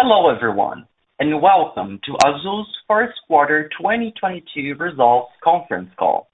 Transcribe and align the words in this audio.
Hello, 0.00 0.32
everyone, 0.32 0.86
and 1.18 1.42
welcome 1.42 1.98
to 2.04 2.12
Azul's 2.24 2.68
first 2.86 3.14
quarter 3.26 3.68
2022 3.80 4.76
results 4.78 5.32
conference 5.42 5.90
call. 5.98 6.30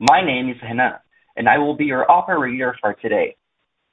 My 0.00 0.26
name 0.26 0.48
is 0.50 0.56
Renan, 0.60 0.98
and 1.36 1.48
I 1.48 1.58
will 1.58 1.76
be 1.76 1.84
your 1.84 2.10
operator 2.10 2.74
for 2.80 2.94
today. 2.94 3.36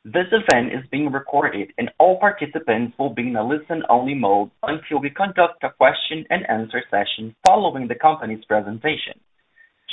This 0.04 0.26
event 0.32 0.74
is 0.74 0.90
being 0.90 1.12
recorded, 1.12 1.74
and 1.78 1.92
all 2.00 2.20
participants 2.20 2.98
will 2.98 3.14
be 3.14 3.28
in 3.28 3.36
a 3.36 3.48
listen-only 3.48 4.16
mode 4.16 4.50
until 4.64 5.00
we 5.00 5.12
conduct 5.12 5.64
a 5.64 5.70
question-and-answer 5.70 6.82
session 6.90 7.36
following 7.46 7.88
the 7.88 8.02
company's 8.02 8.44
presentation. 8.46 9.20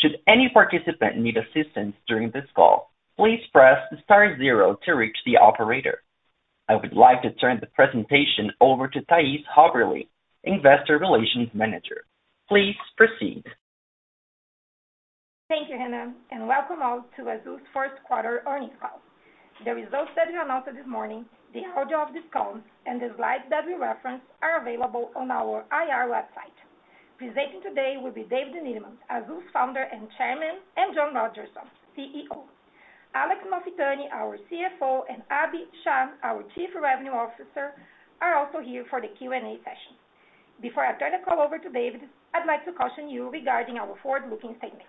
Should 0.01 0.17
any 0.29 0.49
participant 0.51 1.19
need 1.19 1.37
assistance 1.37 1.95
during 2.09 2.31
this 2.31 2.49
call, 2.57 2.91
please 3.19 3.41
press 3.53 3.81
star 4.03 4.39
zero 4.39 4.79
to 4.87 4.93
reach 4.93 5.19
the 5.27 5.37
operator. 5.37 6.01
I 6.71 6.77
would 6.77 6.95
like 6.95 7.21
to 7.23 7.33
turn 7.33 7.59
the 7.61 7.67
presentation 7.67 8.53
over 8.61 8.87
to 8.87 9.01
Thais 9.11 9.43
Haberli, 9.51 10.07
Investor 10.45 10.99
Relations 10.99 11.49
Manager. 11.53 12.07
Please 12.49 12.77
proceed. 12.97 13.43
Thank 15.49 15.69
you, 15.69 15.75
Renan, 15.75 16.15
and 16.31 16.47
welcome 16.47 16.79
all 16.81 17.05
to 17.17 17.23
Azul's 17.23 17.67
first 17.75 18.01
quarter 18.07 18.45
earnings 18.47 18.79
call. 18.81 19.03
The 19.65 19.75
results 19.75 20.13
that 20.15 20.29
we 20.31 20.39
announced 20.39 20.71
this 20.71 20.87
morning, 20.87 21.25
the 21.53 21.67
audio 21.75 22.07
of 22.07 22.15
this 22.15 22.23
call, 22.33 22.61
and 22.87 23.03
the 23.03 23.11
slides 23.17 23.51
that 23.51 23.67
we 23.67 23.75
reference 23.75 24.23
are 24.41 24.63
available 24.63 25.11
on 25.17 25.33
our 25.33 25.65
IR 25.75 26.07
website. 26.07 26.55
Presenting 27.19 27.63
today 27.67 27.97
will 28.01 28.15
be 28.15 28.31
David 28.31 28.63
Neeleman, 28.63 28.95
Azul's 29.11 29.43
Founder 29.53 29.91
and 29.91 30.07
Chairman, 30.17 30.63
and 30.77 30.95
John 30.95 31.15
Rodgerson, 31.15 31.67
CEO. 31.99 32.47
Alex 33.13 33.43
Malfitani, 33.43 34.07
our 34.15 34.39
CFO, 34.47 35.03
and 35.11 35.27
Abhi 35.35 35.67
Shah, 35.83 36.15
our 36.23 36.45
Chief 36.55 36.71
Revenue 36.81 37.11
Officer, 37.11 37.75
are 38.23 38.39
also 38.39 38.61
here 38.63 38.85
for 38.89 39.01
the 39.01 39.09
Q&A 39.19 39.59
session. 39.67 39.99
Before 40.63 40.87
I 40.87 40.95
turn 40.95 41.19
the 41.19 41.25
call 41.27 41.43
over 41.43 41.59
to 41.59 41.69
David, 41.71 42.03
I'd 42.35 42.47
like 42.47 42.65
to 42.67 42.73
caution 42.73 43.11
you 43.11 43.29
regarding 43.29 43.79
our 43.79 43.99
forward-looking 44.01 44.55
statements. 44.63 44.87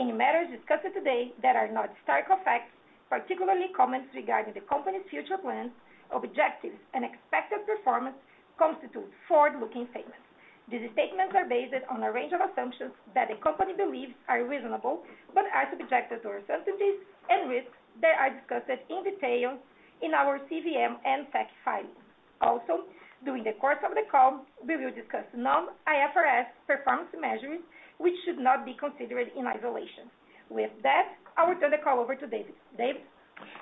Any 0.00 0.12
matters 0.12 0.48
discussed 0.48 0.88
today 0.96 1.36
that 1.42 1.52
are 1.54 1.68
not 1.68 1.92
historical 2.00 2.40
facts, 2.40 2.72
particularly 3.10 3.68
comments 3.76 4.08
regarding 4.16 4.54
the 4.54 4.64
company's 4.64 5.04
future 5.10 5.36
plans, 5.36 5.76
objectives, 6.08 6.80
and 6.96 7.04
expected 7.04 7.68
performance, 7.68 8.16
constitute 8.56 9.12
forward-looking 9.28 9.92
statements. 9.92 10.24
These 10.70 10.90
statements 10.92 11.34
are 11.34 11.48
based 11.48 11.74
on 11.90 12.02
a 12.02 12.12
range 12.12 12.32
of 12.32 12.40
assumptions 12.40 12.92
that 13.14 13.28
the 13.28 13.36
company 13.42 13.74
believes 13.74 14.14
are 14.28 14.44
reasonable, 14.44 15.02
but 15.34 15.44
are 15.52 15.66
subjected 15.70 16.22
to 16.22 16.38
uncertainties 16.38 17.02
and 17.28 17.50
risks 17.50 17.74
that 18.00 18.14
are 18.18 18.30
discussed 18.30 18.70
in 18.88 19.02
detail 19.02 19.58
in 20.02 20.14
our 20.14 20.38
CVM 20.50 20.96
and 21.04 21.26
SEC 21.32 21.48
filings. 21.64 22.02
Also, 22.40 22.86
during 23.24 23.44
the 23.44 23.52
course 23.60 23.78
of 23.84 23.94
the 23.94 24.02
call, 24.10 24.44
we 24.66 24.76
will 24.76 24.90
discuss 24.90 25.24
non-IFRS 25.34 26.46
performance 26.66 27.10
measures, 27.18 27.60
which 27.98 28.14
should 28.24 28.38
not 28.38 28.64
be 28.64 28.74
considered 28.74 29.28
in 29.36 29.46
isolation. 29.46 30.10
With 30.50 30.70
that, 30.82 31.14
I 31.36 31.48
will 31.48 31.58
turn 31.60 31.70
the 31.70 31.78
call 31.82 32.00
over 32.00 32.14
to 32.14 32.26
David. 32.26 32.54
David? 32.76 33.02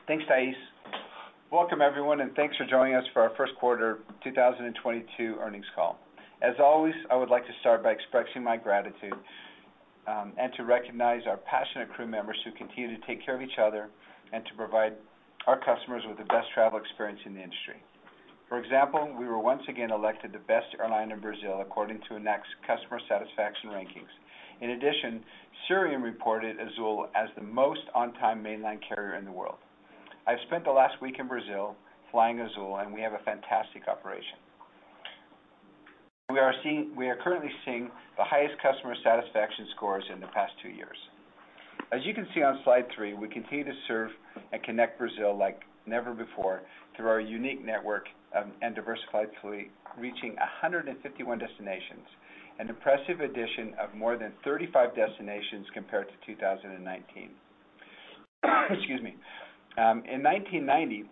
Thanks, 0.06 0.24
Thais. 0.28 0.54
Welcome, 1.52 1.82
everyone, 1.82 2.20
and 2.20 2.34
thanks 2.36 2.56
for 2.56 2.64
joining 2.64 2.94
us 2.94 3.04
for 3.12 3.22
our 3.22 3.32
first 3.36 3.52
quarter 3.58 3.98
2022 4.24 5.36
earnings 5.40 5.66
call. 5.74 5.98
As 6.42 6.54
always, 6.58 6.94
I 7.10 7.16
would 7.16 7.28
like 7.28 7.46
to 7.46 7.52
start 7.60 7.82
by 7.82 7.90
expressing 7.90 8.42
my 8.42 8.56
gratitude, 8.56 9.12
um, 10.06 10.32
and 10.38 10.50
to 10.54 10.64
recognize 10.64 11.22
our 11.26 11.36
passionate 11.36 11.92
crew 11.92 12.06
members 12.06 12.38
who 12.44 12.52
continue 12.52 12.96
to 12.96 13.06
take 13.06 13.24
care 13.24 13.36
of 13.36 13.42
each 13.42 13.58
other 13.60 13.90
and 14.32 14.44
to 14.46 14.54
provide 14.54 14.94
our 15.46 15.58
customers 15.58 16.02
with 16.08 16.16
the 16.16 16.24
best 16.24 16.48
travel 16.54 16.78
experience 16.78 17.20
in 17.26 17.34
the 17.34 17.42
industry. 17.42 17.76
For 18.48 18.58
example, 18.58 19.14
we 19.18 19.26
were 19.26 19.38
once 19.38 19.62
again 19.68 19.92
elected 19.92 20.32
the 20.32 20.38
best 20.38 20.74
airline 20.80 21.12
in 21.12 21.20
Brazil 21.20 21.60
according 21.60 22.00
to 22.08 22.16
ANAC's 22.16 22.48
customer 22.66 23.00
satisfaction 23.06 23.70
rankings. 23.70 24.10
In 24.60 24.70
addition, 24.70 25.22
Cirium 25.68 26.02
reported 26.02 26.56
Azul 26.58 27.08
as 27.14 27.28
the 27.36 27.42
most 27.42 27.82
on-time 27.94 28.42
mainline 28.42 28.80
carrier 28.86 29.16
in 29.16 29.24
the 29.26 29.32
world. 29.32 29.58
I've 30.26 30.40
spent 30.46 30.64
the 30.64 30.72
last 30.72 31.00
week 31.02 31.16
in 31.18 31.28
Brazil 31.28 31.76
flying 32.10 32.40
Azul, 32.40 32.78
and 32.78 32.92
we 32.92 33.00
have 33.02 33.12
a 33.12 33.22
fantastic 33.24 33.88
operation. 33.88 34.38
We 36.30 36.38
are 37.08 37.16
currently 37.16 37.50
seeing 37.64 37.90
the 38.16 38.24
highest 38.24 38.54
customer 38.62 38.94
satisfaction 39.02 39.66
scores 39.74 40.04
in 40.12 40.20
the 40.20 40.28
past 40.28 40.52
two 40.62 40.68
years. 40.68 40.96
As 41.92 42.00
you 42.04 42.14
can 42.14 42.26
see 42.34 42.42
on 42.42 42.60
slide 42.62 42.86
three, 42.94 43.14
we 43.14 43.28
continue 43.28 43.64
to 43.64 43.72
serve 43.88 44.10
and 44.52 44.62
connect 44.62 44.98
Brazil 44.98 45.36
like 45.36 45.62
never 45.86 46.14
before 46.14 46.62
through 46.96 47.08
our 47.08 47.20
unique 47.20 47.64
network 47.64 48.04
um, 48.36 48.52
and 48.62 48.76
diversified 48.76 49.28
fleet, 49.42 49.70
reaching 49.98 50.36
151 50.36 51.38
destinations, 51.38 52.06
an 52.60 52.68
impressive 52.68 53.20
addition 53.20 53.74
of 53.82 53.92
more 53.94 54.16
than 54.16 54.32
35 54.44 54.94
destinations 54.94 55.66
compared 55.74 56.06
to 56.08 56.14
2019. 56.32 57.30
Excuse 58.70 59.02
me. 59.02 59.16
Um, 59.78 60.04
in 60.06 60.22
1990, 60.22 61.04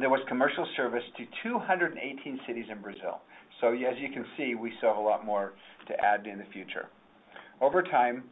there 0.00 0.10
was 0.10 0.20
commercial 0.26 0.66
service 0.76 1.04
to 1.18 1.24
218 1.44 2.40
cities 2.48 2.66
in 2.68 2.80
Brazil. 2.82 3.20
So 3.64 3.72
as 3.72 3.96
you 3.98 4.10
can 4.10 4.26
see, 4.36 4.54
we 4.54 4.74
still 4.76 4.90
have 4.90 4.98
a 4.98 5.00
lot 5.00 5.24
more 5.24 5.54
to 5.88 5.94
add 5.98 6.26
in 6.26 6.36
the 6.36 6.44
future. 6.52 6.88
Over 7.62 7.82
time, 7.82 8.24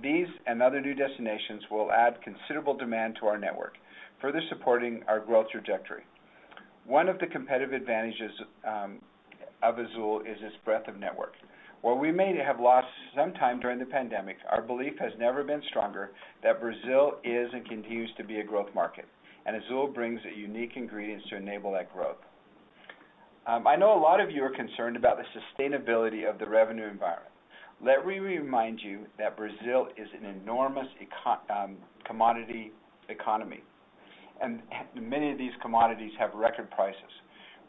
these 0.00 0.28
and 0.46 0.62
other 0.62 0.80
new 0.80 0.94
destinations 0.94 1.64
will 1.68 1.90
add 1.90 2.22
considerable 2.22 2.76
demand 2.76 3.16
to 3.18 3.26
our 3.26 3.36
network, 3.36 3.74
further 4.20 4.40
supporting 4.48 5.02
our 5.08 5.18
growth 5.18 5.48
trajectory. 5.50 6.04
One 6.86 7.08
of 7.08 7.18
the 7.18 7.26
competitive 7.26 7.72
advantages 7.72 8.30
um, 8.64 9.00
of 9.64 9.80
Azul 9.80 10.20
is 10.20 10.38
its 10.42 10.54
breadth 10.64 10.86
of 10.86 10.96
network. 10.96 11.32
While 11.82 11.98
we 11.98 12.12
may 12.12 12.36
have 12.36 12.60
lost 12.60 12.86
some 13.16 13.32
time 13.32 13.58
during 13.58 13.80
the 13.80 13.84
pandemic, 13.84 14.36
our 14.48 14.62
belief 14.62 14.92
has 15.00 15.10
never 15.18 15.42
been 15.42 15.62
stronger 15.70 16.10
that 16.44 16.60
Brazil 16.60 17.14
is 17.24 17.48
and 17.52 17.68
continues 17.68 18.10
to 18.16 18.22
be 18.22 18.38
a 18.38 18.44
growth 18.44 18.72
market, 18.76 19.06
and 19.44 19.56
Azul 19.56 19.88
brings 19.88 20.20
unique 20.36 20.76
ingredients 20.76 21.24
to 21.30 21.36
enable 21.36 21.72
that 21.72 21.92
growth. 21.92 22.18
Um, 23.48 23.66
I 23.66 23.76
know 23.76 23.98
a 23.98 23.98
lot 23.98 24.20
of 24.20 24.30
you 24.30 24.44
are 24.44 24.50
concerned 24.50 24.94
about 24.94 25.16
the 25.16 25.24
sustainability 25.32 26.28
of 26.28 26.38
the 26.38 26.46
revenue 26.46 26.86
environment. 26.86 27.32
Let 27.82 28.06
me 28.06 28.18
remind 28.18 28.78
you 28.78 29.06
that 29.16 29.38
Brazil 29.38 29.88
is 29.96 30.06
an 30.20 30.26
enormous 30.26 30.86
um, 31.48 31.78
commodity 32.04 32.72
economy, 33.08 33.62
and 34.42 34.60
many 35.00 35.32
of 35.32 35.38
these 35.38 35.52
commodities 35.62 36.12
have 36.18 36.34
record 36.34 36.70
prices. 36.70 37.00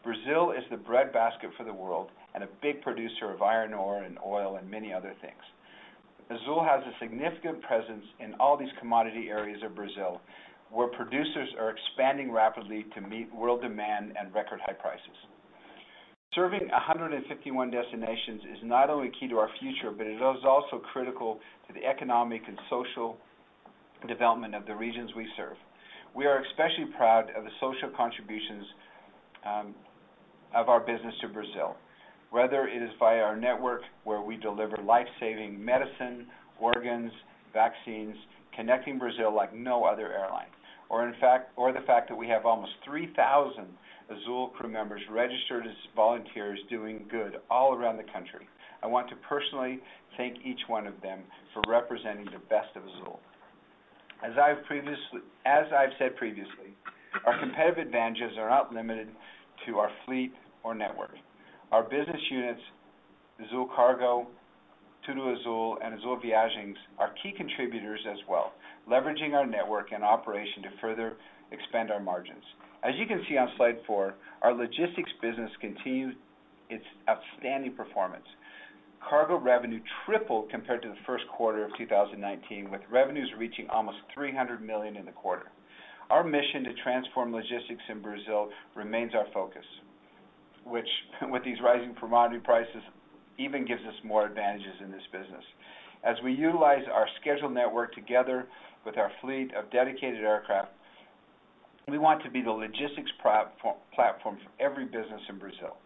Brazil 0.04 0.50
is 0.50 0.62
the 0.70 0.76
breadbasket 0.76 1.48
for 1.56 1.64
the 1.64 1.72
world 1.72 2.10
and 2.34 2.44
a 2.44 2.48
big 2.60 2.82
producer 2.82 3.32
of 3.32 3.40
iron 3.40 3.72
ore 3.72 4.02
and 4.02 4.18
oil 4.24 4.56
and 4.56 4.70
many 4.70 4.92
other 4.92 5.14
things. 5.22 5.40
Azul 6.28 6.62
has 6.62 6.82
a 6.84 6.92
significant 7.02 7.62
presence 7.62 8.04
in 8.18 8.34
all 8.34 8.58
these 8.58 8.68
commodity 8.78 9.28
areas 9.30 9.62
of 9.64 9.74
Brazil, 9.74 10.20
where 10.70 10.88
producers 10.88 11.48
are 11.58 11.70
expanding 11.70 12.30
rapidly 12.30 12.84
to 12.94 13.00
meet 13.00 13.34
world 13.34 13.62
demand 13.62 14.12
and 14.20 14.34
record 14.34 14.60
high 14.66 14.74
prices. 14.74 15.16
Serving 16.32 16.68
151 16.68 17.72
destinations 17.72 18.42
is 18.52 18.58
not 18.62 18.88
only 18.88 19.10
key 19.18 19.26
to 19.26 19.36
our 19.38 19.50
future, 19.58 19.90
but 19.90 20.06
it 20.06 20.14
is 20.14 20.44
also 20.44 20.78
critical 20.92 21.40
to 21.66 21.74
the 21.74 21.84
economic 21.84 22.42
and 22.46 22.56
social 22.70 23.16
development 24.06 24.54
of 24.54 24.64
the 24.64 24.74
regions 24.74 25.10
we 25.16 25.26
serve. 25.36 25.56
We 26.14 26.26
are 26.26 26.40
especially 26.44 26.86
proud 26.96 27.30
of 27.36 27.42
the 27.42 27.50
social 27.58 27.90
contributions 27.96 28.64
um, 29.44 29.74
of 30.54 30.68
our 30.68 30.78
business 30.78 31.14
to 31.22 31.28
Brazil, 31.28 31.74
whether 32.30 32.68
it 32.68 32.80
is 32.80 32.90
via 33.00 33.22
our 33.22 33.36
network, 33.36 33.82
where 34.04 34.20
we 34.20 34.36
deliver 34.36 34.76
life-saving 34.76 35.64
medicine, 35.64 36.28
organs, 36.60 37.10
vaccines, 37.52 38.14
connecting 38.54 39.00
Brazil 39.00 39.34
like 39.34 39.52
no 39.52 39.82
other 39.82 40.12
airline, 40.12 40.50
Or 40.90 41.08
in 41.08 41.14
fact 41.20 41.50
or 41.56 41.72
the 41.72 41.80
fact 41.88 42.08
that 42.08 42.16
we 42.16 42.28
have 42.28 42.46
almost 42.46 42.72
3,000 42.84 43.66
Azul 44.10 44.48
crew 44.48 44.68
members 44.68 45.02
registered 45.10 45.66
as 45.66 45.72
volunteers 45.94 46.58
doing 46.68 47.06
good 47.10 47.36
all 47.50 47.74
around 47.74 47.96
the 47.96 48.12
country. 48.12 48.48
I 48.82 48.86
want 48.86 49.08
to 49.10 49.16
personally 49.28 49.80
thank 50.16 50.38
each 50.44 50.60
one 50.66 50.86
of 50.86 51.00
them 51.02 51.20
for 51.54 51.62
representing 51.68 52.26
the 52.26 52.40
best 52.48 52.74
of 52.76 52.82
Azul. 52.84 53.20
As 54.24 54.32
I've 54.36 54.58
said 55.98 56.16
previously, 56.16 56.74
our 57.24 57.38
competitive 57.38 57.78
advantages 57.78 58.32
are 58.38 58.48
not 58.48 58.72
limited 58.74 59.08
to 59.66 59.78
our 59.78 59.90
fleet 60.06 60.32
or 60.64 60.74
network. 60.74 61.14
Our 61.72 61.82
business 61.82 62.20
units, 62.30 62.60
Azul 63.46 63.68
Cargo, 63.74 64.26
TudoAzul, 65.08 65.76
and 65.82 65.94
Azul 65.94 66.18
Viagens, 66.18 66.74
are 66.98 67.14
key 67.22 67.32
contributors 67.36 68.00
as 68.10 68.18
well, 68.28 68.52
leveraging 68.88 69.34
our 69.34 69.46
network 69.46 69.92
and 69.92 70.02
operation 70.04 70.62
to 70.64 70.68
further 70.80 71.14
expand 71.52 71.90
our 71.90 72.00
margins. 72.00 72.44
As 72.82 72.94
you 72.96 73.06
can 73.06 73.24
see 73.28 73.36
on 73.36 73.48
slide 73.56 73.78
four, 73.86 74.14
our 74.42 74.54
logistics 74.54 75.12
business 75.20 75.50
continued 75.60 76.16
its 76.70 76.84
outstanding 77.08 77.74
performance. 77.74 78.24
Cargo 79.06 79.38
revenue 79.38 79.80
tripled 80.06 80.50
compared 80.50 80.82
to 80.82 80.88
the 80.88 80.96
first 81.06 81.24
quarter 81.28 81.64
of 81.64 81.70
2019, 81.76 82.70
with 82.70 82.80
revenues 82.90 83.30
reaching 83.38 83.68
almost 83.70 83.98
300 84.14 84.62
million 84.62 84.96
in 84.96 85.04
the 85.04 85.12
quarter. 85.12 85.50
Our 86.10 86.24
mission 86.24 86.64
to 86.64 86.74
transform 86.82 87.32
logistics 87.32 87.82
in 87.88 88.02
Brazil 88.02 88.50
remains 88.74 89.14
our 89.14 89.26
focus. 89.32 89.64
which 90.64 90.88
with 91.22 91.44
these 91.44 91.58
rising 91.62 91.94
commodity 91.98 92.40
prices, 92.40 92.82
even 93.38 93.64
gives 93.66 93.82
us 93.82 93.94
more 94.04 94.26
advantages 94.26 94.74
in 94.84 94.90
this 94.90 95.02
business. 95.12 95.44
As 96.04 96.16
we 96.22 96.32
utilize 96.32 96.84
our 96.92 97.06
scheduled 97.20 97.52
network 97.52 97.94
together 97.94 98.46
with 98.84 98.96
our 98.96 99.10
fleet 99.20 99.54
of 99.54 99.70
dedicated 99.70 100.22
aircraft, 100.22 100.70
we 101.90 101.98
want 101.98 102.22
to 102.24 102.30
be 102.30 102.42
the 102.42 102.50
logistics 102.50 103.10
platform 103.20 103.76
for 103.94 104.64
every 104.64 104.84
business 104.84 105.20
in 105.28 105.38
Brazil. 105.38 105.76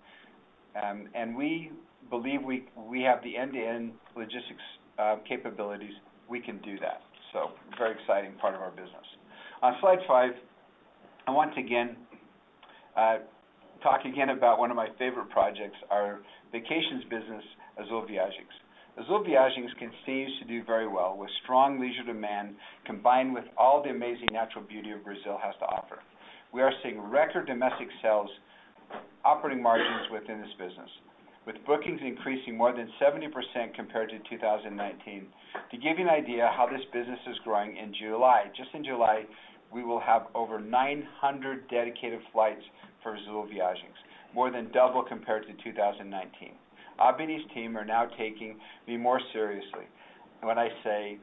Um, 0.81 1.09
and 1.15 1.37
we 1.37 1.71
believe 2.11 2.43
we 2.43 2.67
we 2.77 3.03
have 3.03 3.23
the 3.23 3.37
end-to-end 3.37 3.93
logistics 4.17 4.63
uh, 4.99 5.17
capabilities, 5.29 5.93
we 6.29 6.41
can 6.41 6.59
do 6.59 6.79
that. 6.81 7.01
So 7.33 7.51
very 7.79 7.95
exciting 8.01 8.33
part 8.41 8.55
of 8.55 8.61
our 8.61 8.71
business. 8.71 9.07
On 9.63 9.75
slide 9.81 9.99
five, 10.07 10.33
I 11.27 11.31
want 11.31 11.55
to 11.55 11.61
again 11.61 11.97
uh, 12.97 13.19
talk 13.83 14.05
again 14.05 14.31
about 14.31 14.59
one 14.59 14.71
of 14.71 14.77
my 14.77 14.89
favorite 14.99 15.31
projects, 15.31 15.77
our 15.91 16.21
vacations 16.53 17.05
business, 17.05 17.45
Azul 17.83 18.07
Viagens. 18.09 18.55
Azul 18.97 19.25
Viagens 19.25 19.75
continues 19.77 20.39
to 20.39 20.45
do 20.47 20.63
very 20.63 20.87
well 20.87 21.17
with 21.19 21.29
strong 21.43 21.81
leisure 21.81 22.05
demand, 22.07 22.55
combined 22.87 23.35
with 23.35 23.43
all 23.59 23.83
the 23.83 23.91
amazing 23.91 24.29
natural 24.31 24.63
beauty 24.63 24.93
of 24.93 25.03
Brazil 25.03 25.37
has 25.43 25.55
to 25.59 25.67
offer. 25.67 25.99
We 26.53 26.63
are 26.63 26.71
seeing 26.81 27.01
record 27.01 27.49
domestic 27.49 27.89
sales 28.01 28.31
operating 29.25 29.61
margins 29.61 30.07
within 30.13 30.41
this 30.41 30.53
business, 30.59 30.89
with 31.45 31.57
bookings 31.67 32.01
increasing 32.07 32.57
more 32.57 32.73
than 32.73 32.89
70% 33.03 33.75
compared 33.75 34.11
to 34.11 34.19
2019. 34.31 35.27
To 35.73 35.77
give 35.77 35.99
you 35.99 36.05
an 36.05 36.11
idea 36.11 36.53
how 36.57 36.69
this 36.71 36.85
business 36.93 37.19
is 37.29 37.37
growing 37.43 37.77
in 37.77 37.93
July, 37.99 38.45
just 38.57 38.71
in 38.75 38.85
July, 38.85 39.25
we 39.73 39.83
will 39.83 40.01
have 40.01 40.29
over 40.37 40.61
900 40.61 41.69
dedicated 41.69 42.21
flights 42.33 42.63
for 43.03 43.17
Azul 43.17 43.49
Viagens, 43.53 43.99
more 44.33 44.53
than 44.53 44.71
double 44.71 45.03
compared 45.03 45.49
to 45.49 45.65
2019. 45.65 46.55
His 47.19 47.43
team 47.55 47.77
are 47.77 47.85
now 47.85 48.07
taking 48.19 48.57
me 48.87 48.97
more 48.97 49.21
seriously 49.33 49.87
when 50.43 50.59
I 50.59 50.69
say 50.85 51.19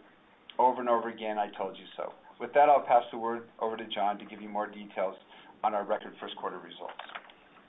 over 0.60 0.80
and 0.82 0.90
over 0.90 1.10
again, 1.10 1.38
"I 1.38 1.50
told 1.52 1.78
you 1.78 1.86
so." 1.96 2.14
With 2.40 2.54
that, 2.54 2.70
I'll 2.70 2.82
pass 2.82 3.04
the 3.12 3.18
word 3.18 3.48
over 3.60 3.78
to 3.78 3.86
John 3.86 4.18
to 4.18 4.26
give 4.26 4.42
you 4.42 4.50
more 4.50 4.68
details 4.68 5.16
on 5.64 5.74
our 5.76 5.84
record 5.84 6.14
first 6.20 6.36
quarter 6.38 6.58
results. 6.58 6.94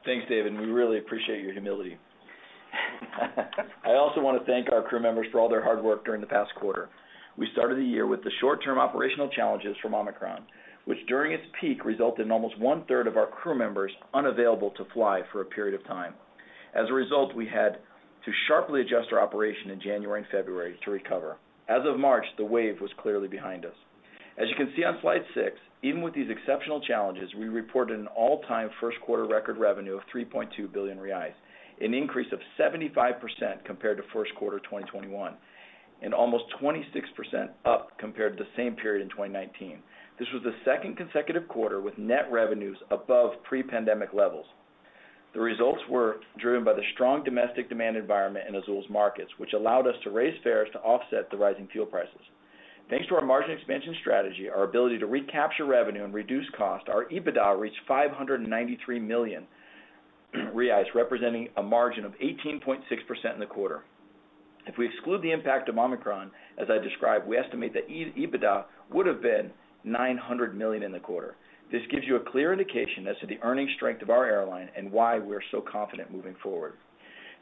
Thanks, 0.04 0.26
David. 0.28 0.58
We 0.58 0.66
really 0.66 0.98
appreciate 0.98 1.42
your 1.42 1.52
humility. 1.52 1.98
I 3.84 3.92
also 3.92 4.20
want 4.20 4.38
to 4.40 4.44
thank 4.46 4.72
our 4.72 4.82
crew 4.82 5.00
members 5.00 5.26
for 5.30 5.40
all 5.40 5.48
their 5.48 5.62
hard 5.62 5.82
work 5.84 6.04
during 6.04 6.20
the 6.20 6.26
past 6.26 6.54
quarter. 6.56 6.88
We 7.36 7.48
started 7.52 7.78
the 7.78 7.84
year 7.84 8.06
with 8.06 8.22
the 8.24 8.30
short-term 8.40 8.78
operational 8.78 9.28
challenges 9.28 9.76
from 9.80 9.94
Omicron, 9.94 10.44
which 10.86 10.98
during 11.06 11.32
its 11.32 11.44
peak, 11.60 11.84
resulted 11.84 12.26
in 12.26 12.32
almost 12.32 12.58
one-third 12.58 13.06
of 13.06 13.16
our 13.16 13.26
crew 13.26 13.54
members 13.54 13.92
unavailable 14.14 14.70
to 14.72 14.84
fly 14.92 15.22
for 15.30 15.42
a 15.42 15.44
period 15.44 15.78
of 15.78 15.86
time. 15.86 16.14
As 16.74 16.88
a 16.88 16.92
result, 16.92 17.34
we 17.34 17.46
had 17.46 17.78
to 18.24 18.32
sharply 18.48 18.80
adjust 18.80 19.12
our 19.12 19.20
operation 19.20 19.70
in 19.70 19.80
January 19.80 20.20
and 20.20 20.30
February 20.30 20.78
to 20.84 20.90
recover. 20.90 21.36
As 21.68 21.82
of 21.86 21.98
March, 21.98 22.24
the 22.36 22.44
wave 22.44 22.80
was 22.80 22.90
clearly 22.98 23.28
behind 23.28 23.64
us. 23.64 23.74
As 24.38 24.48
you 24.48 24.54
can 24.56 24.72
see 24.76 24.84
on 24.84 24.98
slide 25.02 25.22
six, 25.34 25.56
even 25.82 26.00
with 26.02 26.14
these 26.14 26.30
exceptional 26.30 26.80
challenges, 26.80 27.34
we 27.34 27.48
reported 27.48 27.98
an 27.98 28.06
all-time 28.08 28.70
first 28.80 29.00
quarter 29.00 29.26
record 29.26 29.58
revenue 29.58 29.96
of 29.96 30.02
3.2 30.14 30.72
billion 30.72 30.98
reais, 30.98 31.34
an 31.80 31.92
increase 31.92 32.32
of 32.32 32.38
75% 32.58 33.64
compared 33.64 33.96
to 33.96 34.04
first 34.12 34.34
quarter 34.36 34.58
2021, 34.60 35.34
and 36.02 36.14
almost 36.14 36.44
26% 36.62 37.48
up 37.64 37.90
compared 37.98 38.36
to 38.36 38.44
the 38.44 38.50
same 38.56 38.74
period 38.74 39.02
in 39.02 39.08
2019. 39.10 39.78
This 40.18 40.28
was 40.32 40.42
the 40.44 40.54
second 40.64 40.96
consecutive 40.96 41.48
quarter 41.48 41.80
with 41.80 41.98
net 41.98 42.30
revenues 42.30 42.78
above 42.90 43.32
pre-pandemic 43.42 44.12
levels. 44.12 44.46
The 45.34 45.40
results 45.40 45.80
were 45.88 46.20
driven 46.38 46.62
by 46.62 46.74
the 46.74 46.82
strong 46.92 47.24
domestic 47.24 47.68
demand 47.68 47.96
environment 47.96 48.46
in 48.48 48.54
Azul's 48.54 48.88
markets, 48.90 49.30
which 49.38 49.54
allowed 49.54 49.86
us 49.86 49.94
to 50.04 50.10
raise 50.10 50.38
fares 50.42 50.68
to 50.72 50.80
offset 50.80 51.30
the 51.30 51.38
rising 51.38 51.68
fuel 51.72 51.86
prices. 51.86 52.20
Thanks 52.90 53.06
to 53.08 53.14
our 53.14 53.24
margin 53.24 53.52
expansion 53.52 53.94
strategy, 54.02 54.50
our 54.50 54.64
ability 54.64 54.98
to 54.98 55.06
recapture 55.06 55.64
revenue 55.64 56.04
and 56.04 56.12
reduce 56.12 56.44
cost, 56.58 56.88
our 56.90 57.06
EBITDA 57.06 57.58
reached 57.58 57.80
593 57.88 58.98
million 59.00 59.46
reais, 60.34 60.84
representing 60.94 61.48
a 61.56 61.62
margin 61.62 62.04
of 62.04 62.12
18.6% 62.18 62.82
in 63.32 63.40
the 63.40 63.46
quarter. 63.46 63.84
If 64.66 64.76
we 64.76 64.86
exclude 64.86 65.22
the 65.22 65.32
impact 65.32 65.68
of 65.70 65.78
Omicron, 65.78 66.30
as 66.58 66.68
I 66.70 66.78
described, 66.78 67.26
we 67.26 67.38
estimate 67.38 67.72
that 67.72 67.88
EBITDA 67.88 68.64
would 68.92 69.06
have 69.06 69.22
been 69.22 69.50
900 69.84 70.56
million 70.56 70.82
in 70.82 70.92
the 70.92 71.00
quarter. 71.00 71.36
This 71.70 71.82
gives 71.90 72.06
you 72.06 72.16
a 72.16 72.30
clear 72.30 72.52
indication 72.52 73.06
as 73.06 73.16
to 73.20 73.26
the 73.26 73.38
earning 73.42 73.68
strength 73.76 74.02
of 74.02 74.10
our 74.10 74.26
airline 74.26 74.68
and 74.76 74.92
why 74.92 75.18
we're 75.18 75.42
so 75.50 75.60
confident 75.60 76.10
moving 76.10 76.34
forward. 76.42 76.74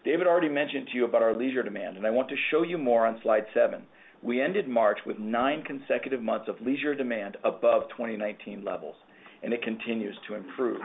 David 0.04 0.26
already 0.26 0.48
mentioned 0.48 0.88
to 0.88 0.96
you 0.96 1.04
about 1.04 1.22
our 1.22 1.36
leisure 1.36 1.62
demand, 1.62 1.96
and 1.96 2.06
I 2.06 2.10
want 2.10 2.28
to 2.28 2.36
show 2.50 2.62
you 2.62 2.78
more 2.78 3.06
on 3.06 3.20
slide 3.22 3.44
seven. 3.52 3.82
We 4.22 4.40
ended 4.40 4.68
March 4.68 4.98
with 5.04 5.18
nine 5.18 5.62
consecutive 5.62 6.22
months 6.22 6.48
of 6.48 6.60
leisure 6.60 6.94
demand 6.94 7.36
above 7.44 7.88
2019 7.90 8.64
levels, 8.64 8.96
and 9.42 9.52
it 9.52 9.62
continues 9.62 10.16
to 10.28 10.34
improve. 10.34 10.80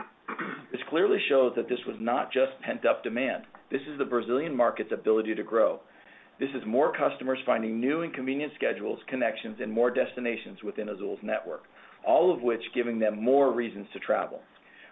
This 0.72 0.80
clearly 0.90 1.18
shows 1.28 1.52
that 1.56 1.68
this 1.68 1.78
was 1.86 1.96
not 2.00 2.32
just 2.32 2.60
pent-up 2.62 3.02
demand. 3.02 3.44
This 3.70 3.82
is 3.90 3.98
the 3.98 4.04
Brazilian 4.04 4.56
market's 4.56 4.92
ability 4.92 5.34
to 5.34 5.42
grow. 5.42 5.80
This 6.38 6.50
is 6.50 6.62
more 6.66 6.92
customers 6.92 7.38
finding 7.46 7.80
new 7.80 8.02
and 8.02 8.12
convenient 8.12 8.52
schedules, 8.54 8.98
connections, 9.08 9.58
and 9.60 9.72
more 9.72 9.90
destinations 9.90 10.62
within 10.62 10.88
Azul's 10.88 11.20
network, 11.22 11.64
all 12.06 12.32
of 12.32 12.42
which 12.42 12.62
giving 12.74 12.98
them 12.98 13.22
more 13.22 13.52
reasons 13.52 13.86
to 13.92 13.98
travel. 13.98 14.40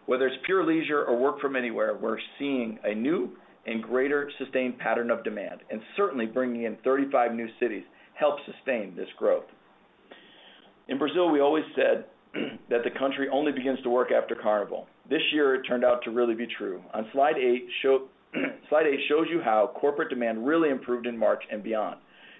Whether 0.06 0.26
it's 0.26 0.36
pure 0.44 0.64
leisure 0.64 1.04
or 1.04 1.18
work 1.18 1.40
from 1.40 1.56
anywhere, 1.56 1.96
we're 1.96 2.18
seeing 2.38 2.78
a 2.84 2.94
new 2.94 3.30
and 3.66 3.82
greater 3.82 4.30
sustained 4.38 4.78
pattern 4.78 5.10
of 5.10 5.24
demand, 5.24 5.60
and 5.70 5.80
certainly 5.96 6.26
bringing 6.26 6.64
in 6.64 6.76
35 6.84 7.32
new 7.34 7.48
cities 7.58 7.84
helps 8.14 8.42
sustain 8.44 8.94
this 8.94 9.08
growth. 9.16 9.44
In 10.88 10.98
Brazil, 10.98 11.30
we 11.30 11.40
always 11.40 11.64
said 11.74 12.04
that 12.68 12.84
the 12.84 12.98
country 12.98 13.28
only 13.32 13.52
begins 13.52 13.80
to 13.82 13.90
work 13.90 14.10
after 14.12 14.34
Carnival. 14.34 14.86
This 15.08 15.22
year, 15.32 15.54
it 15.54 15.62
turned 15.62 15.84
out 15.84 16.02
to 16.04 16.10
really 16.10 16.34
be 16.34 16.46
true. 16.58 16.82
On 16.92 17.06
slide 17.12 17.36
eight 17.38 17.66
shows 17.82 19.26
you 19.30 19.40
how 19.42 19.72
corporate 19.74 20.10
demand 20.10 20.46
really 20.46 20.68
improved 20.68 21.06
in 21.06 21.16
March 21.16 21.42
and 21.50 21.62
beyond 21.62 21.96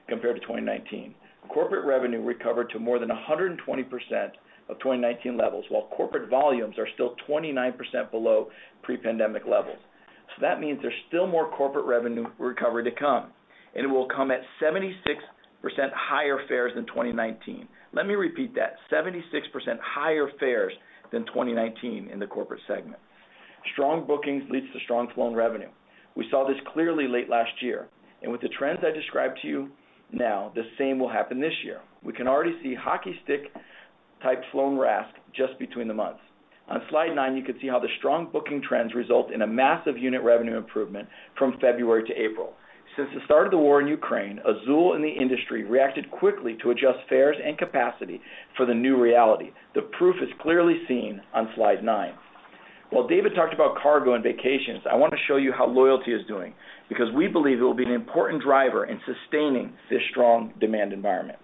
compared 0.08 0.36
to 0.36 0.40
2019. 0.42 1.14
Corporate 1.48 1.86
revenue 1.86 2.22
recovered 2.22 2.70
to 2.70 2.78
more 2.78 2.98
than 2.98 3.08
120% 3.08 3.56
of 4.68 4.78
2019 4.78 5.36
levels, 5.36 5.64
while 5.68 5.88
corporate 5.96 6.30
volumes 6.30 6.76
are 6.78 6.88
still 6.94 7.14
29% 7.28 8.10
below 8.10 8.48
pre-pandemic 8.82 9.42
levels. 9.46 9.78
So 10.36 10.40
that 10.40 10.60
means 10.60 10.78
there's 10.80 10.94
still 11.08 11.26
more 11.26 11.50
corporate 11.50 11.84
revenue 11.84 12.26
recovery 12.38 12.84
to 12.84 12.90
come, 12.90 13.32
and 13.74 13.84
it 13.84 13.88
will 13.88 14.08
come 14.08 14.30
at 14.30 14.40
76% 14.62 14.92
higher 15.92 16.38
fares 16.48 16.72
than 16.74 16.86
2019. 16.86 17.68
Let 17.92 18.06
me 18.06 18.14
repeat 18.14 18.54
that, 18.54 18.76
76% 18.92 19.20
higher 19.80 20.28
fares 20.40 20.72
than 21.12 21.26
2019 21.26 22.08
in 22.12 22.18
the 22.18 22.26
corporate 22.26 22.60
segment. 22.66 22.98
Strong 23.72 24.06
bookings 24.06 24.42
leads 24.50 24.66
to 24.72 24.80
strong 24.84 25.08
flown 25.14 25.34
revenue. 25.34 25.70
We 26.16 26.26
saw 26.30 26.46
this 26.46 26.56
clearly 26.72 27.06
late 27.08 27.28
last 27.28 27.52
year, 27.60 27.88
and 28.22 28.32
with 28.32 28.40
the 28.40 28.48
trends 28.48 28.80
I 28.82 28.90
described 28.90 29.38
to 29.42 29.48
you 29.48 29.68
now, 30.12 30.52
the 30.54 30.62
same 30.78 30.98
will 30.98 31.08
happen 31.08 31.40
this 31.40 31.54
year. 31.64 31.80
We 32.02 32.12
can 32.12 32.28
already 32.28 32.54
see 32.62 32.74
hockey 32.74 33.18
stick 33.24 33.52
type 34.24 34.42
flown 34.50 34.76
RASK 34.76 35.14
just 35.36 35.56
between 35.60 35.86
the 35.86 35.94
months. 35.94 36.20
On 36.68 36.80
slide 36.88 37.14
nine, 37.14 37.36
you 37.36 37.44
can 37.44 37.56
see 37.60 37.68
how 37.68 37.78
the 37.78 37.88
strong 37.98 38.30
booking 38.32 38.62
trends 38.66 38.94
result 38.94 39.30
in 39.30 39.42
a 39.42 39.46
massive 39.46 39.98
unit 39.98 40.22
revenue 40.22 40.56
improvement 40.56 41.06
from 41.38 41.58
February 41.60 42.02
to 42.08 42.14
April. 42.14 42.54
Since 42.96 43.10
the 43.12 43.24
start 43.26 43.46
of 43.46 43.50
the 43.50 43.58
war 43.58 43.80
in 43.80 43.88
Ukraine, 43.88 44.38
Azul 44.38 44.94
and 44.94 45.04
the 45.04 45.08
industry 45.08 45.64
reacted 45.64 46.10
quickly 46.10 46.56
to 46.62 46.70
adjust 46.70 47.00
fares 47.08 47.36
and 47.44 47.58
capacity 47.58 48.20
for 48.56 48.66
the 48.66 48.74
new 48.74 49.00
reality. 49.00 49.50
The 49.74 49.82
proof 49.98 50.16
is 50.22 50.28
clearly 50.40 50.80
seen 50.88 51.20
on 51.34 51.50
slide 51.54 51.84
nine. 51.84 52.14
While 52.90 53.08
David 53.08 53.34
talked 53.34 53.52
about 53.52 53.76
cargo 53.82 54.14
and 54.14 54.22
vacations, 54.22 54.84
I 54.90 54.94
want 54.94 55.12
to 55.12 55.18
show 55.26 55.36
you 55.36 55.52
how 55.52 55.66
loyalty 55.66 56.12
is 56.12 56.24
doing, 56.28 56.54
because 56.88 57.08
we 57.14 57.26
believe 57.26 57.58
it 57.58 57.62
will 57.62 57.74
be 57.74 57.84
an 57.84 57.90
important 57.90 58.42
driver 58.42 58.84
in 58.84 59.00
sustaining 59.04 59.72
this 59.90 60.00
strong 60.10 60.54
demand 60.60 60.92
environment. 60.92 61.38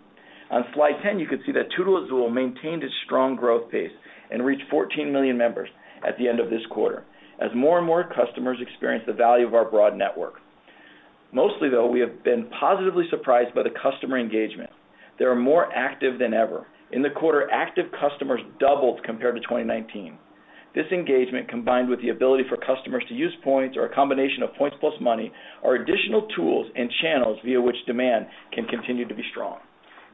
On 0.51 0.65
slide 0.75 1.01
10, 1.03 1.21
you 1.21 1.29
can 1.29 1.41
see 1.47 1.53
that 1.53 1.71
TudoAzul 1.79 2.33
maintained 2.33 2.83
its 2.83 2.95
strong 3.05 3.37
growth 3.37 3.71
pace 3.71 3.93
and 4.31 4.45
reached 4.45 4.65
14 4.69 5.13
million 5.13 5.39
members 5.39 5.69
at 6.07 6.19
the 6.19 6.29
end 6.29 6.41
of 6.41 6.51
this 6.51 6.67
quarter, 6.71 7.05
as 7.41 7.51
more 7.55 7.79
and 7.79 7.87
more 7.87 8.05
customers 8.05 8.59
experience 8.61 9.05
the 9.07 9.13
value 9.13 9.47
of 9.47 9.55
our 9.55 9.71
broad 9.71 9.97
network. 9.97 10.35
Mostly, 11.33 11.69
though, 11.69 11.87
we 11.87 12.01
have 12.01 12.25
been 12.25 12.51
positively 12.59 13.05
surprised 13.11 13.55
by 13.55 13.63
the 13.63 13.71
customer 13.71 14.19
engagement. 14.19 14.71
They 15.19 15.25
are 15.25 15.37
more 15.37 15.73
active 15.73 16.19
than 16.19 16.35
ever. 16.35 16.67
In 16.91 17.03
the 17.03 17.11
quarter, 17.11 17.49
active 17.53 17.87
customers 18.01 18.41
doubled 18.59 19.05
compared 19.05 19.37
to 19.37 19.41
2019. 19.43 20.19
This 20.75 20.87
engagement, 20.93 21.49
combined 21.49 21.89
with 21.89 22.01
the 22.01 22.09
ability 22.09 22.45
for 22.49 22.57
customers 22.57 23.05
to 23.09 23.15
use 23.15 23.35
points 23.45 23.77
or 23.77 23.87
a 23.87 23.95
combination 23.95 24.43
of 24.43 24.55
points 24.55 24.77
plus 24.81 24.95
money, 25.01 25.33
are 25.63 25.77
additional 25.77 26.27
tools 26.35 26.67
and 26.75 26.91
channels 27.03 27.39
via 27.45 27.61
which 27.61 27.77
demand 27.87 28.27
can 28.53 28.65
continue 28.67 29.07
to 29.07 29.15
be 29.15 29.23
strong. 29.31 29.59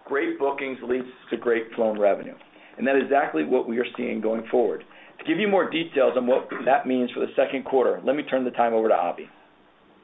Great 0.07 0.39
bookings 0.39 0.79
leads 0.87 1.09
to 1.31 1.37
great 1.37 1.65
flown 1.75 1.99
revenue, 1.99 2.35
and 2.79 2.87
that 2.87 2.95
is 2.95 3.03
exactly 3.05 3.45
what 3.45 3.69
we 3.69 3.79
are 3.79 3.87
seeing 3.97 4.21
going 4.21 4.47
forward. 4.53 4.85
To 5.19 5.25
give 5.25 5.41
you 5.41 5.49
more 5.49 5.69
details 5.69 6.13
on 6.17 6.29
what 6.29 6.49
that 6.65 6.87
means 6.87 7.11
for 7.11 7.19
the 7.19 7.33
second 7.35 7.65
quarter, 7.65 8.01
let 8.05 8.15
me 8.15 8.23
turn 8.23 8.45
the 8.45 8.53
time 8.53 8.73
over 8.73 8.89
to 8.89 8.95
Abhi. 8.95 9.27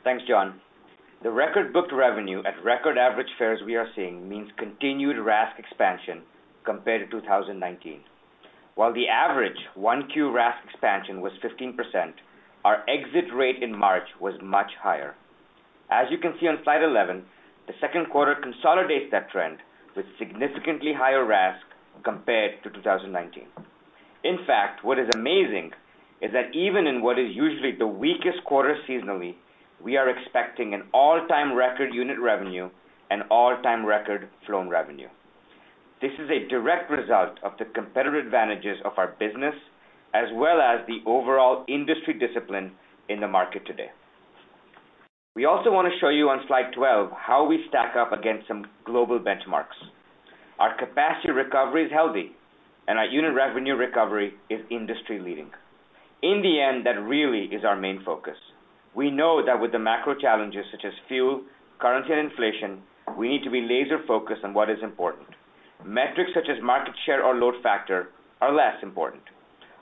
Thanks, 0.03 0.25
John. 0.27 0.61
The 1.23 1.31
record 1.31 1.73
booked 1.73 1.93
revenue 1.93 2.41
at 2.41 2.65
record 2.65 2.99
average 2.99 3.29
fares 3.39 3.61
we 3.65 3.77
are 3.77 3.87
seeing 3.95 4.29
means 4.29 4.51
continued 4.59 5.25
RASK 5.25 5.61
expansion 5.61 6.23
compared 6.65 7.09
to 7.09 7.21
2019. 7.21 8.01
While 8.75 8.93
the 8.93 9.07
average 9.07 9.59
1Q 9.79 10.35
RASK 10.35 10.65
expansion 10.69 11.21
was 11.21 11.31
15%, 11.45 11.77
our 12.65 12.83
exit 12.89 13.33
rate 13.33 13.63
in 13.63 13.79
March 13.79 14.09
was 14.21 14.35
much 14.43 14.73
higher. 14.83 15.15
As 15.93 16.07
you 16.11 16.19
can 16.19 16.35
see 16.41 16.49
on 16.49 16.59
slide 16.65 16.83
11, 16.83 17.23
the 17.69 17.75
second 17.81 18.07
quarter 18.11 18.35
consolidates 18.43 19.07
that 19.13 19.31
trend 19.31 19.59
with 19.97 20.07
significantly 20.19 20.93
higher 20.97 21.25
RASK 21.25 21.65
compared 22.05 22.63
to 22.63 22.71
2019. 22.71 23.45
In 24.25 24.39
fact, 24.47 24.85
what 24.85 24.99
is 24.99 25.09
amazing 25.15 25.73
is 26.21 26.33
that 26.33 26.55
even 26.55 26.87
in 26.87 27.03
what 27.03 27.19
is 27.19 27.35
usually 27.35 27.73
the 27.77 27.87
weakest 27.87 28.45
quarter 28.45 28.77
seasonally, 28.89 29.35
we 29.83 29.97
are 29.97 30.09
expecting 30.09 30.75
an 30.75 30.85
all-time 30.95 31.55
record 31.55 31.93
unit 31.93 32.19
revenue 32.21 32.71
and 33.11 33.23
all-time 33.31 33.85
record 33.85 34.29
flown 34.47 34.69
revenue. 34.69 35.09
This 36.01 36.13
is 36.19 36.31
a 36.31 36.49
direct 36.49 36.91
result 36.91 37.39
of 37.43 37.53
the 37.59 37.65
competitive 37.65 38.25
advantages 38.27 38.79
of 38.85 38.93
our 38.97 39.15
business 39.19 39.55
as 40.15 40.29
well 40.35 40.61
as 40.61 40.87
the 40.87 40.99
overall 41.07 41.65
industry 41.69 42.15
discipline 42.15 42.73
in 43.09 43.21
the 43.21 43.29
market 43.29 43.67
today. 43.67 43.91
We 45.35 45.47
also 45.47 45.73
want 45.73 45.89
to 45.89 45.99
show 45.99 46.11
you 46.11 46.29
on 46.29 46.45
slide 46.47 46.77
12 46.77 47.09
how 47.17 47.47
we 47.47 47.65
stack 47.71 47.97
up 47.97 48.13
against 48.13 48.47
some 48.47 48.67
global 48.85 49.19
benchmarks. 49.19 49.81
Our 50.59 50.77
capacity 50.77 51.31
recovery 51.31 51.87
is 51.87 51.91
healthy, 51.91 52.33
and 52.87 52.99
our 52.99 53.07
unit 53.07 53.33
revenue 53.35 53.75
recovery 53.75 54.35
is 54.51 54.61
industry-leading. 54.71 55.49
In 56.23 56.43
the 56.43 56.61
end, 56.61 56.85
that 56.85 57.01
really 57.01 57.47
is 57.47 57.65
our 57.65 57.81
main 57.81 58.03
focus. 58.05 58.37
We 58.95 59.11
know 59.11 59.41
that 59.43 59.59
with 59.59 59.73
the 59.73 59.79
macro 59.79 60.15
challenges 60.21 60.67
such 60.71 60.85
as 60.85 60.93
fuel, 61.09 61.41
currency, 61.81 62.13
and 62.13 62.29
inflation, 62.29 62.83
we 63.17 63.31
need 63.31 63.43
to 63.45 63.51
be 63.51 63.63
laser-focused 63.63 64.45
on 64.45 64.53
what 64.53 64.69
is 64.69 64.83
important. 64.83 65.29
Metrics 65.83 66.33
such 66.35 66.51
as 66.55 66.63
market 66.63 66.93
share 67.07 67.25
or 67.25 67.37
load 67.37 67.55
factor 67.63 68.09
are 68.43 68.53
less 68.53 68.77
important. 68.83 69.23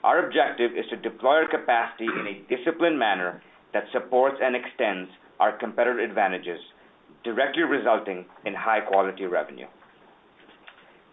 Our 0.05 0.25
objective 0.25 0.71
is 0.79 0.85
to 0.91 0.95
deploy 0.95 1.43
our 1.43 1.49
capacity 1.49 2.07
in 2.07 2.25
a 2.25 2.39
disciplined 2.47 2.97
manner 2.97 3.43
that 3.73 3.91
supports 3.91 4.37
and 4.41 4.55
extends 4.55 5.11
our 5.41 5.57
competitive 5.57 6.07
advantages, 6.07 6.59
directly 7.23 7.63
resulting 7.63 8.25
in 8.45 8.53
high-quality 8.53 9.25
revenue. 9.25 9.65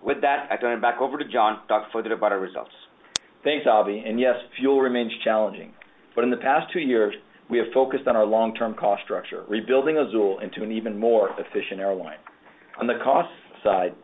With 0.04 0.20
that, 0.20 0.49
I 0.50 0.56
turn 0.58 0.76
it 0.76 0.82
back 0.82 1.00
over 1.00 1.18
to 1.18 1.25
John 1.25 1.62
to 1.62 1.66
talk 1.66 1.90
further 1.92 2.12
about 2.12 2.32
our 2.32 2.38
results. 2.38 2.70
Thanks, 3.42 3.66
Abhi. 3.66 4.02
Yes, 4.18 4.37
fuel 4.58 4.80
remains 4.80 5.12
challenging. 5.25 5.73
But 6.14 6.25
in 6.25 6.30
the 6.30 6.37
past 6.37 6.70
two 6.73 6.80
years, 6.80 7.14
we 7.49 7.56
have 7.56 7.68
focused 7.73 8.06
on 8.06 8.16
our 8.16 8.26
long-term 8.26 8.75
cost 8.75 9.02
structure, 9.04 9.44
rebuilding 9.49 9.97
Azul 9.97 10.40
into 10.40 10.62
an 10.62 10.73
even 10.73 10.99
more 10.99 11.30
efficient 11.38 11.80
airline. 11.80 12.18
On 12.78 12.87
the 12.87 12.99
cost 13.02 13.30
side, 13.64 13.94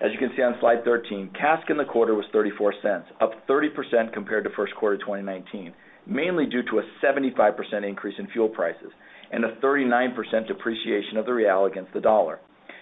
as 0.00 0.10
you 0.12 0.18
can 0.18 0.30
see 0.36 0.42
on 0.42 0.56
slide 0.58 0.84
13, 0.84 1.30
CASK 1.40 1.70
in 1.70 1.76
the 1.76 1.84
quarter 1.84 2.14
was 2.14 2.26
$0.34, 2.34 3.04
up 3.20 3.46
30% 3.48 4.12
compared 4.12 4.42
to 4.44 4.50
first 4.56 4.74
quarter 4.74 4.98
2019, 4.98 5.72
mainly 6.06 6.46
due 6.46 6.62
to 6.64 6.80
a 6.80 6.82
75% 7.02 7.88
increase 7.88 8.16
in 8.18 8.26
fuel 8.28 8.48
prices 8.48 8.90
and 9.34 9.44
a 9.44 9.56
39% 9.56 10.14
depreciation 10.46 11.16
of 11.16 11.26
the 11.26 11.32
real 11.32 11.64
against 11.64 11.92
the 11.92 12.00
dollar, 12.00 12.38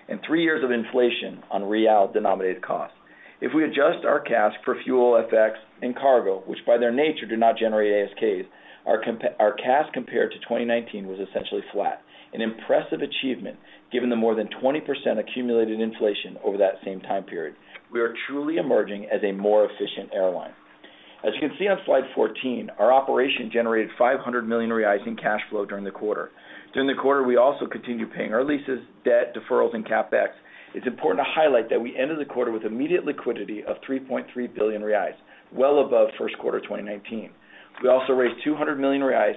and 0.09 0.21
three 0.27 0.43
years 0.43 0.63
of 0.63 0.71
inflation 0.71 1.43
on 1.51 1.65
real-denominated 1.65 2.63
costs. 2.63 2.95
If 3.41 3.53
we 3.55 3.65
adjust 3.65 4.05
our 4.05 4.21
CASK 4.21 4.57
for 4.63 4.77
fuel, 4.85 5.21
FX, 5.33 5.53
and 5.81 5.97
cargo, 5.97 6.43
which 6.47 6.59
by 6.67 6.77
their 6.77 6.93
nature 6.93 7.27
do 7.27 7.39
not 7.39 7.57
generate 7.57 7.91
ASKs, 7.91 8.45
our 8.87 9.01
CASK 9.01 9.95
compared 9.95 10.33
to 10.33 10.39
2019 10.41 11.07
was 11.07 11.19
essentially 11.27 11.63
flat, 11.73 12.03
an 12.35 12.43
impressive 12.43 13.01
achievement 13.01 13.57
given 13.91 14.11
the 14.11 14.17
more 14.17 14.35
than 14.35 14.49
20% 14.63 14.83
accumulated 15.19 15.81
inflation 15.81 16.37
over 16.45 16.59
that 16.59 16.75
same 16.85 17.01
time 17.01 17.25
period. 17.25 17.55
We 17.91 18.01
are 18.01 18.15
truly 18.29 18.57
emerging 18.59 19.07
as 19.07 19.23
a 19.25 19.33
more 19.33 19.65
efficient 19.65 20.11
airline. 20.13 20.53
As 21.25 21.33
you 21.35 21.49
can 21.49 21.57
see 21.57 21.69
on 21.69 21.79
slide 21.87 22.03
14, 22.17 22.71
our 22.81 22.93
operation 22.93 23.49
generated 23.53 23.91
500 23.97 24.49
million 24.49 24.71
reais 24.71 25.07
in 25.07 25.15
cash 25.15 25.41
flow 25.51 25.65
during 25.65 25.85
the 25.85 25.91
quarter. 25.93 26.31
During 26.75 26.89
the 26.89 27.01
quarter, 27.01 27.23
we 27.23 27.37
also 27.37 27.67
continued 27.67 28.13
paying 28.13 28.35
our 28.35 28.43
leases, 28.43 28.81
debt, 29.05 29.33
deferrals, 29.33 29.75
and 29.75 29.87
CapEx. 29.87 30.31
It's 30.75 30.87
important 30.87 31.25
to 31.25 31.31
highlight 31.31 31.71
that 31.71 31.81
we 31.81 31.97
ended 31.97 32.19
the 32.19 32.25
quarter 32.25 32.51
with 32.51 32.65
immediate 32.65 33.05
liquidity 33.05 33.63
of 33.63 33.77
3.3 33.89 34.27
billion 34.55 34.83
reais, 34.83 35.15
well 35.53 35.87
above 35.87 36.09
first 36.19 36.37
quarter 36.39 36.61
2019. 36.61 37.31
We 37.83 37.89
also 37.89 38.15
raised 38.15 38.43
200 38.43 38.81
million 38.81 39.03
reais, 39.03 39.37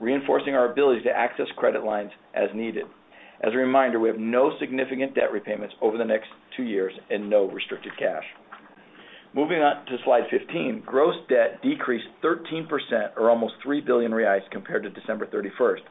reinforcing 0.00 0.54
our 0.54 0.72
ability 0.72 1.02
to 1.04 1.10
access 1.10 1.46
credit 1.56 1.84
lines 1.84 2.10
as 2.34 2.48
needed. 2.54 2.86
As 3.42 3.52
a 3.54 3.56
reminder, 3.56 4.00
we 4.00 4.08
have 4.08 4.18
no 4.18 4.52
significant 4.58 5.14
debt 5.14 5.32
repayments 5.32 5.74
over 5.80 5.96
the 5.96 6.04
next 6.04 6.28
two 6.56 6.64
years 6.64 6.92
and 7.08 7.30
no 7.30 7.48
restricted 7.48 7.92
cash. 7.98 8.24
Moving 9.32 9.58
on 9.58 9.86
to 9.86 9.96
slide 10.04 10.24
15, 10.28 10.82
gross 10.84 11.14
debt 11.28 11.62
decreased 11.62 12.08
13% 12.24 12.66
or 13.16 13.30
almost 13.30 13.54
3 13.62 13.80
billion 13.80 14.10
reais 14.10 14.40
compared 14.50 14.82
to 14.82 14.90
December 14.90 15.26
31st, 15.26 15.82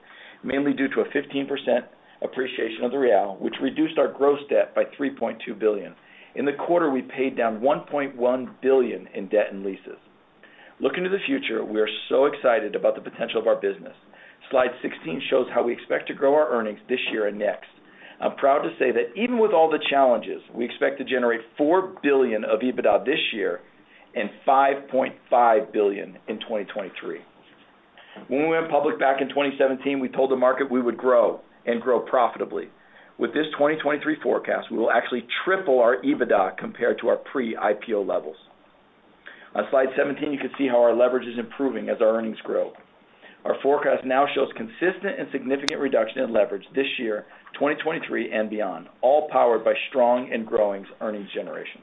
mainly 0.44 0.74
due 0.74 0.90
to 0.90 1.02
a 1.02 1.06
15% 1.06 1.48
appreciation 2.22 2.84
of 2.84 2.92
the 2.92 2.98
real, 2.98 3.38
which 3.40 3.54
reduced 3.62 3.98
our 3.98 4.12
gross 4.12 4.40
debt 4.50 4.76
by 4.76 4.84
3.2 5.00 5.58
billion. 5.58 5.96
In 6.36 6.44
the 6.44 6.52
quarter, 6.68 6.92
we 6.92 7.02
paid 7.02 7.38
down 7.38 7.62
1.1 7.62 8.62
billion 8.62 9.08
in 9.16 9.30
debt 9.30 9.54
and 9.54 9.64
leases. 9.64 9.98
Looking 10.82 11.06
to 11.06 11.10
the 11.10 11.24
future, 11.26 11.64
we 11.64 11.80
are 11.80 11.90
so 12.10 12.26
excited 12.26 12.76
about 12.76 12.96
the 12.96 13.10
potential 13.10 13.40
of 13.40 13.48
our 13.48 13.56
business. 13.56 13.96
Slide 14.52 14.72
16 14.82 15.22
shows 15.30 15.48
how 15.54 15.64
we 15.64 15.72
expect 15.72 16.08
to 16.08 16.14
grow 16.14 16.36
our 16.36 16.52
earnings 16.52 16.80
this 16.90 17.00
year 17.12 17.28
and 17.28 17.40
next. 17.40 17.68
I'm 18.22 18.36
proud 18.36 18.64
to 18.64 18.70
say 18.78 18.92
that 18.92 19.16
even 19.16 19.40
with 19.40 19.52
all 19.52 19.70
the 19.70 19.80
challenges, 19.90 20.42
we 20.54 20.66
expect 20.66 20.98
to 20.98 21.06
generate 21.06 21.42
4 21.58 22.00
billion 22.04 22.44
of 22.44 22.60
EBITDA 22.60 23.06
this 23.06 23.20
year 23.34 23.62
and 24.16 24.30
5.5 24.48 25.74
billion 25.74 26.18
in 26.28 26.40
2023. 26.40 27.20
When 28.28 28.42
we 28.42 28.48
went 28.50 28.70
public 28.70 29.00
back 29.00 29.22
in 29.22 29.30
2017, 29.30 30.00
we 30.00 30.10
told 30.10 30.32
the 30.32 30.36
market 30.36 30.70
we 30.70 30.82
would 30.82 30.98
grow 30.98 31.40
and 31.66 31.82
grow 31.82 32.02
profitably. 32.02 32.70
With 33.18 33.34
this 33.34 33.46
2023 33.54 34.18
forecast, 34.22 34.72
we 34.72 34.78
will 34.78 34.92
actually 34.92 35.26
triple 35.46 35.80
our 35.80 36.02
EBITDA 36.02 36.58
compared 36.58 37.00
to 37.00 37.10
our 37.10 37.18
pre-IPO 37.18 38.08
levels. 38.08 38.38
On 39.56 39.64
slide 39.72 39.88
17, 39.98 40.32
you 40.32 40.40
can 40.40 40.52
see 40.58 40.68
how 40.68 40.82
our 40.82 40.96
leverage 40.96 41.28
is 41.28 41.40
improving 41.40 41.90
as 41.90 41.98
our 42.02 42.18
earnings 42.18 42.38
grow. 42.44 42.72
Our 43.46 43.56
forecast 43.64 44.06
now 44.06 44.26
shows 44.36 44.50
consistent 44.58 45.18
and 45.18 45.28
significant 45.32 45.80
reduction 45.80 46.24
in 46.24 46.34
leverage 46.34 46.66
this 46.76 46.88
year, 46.98 47.26
2023 47.54 48.32
and 48.32 48.50
beyond, 48.50 48.88
all 49.02 49.30
powered 49.32 49.64
by 49.64 49.74
strong 49.90 50.30
and 50.32 50.46
growing 50.46 50.86
earnings 51.02 51.30
generation. 51.34 51.82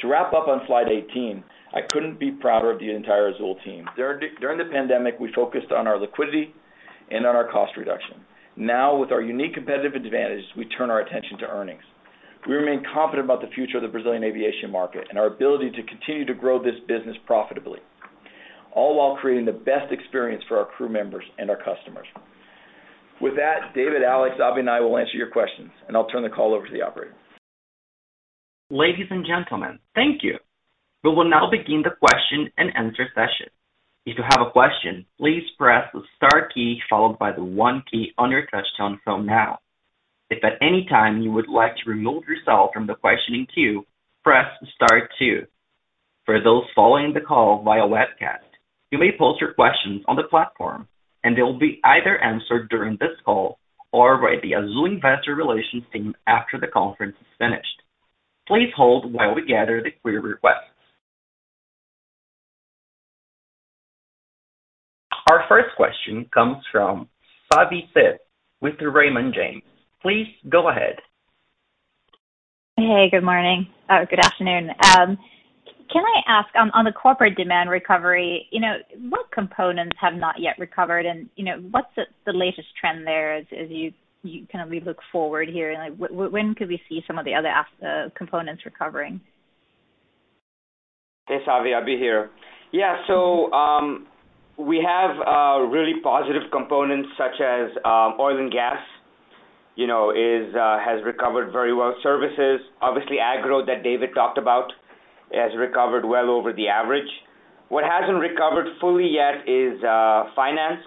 To 0.00 0.08
wrap 0.08 0.32
up 0.32 0.48
on 0.48 0.62
slide 0.66 0.88
18, 0.88 1.42
I 1.72 1.80
couldn't 1.92 2.20
be 2.20 2.30
prouder 2.30 2.70
of 2.70 2.78
the 2.78 2.94
entire 2.94 3.28
Azul 3.28 3.56
team. 3.64 3.86
During 3.96 4.58
the 4.58 4.70
pandemic, 4.70 5.18
we 5.18 5.32
focused 5.34 5.72
on 5.72 5.86
our 5.86 5.98
liquidity 5.98 6.54
and 7.10 7.26
on 7.26 7.34
our 7.34 7.50
cost 7.50 7.76
reduction. 7.76 8.16
Now, 8.56 8.96
with 8.96 9.10
our 9.10 9.20
unique 9.20 9.54
competitive 9.54 9.94
advantage, 9.94 10.44
we 10.56 10.66
turn 10.66 10.90
our 10.90 11.00
attention 11.00 11.38
to 11.38 11.46
earnings. 11.46 11.82
We 12.46 12.54
remain 12.54 12.84
confident 12.92 13.24
about 13.24 13.40
the 13.40 13.48
future 13.54 13.78
of 13.78 13.82
the 13.82 13.88
Brazilian 13.88 14.22
aviation 14.22 14.70
market 14.70 15.06
and 15.08 15.18
our 15.18 15.26
ability 15.26 15.70
to 15.70 15.82
continue 15.82 16.24
to 16.26 16.34
grow 16.34 16.62
this 16.62 16.78
business 16.86 17.16
profitably, 17.26 17.80
all 18.74 18.96
while 18.96 19.16
creating 19.16 19.46
the 19.46 19.52
best 19.52 19.92
experience 19.92 20.42
for 20.48 20.58
our 20.58 20.66
crew 20.66 20.88
members 20.88 21.24
and 21.38 21.50
our 21.50 21.56
customers. 21.56 22.06
With 23.20 23.36
that, 23.36 23.74
David, 23.74 24.02
Alex, 24.02 24.36
Abhi, 24.40 24.60
and 24.60 24.70
I 24.70 24.80
will 24.80 24.98
answer 24.98 25.16
your 25.16 25.30
questions, 25.30 25.70
and 25.86 25.96
I'll 25.96 26.08
turn 26.08 26.22
the 26.22 26.28
call 26.28 26.54
over 26.54 26.66
to 26.66 26.72
the 26.72 26.82
operator. 26.82 27.14
Ladies 28.70 29.06
and 29.10 29.24
gentlemen, 29.24 29.78
thank 29.94 30.22
you. 30.22 30.38
We 31.04 31.10
will 31.10 31.28
now 31.28 31.50
begin 31.50 31.82
the 31.82 31.90
question-and-answer 32.00 33.06
session. 33.14 33.52
If 34.06 34.18
you 34.18 34.24
have 34.24 34.46
a 34.46 34.50
question, 34.50 35.06
please 35.18 35.44
press 35.56 35.88
the 35.92 36.02
star 36.16 36.48
key 36.52 36.80
followed 36.90 37.18
by 37.18 37.32
the 37.32 37.44
one 37.44 37.82
key 37.90 38.12
on 38.18 38.30
your 38.30 38.46
touchtone 38.46 38.98
phone 39.04 39.26
now. 39.26 39.58
If 40.30 40.42
at 40.42 40.60
any 40.60 40.86
time 40.88 41.22
you 41.22 41.30
would 41.32 41.48
like 41.48 41.76
to 41.76 41.90
remove 41.90 42.24
yourself 42.24 42.70
from 42.74 42.86
the 42.86 42.94
questioning 42.94 43.46
queue, 43.54 43.86
press 44.22 44.46
star 44.74 45.08
two. 45.18 45.46
For 46.24 46.42
those 46.42 46.64
following 46.74 47.12
the 47.12 47.20
call 47.20 47.62
via 47.62 47.82
webcast, 47.82 48.48
you 48.94 49.00
may 49.00 49.10
post 49.18 49.40
your 49.40 49.54
questions 49.54 50.04
on 50.06 50.14
the 50.14 50.22
platform, 50.22 50.86
and 51.24 51.36
they 51.36 51.42
will 51.42 51.58
be 51.58 51.80
either 51.82 52.16
answered 52.22 52.68
during 52.70 52.96
this 53.00 53.18
call 53.24 53.58
or 53.92 54.18
by 54.18 54.36
the 54.40 54.52
Azul 54.52 54.86
investor 54.86 55.34
relations 55.34 55.82
team 55.92 56.14
after 56.28 56.60
the 56.60 56.68
conference 56.68 57.16
is 57.20 57.26
finished. 57.36 57.82
Please 58.46 58.70
hold 58.76 59.12
while 59.12 59.34
we 59.34 59.44
gather 59.44 59.82
the 59.82 59.90
query 60.00 60.20
requests. 60.20 60.70
Our 65.28 65.44
first 65.48 65.74
question 65.76 66.26
comes 66.32 66.58
from 66.70 67.08
Savi 67.52 67.88
Syth 67.96 68.18
with 68.60 68.74
Raymond 68.80 69.34
James. 69.34 69.64
Please 70.02 70.28
go 70.48 70.68
ahead. 70.68 70.98
Hey, 72.76 73.08
good 73.10 73.24
morning. 73.24 73.66
Uh, 73.88 74.04
good 74.08 74.24
afternoon. 74.24 74.70
Um, 74.96 75.18
can 75.92 76.02
I 76.02 76.20
ask 76.26 76.48
on 76.54 76.84
the 76.84 76.92
corporate 76.92 77.36
demand 77.36 77.70
recovery, 77.70 78.48
you 78.50 78.60
know, 78.60 78.74
what 79.10 79.30
components 79.32 79.96
have 80.00 80.14
not 80.14 80.36
yet 80.38 80.58
recovered? 80.58 81.06
And 81.06 81.28
you 81.36 81.44
know, 81.44 81.58
what's 81.70 81.88
the 81.96 82.32
latest 82.32 82.68
trend 82.80 83.06
there 83.06 83.36
as 83.36 83.44
you 83.68 83.92
you 84.22 84.46
kind 84.50 84.64
of 84.64 84.86
look 84.86 84.98
forward 85.12 85.48
here? 85.48 85.72
And 85.72 85.98
like, 85.98 86.10
when 86.10 86.54
could 86.54 86.68
we 86.68 86.80
see 86.88 87.02
some 87.06 87.18
of 87.18 87.24
the 87.24 87.34
other 87.34 88.10
components 88.16 88.62
recovering? 88.64 89.20
Hey, 91.28 91.38
Savi, 91.46 91.72
Abhi 91.72 91.98
here. 91.98 92.30
Yeah. 92.72 92.96
So 93.06 93.52
um 93.52 94.06
we 94.56 94.86
have 94.86 95.16
really 95.70 96.00
positive 96.02 96.50
components 96.52 97.08
such 97.18 97.40
as 97.40 97.70
oil 98.18 98.38
and 98.38 98.52
gas, 98.52 98.78
you 99.76 99.86
know, 99.86 100.10
is 100.10 100.54
uh 100.54 100.78
has 100.78 101.04
recovered 101.04 101.52
very 101.52 101.74
well. 101.74 101.94
Services, 102.02 102.60
obviously 102.80 103.18
agro 103.18 103.64
that 103.66 103.82
David 103.82 104.10
talked 104.14 104.38
about, 104.38 104.72
has 105.32 105.52
recovered 105.58 106.04
well 106.04 106.30
over 106.30 106.52
the 106.52 106.68
average. 106.68 107.08
What 107.68 107.84
hasn't 107.84 108.18
recovered 108.18 108.66
fully 108.80 109.08
yet 109.08 109.48
is 109.48 109.82
uh, 109.82 110.30
finance. 110.36 110.82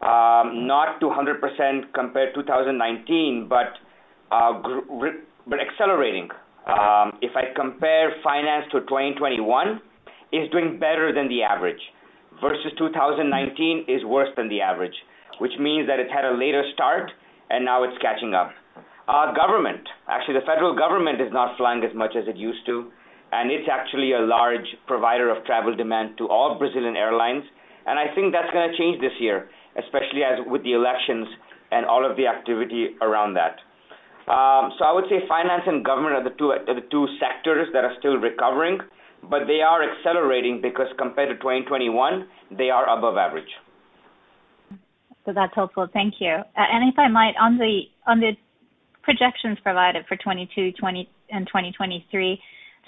Um, 0.00 0.66
not 0.66 0.98
to 1.00 1.06
100% 1.06 1.92
compared 1.92 2.34
to 2.34 2.42
2019, 2.42 3.48
but 3.48 3.76
uh, 4.32 4.62
but 5.46 5.58
accelerating. 5.60 6.28
Um, 6.66 7.18
if 7.20 7.36
I 7.36 7.52
compare 7.54 8.12
finance 8.22 8.64
to 8.72 8.80
2021, 8.80 9.80
it's 10.32 10.50
doing 10.52 10.78
better 10.78 11.12
than 11.12 11.28
the 11.28 11.42
average, 11.42 11.80
versus 12.40 12.72
2019 12.78 13.86
is 13.88 14.04
worse 14.04 14.28
than 14.36 14.48
the 14.48 14.60
average, 14.60 14.94
which 15.38 15.52
means 15.58 15.86
that 15.88 15.98
it's 15.98 16.12
had 16.12 16.24
a 16.24 16.32
later 16.32 16.62
start 16.72 17.10
and 17.50 17.64
now 17.64 17.82
it's 17.82 17.96
catching 18.00 18.32
up. 18.34 18.52
Uh, 19.08 19.34
government, 19.34 19.82
actually, 20.08 20.34
the 20.34 20.46
federal 20.46 20.76
government 20.76 21.20
is 21.20 21.32
not 21.32 21.56
flying 21.56 21.82
as 21.82 21.94
much 21.94 22.14
as 22.16 22.28
it 22.28 22.36
used 22.36 22.64
to, 22.66 22.92
and 23.32 23.50
it's 23.50 23.68
actually 23.70 24.12
a 24.12 24.20
large 24.20 24.66
provider 24.86 25.30
of 25.30 25.44
travel 25.44 25.74
demand 25.74 26.18
to 26.18 26.28
all 26.28 26.58
Brazilian 26.58 26.96
airlines. 26.96 27.44
And 27.86 27.98
I 27.98 28.14
think 28.14 28.32
that's 28.32 28.50
gonna 28.52 28.76
change 28.76 29.00
this 29.00 29.14
year, 29.20 29.48
especially 29.76 30.22
as 30.24 30.44
with 30.46 30.62
the 30.64 30.72
elections 30.72 31.28
and 31.70 31.86
all 31.86 32.08
of 32.08 32.16
the 32.16 32.26
activity 32.26 32.96
around 33.00 33.34
that. 33.34 33.56
Um 34.30 34.72
so 34.78 34.84
I 34.84 34.92
would 34.92 35.08
say 35.08 35.26
finance 35.28 35.62
and 35.66 35.84
government 35.84 36.14
are 36.14 36.24
the 36.24 36.36
two 36.36 36.52
the 36.66 36.86
two 36.90 37.06
sectors 37.18 37.68
that 37.72 37.84
are 37.84 37.94
still 37.98 38.16
recovering, 38.18 38.78
but 39.22 39.46
they 39.46 39.60
are 39.60 39.80
accelerating 39.82 40.60
because 40.60 40.88
compared 40.98 41.28
to 41.30 41.36
2021, 41.36 42.26
they 42.58 42.70
are 42.70 42.86
above 42.88 43.16
average. 43.16 43.52
So 45.24 45.32
that's 45.34 45.54
helpful. 45.54 45.86
Thank 45.92 46.14
you. 46.18 46.36
And 46.56 46.88
if 46.88 46.98
I 46.98 47.08
might, 47.08 47.34
on 47.40 47.58
the 47.58 47.82
on 48.06 48.20
the 48.20 48.32
projections 49.02 49.58
provided 49.62 50.04
for 50.06 50.16
2022, 50.16 50.72
2023 50.72 51.08
and 51.30 51.46
2023, 51.46 52.40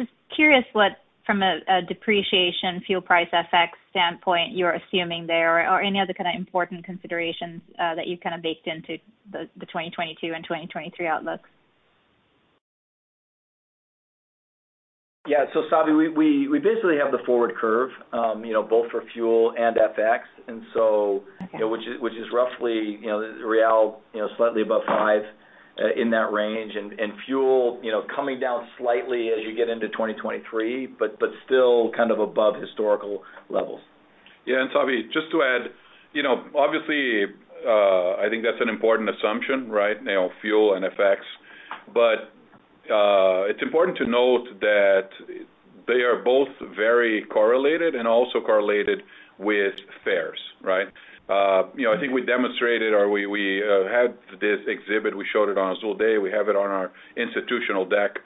just 0.03 0.13
curious 0.35 0.65
what 0.73 0.93
from 1.25 1.43
a 1.43 1.83
depreciation 1.87 2.83
fuel 2.85 3.01
price 3.01 3.29
FX 3.33 3.69
standpoint 3.91 4.57
you're 4.57 4.73
assuming 4.73 5.27
there 5.27 5.71
or 5.71 5.81
any 5.81 6.01
other 6.01 6.13
kind 6.13 6.29
of 6.29 6.35
important 6.35 6.85
considerations 6.85 7.61
uh, 7.79 7.95
that 7.95 8.09
you've 8.09 8.21
kind 8.21 8.35
of 8.35 8.43
baked 8.43 8.67
into 8.67 8.99
the 9.31 9.49
2022 9.61 10.33
and 10.35 10.45
2023 10.45 11.07
outlooks. 11.07 11.49
Yeah. 15.29 15.45
So 15.55 15.63
Savi, 15.73 16.15
we 16.17 16.59
basically 16.59 16.97
have 17.03 17.13
the 17.13 17.25
forward 17.25 17.55
curve, 17.55 17.91
um, 18.13 18.45
you 18.45 18.53
know, 18.53 18.63
both 18.63 18.91
for 18.91 19.05
fuel 19.13 19.55
and 19.57 19.77
FX. 19.77 20.23
Okay. 20.49 21.49
You 21.53 21.59
know, 21.61 21.69
which 21.69 21.83
is 21.83 22.01
which 22.01 22.15
is 22.15 22.27
roughly, 22.33 22.99
you 23.01 23.07
know, 23.07 23.21
the 23.21 23.47
real, 23.47 24.01
you 24.13 24.21
know, 24.21 24.29
slightly 24.37 24.63
above 24.63 24.83
5 24.87 25.23
in 25.97 26.11
that 26.11 26.33
range. 26.33 26.73
And 26.77 27.13
fuel, 27.27 27.81
you 27.83 27.91
know, 27.91 28.03
coming 28.15 28.39
down 28.41 28.69
slightly 28.79 29.29
as 29.29 29.45
you 29.47 29.57
get 29.57 29.69
into 29.69 29.89
2023, 29.89 30.87
but 30.99 31.19
still 31.45 31.91
kind 31.97 32.11
of 32.11 32.19
above 32.21 32.57
historical 32.61 33.23
levels. 33.49 33.81
Yeah. 34.47 34.61
And 34.63 34.71
Savi, 34.71 35.05
just 35.13 35.31
to 35.33 35.43
add, 35.43 35.71
you 36.13 36.23
know, 36.23 36.45
obviously, 36.55 37.25
I 37.67 38.27
think 38.29 38.43
that's 38.43 38.61
an 38.61 38.69
important 38.69 39.09
assumption, 39.11 39.71
right? 39.71 39.97
You 39.99 40.05
know, 40.05 40.31
fuel 40.41 40.75
and 40.75 40.85
FX. 40.85 41.17
But 41.95 42.31
uh 42.93 43.47
it's 43.47 43.63
important 43.63 43.97
to 43.99 44.07
note 44.07 44.49
that 44.61 45.09
they 45.87 46.03
are 46.03 46.21
both 46.23 46.49
very 46.77 47.25
correlated 47.31 47.95
and 47.95 48.09
also 48.09 48.41
correlated 48.41 49.03
with 49.39 49.75
fares, 50.05 50.39
right? 50.63 50.89
Uh, 51.29 51.71
you 51.77 51.85
know, 51.85 51.95
I 51.95 52.01
think 52.01 52.13
we 52.13 52.25
demonstrated 52.25 52.93
or 52.93 53.09
we 53.09 53.63
uh, 53.63 53.89
had 53.89 54.19
this 54.41 54.59
exhibit, 54.67 55.17
we 55.17 55.25
showed 55.33 55.49
it 55.49 55.57
on 55.57 55.77
Azul 55.77 55.97
Day, 55.97 56.19
we 56.19 56.31
have 56.31 56.49
it 56.49 56.57
on 56.57 56.71
our 56.71 56.91
institutional 57.17 57.87
deck. 57.89 58.19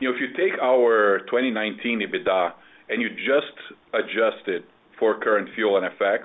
You 0.00 0.10
know, 0.10 0.14
if 0.14 0.20
you 0.20 0.28
take 0.36 0.60
our 0.60 1.20
2019 1.30 2.02
EBITDA 2.02 2.52
and 2.90 3.00
you 3.00 3.08
just 3.10 3.56
adjust 3.94 4.46
it 4.48 4.64
for 4.98 5.18
current 5.18 5.48
fuel 5.54 5.78
and 5.78 5.86
FX, 5.98 6.20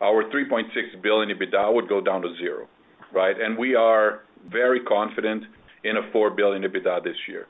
our 0.00 0.24
3.6 0.24 0.64
billion 1.02 1.36
EBITDA 1.36 1.74
would 1.74 1.88
go 1.88 2.00
down 2.00 2.22
to 2.22 2.34
zero, 2.38 2.66
right? 3.12 3.36
And 3.38 3.58
we 3.58 3.74
are 3.74 4.20
very 4.50 4.80
confident 4.80 5.44
in 5.84 5.98
a 5.98 6.12
4 6.12 6.30
billion 6.30 6.62
EBITDA 6.62 7.04
this 7.04 7.16
year. 7.28 7.46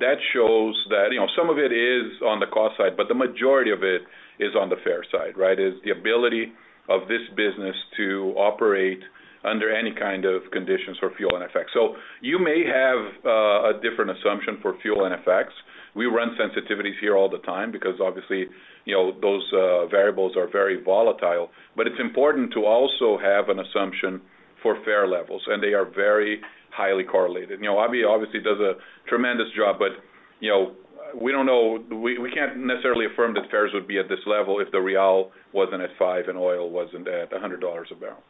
That 0.00 0.16
shows 0.34 0.74
that, 0.90 1.08
you 1.12 1.20
know, 1.20 1.28
some 1.38 1.48
of 1.48 1.58
it 1.58 1.72
is 1.72 2.20
on 2.26 2.40
the 2.40 2.46
cost 2.46 2.76
side, 2.76 2.96
but 2.96 3.08
the 3.08 3.14
majority 3.14 3.70
of 3.70 3.82
it 3.82 4.02
is 4.38 4.54
on 4.60 4.68
the 4.68 4.76
fare 4.84 5.04
side, 5.10 5.38
right? 5.38 5.58
Is 5.58 5.74
the 5.84 5.92
ability 5.92 6.52
of 6.88 7.08
this 7.08 7.22
business 7.36 7.76
to 7.96 8.34
operate 8.36 9.00
under 9.44 9.74
any 9.74 9.92
kind 9.92 10.24
of 10.24 10.42
conditions 10.52 10.96
for 10.98 11.10
fuel 11.16 11.36
and 11.36 11.44
FX. 11.50 11.66
So 11.74 11.96
you 12.20 12.38
may 12.38 12.64
have 12.64 13.24
uh, 13.24 13.76
a 13.76 13.80
different 13.82 14.10
assumption 14.18 14.58
for 14.62 14.76
fuel 14.80 15.04
and 15.04 15.14
FX. 15.24 15.46
We 15.94 16.06
run 16.06 16.36
sensitivities 16.40 16.98
here 17.00 17.16
all 17.16 17.28
the 17.28 17.38
time 17.38 17.70
because 17.70 18.00
obviously, 18.02 18.46
you 18.84 18.94
know, 18.94 19.12
those 19.20 19.44
uh, 19.52 19.86
variables 19.86 20.36
are 20.36 20.48
very 20.50 20.82
volatile. 20.82 21.50
But 21.76 21.86
it's 21.86 22.00
important 22.00 22.52
to 22.54 22.64
also 22.64 23.18
have 23.22 23.48
an 23.48 23.60
assumption 23.60 24.20
for 24.62 24.82
fare 24.84 25.06
levels, 25.06 25.42
and 25.46 25.62
they 25.62 25.74
are 25.74 25.84
very 25.84 26.40
highly 26.70 27.04
correlated. 27.04 27.60
You 27.60 27.66
know, 27.66 27.76
Abhi 27.76 28.02
obviously 28.08 28.40
does 28.40 28.58
a 28.58 28.74
tremendous 29.08 29.46
job, 29.56 29.76
but, 29.78 29.92
you 30.40 30.50
know, 30.50 30.72
we 31.20 31.32
don't 31.32 31.46
know. 31.46 31.78
We 31.90 32.30
can't 32.34 32.58
necessarily 32.58 33.06
affirm 33.06 33.34
that 33.34 33.50
fares 33.50 33.70
would 33.74 33.88
be 33.88 33.98
at 33.98 34.08
this 34.08 34.20
level 34.26 34.60
if 34.60 34.70
the 34.72 34.80
real 34.80 35.30
wasn't 35.52 35.82
at 35.82 35.90
5 35.98 36.28
and 36.28 36.38
oil 36.38 36.70
wasn't 36.70 37.08
at 37.08 37.30
$100 37.30 37.62
a 37.62 37.94
barrel. 37.94 38.22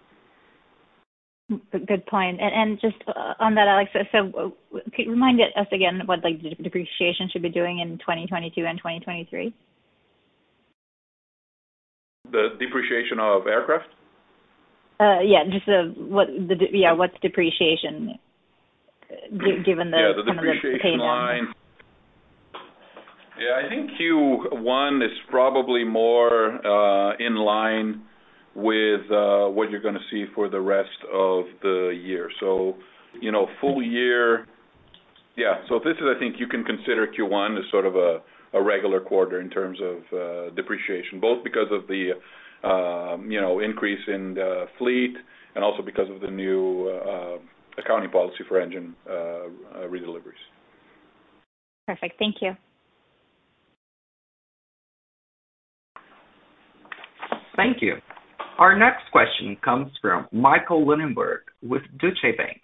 Good 1.70 2.06
point. 2.06 2.40
And 2.40 2.80
just 2.80 2.96
uh, 3.06 3.34
on 3.38 3.54
that, 3.56 3.68
Alex, 3.68 3.90
so 4.12 4.54
uh, 4.74 4.78
you 4.96 5.10
remind 5.10 5.40
us 5.40 5.66
again 5.72 6.00
what, 6.06 6.24
like, 6.24 6.40
depreciation 6.40 7.28
should 7.30 7.42
be 7.42 7.50
doing 7.50 7.80
in 7.80 7.98
2022 7.98 8.64
and 8.64 8.78
2023? 8.78 9.54
The 12.32 12.48
depreciation 12.58 13.20
of 13.20 13.46
aircraft? 13.46 13.88
Uh, 14.98 15.20
yeah, 15.20 15.44
just 15.44 15.66
what's 15.98 17.14
depreciation 17.20 18.18
given 19.66 19.90
the 19.90 19.98
Yeah, 19.98 20.12
the 20.16 20.32
depreciation 20.32 20.98
line. 20.98 21.52
Yeah, 23.38 23.60
I 23.64 23.68
think 23.68 23.90
Q1 24.00 25.04
is 25.04 25.10
probably 25.28 25.84
more 25.84 26.64
uh, 26.64 27.16
in 27.18 27.34
line 27.34 28.02
with 28.54 29.00
uh, 29.10 29.48
what 29.48 29.70
you're 29.70 29.82
gonna 29.82 29.98
see 30.10 30.26
for 30.34 30.48
the 30.48 30.60
rest 30.60 31.02
of 31.12 31.46
the 31.62 31.98
year. 32.00 32.30
So, 32.38 32.74
you 33.20 33.32
know, 33.32 33.48
full 33.60 33.82
year. 33.82 34.46
Yeah. 35.36 35.62
So 35.68 35.80
this 35.82 35.96
is, 35.96 36.04
I 36.04 36.18
think 36.18 36.36
you 36.38 36.46
can 36.46 36.62
consider 36.62 37.08
Q1 37.08 37.58
as 37.58 37.64
sort 37.72 37.86
of 37.86 37.96
a 37.96 38.20
regular 38.62 39.00
quarter 39.00 39.40
in 39.40 39.50
terms 39.50 39.80
of 39.82 39.96
uh, 40.16 40.54
depreciation, 40.54 41.18
both 41.20 41.42
because 41.42 41.66
of 41.72 41.88
the 41.88 42.12
um, 42.62 43.30
you 43.30 43.40
know, 43.40 43.58
increase 43.58 44.00
in 44.06 44.34
the 44.34 44.66
fleet 44.78 45.14
and 45.56 45.64
also 45.64 45.82
because 45.82 46.08
of 46.08 46.20
the 46.20 46.30
new 46.30 46.88
accounting 47.76 48.10
policy 48.10 48.44
for 48.48 48.60
engine 48.60 48.94
redeliveries. 49.08 50.38
Perfect. 51.86 52.16
Thank 52.18 52.36
you. 52.40 52.52
Thank 57.56 57.78
you. 57.80 57.96
Our 58.58 58.78
next 58.78 59.10
question 59.10 59.56
comes 59.64 59.90
from 60.00 60.28
Michael 60.32 60.84
Linenberg 60.84 61.38
with 61.62 61.82
Deutsche 61.98 62.36
Bank. 62.36 62.60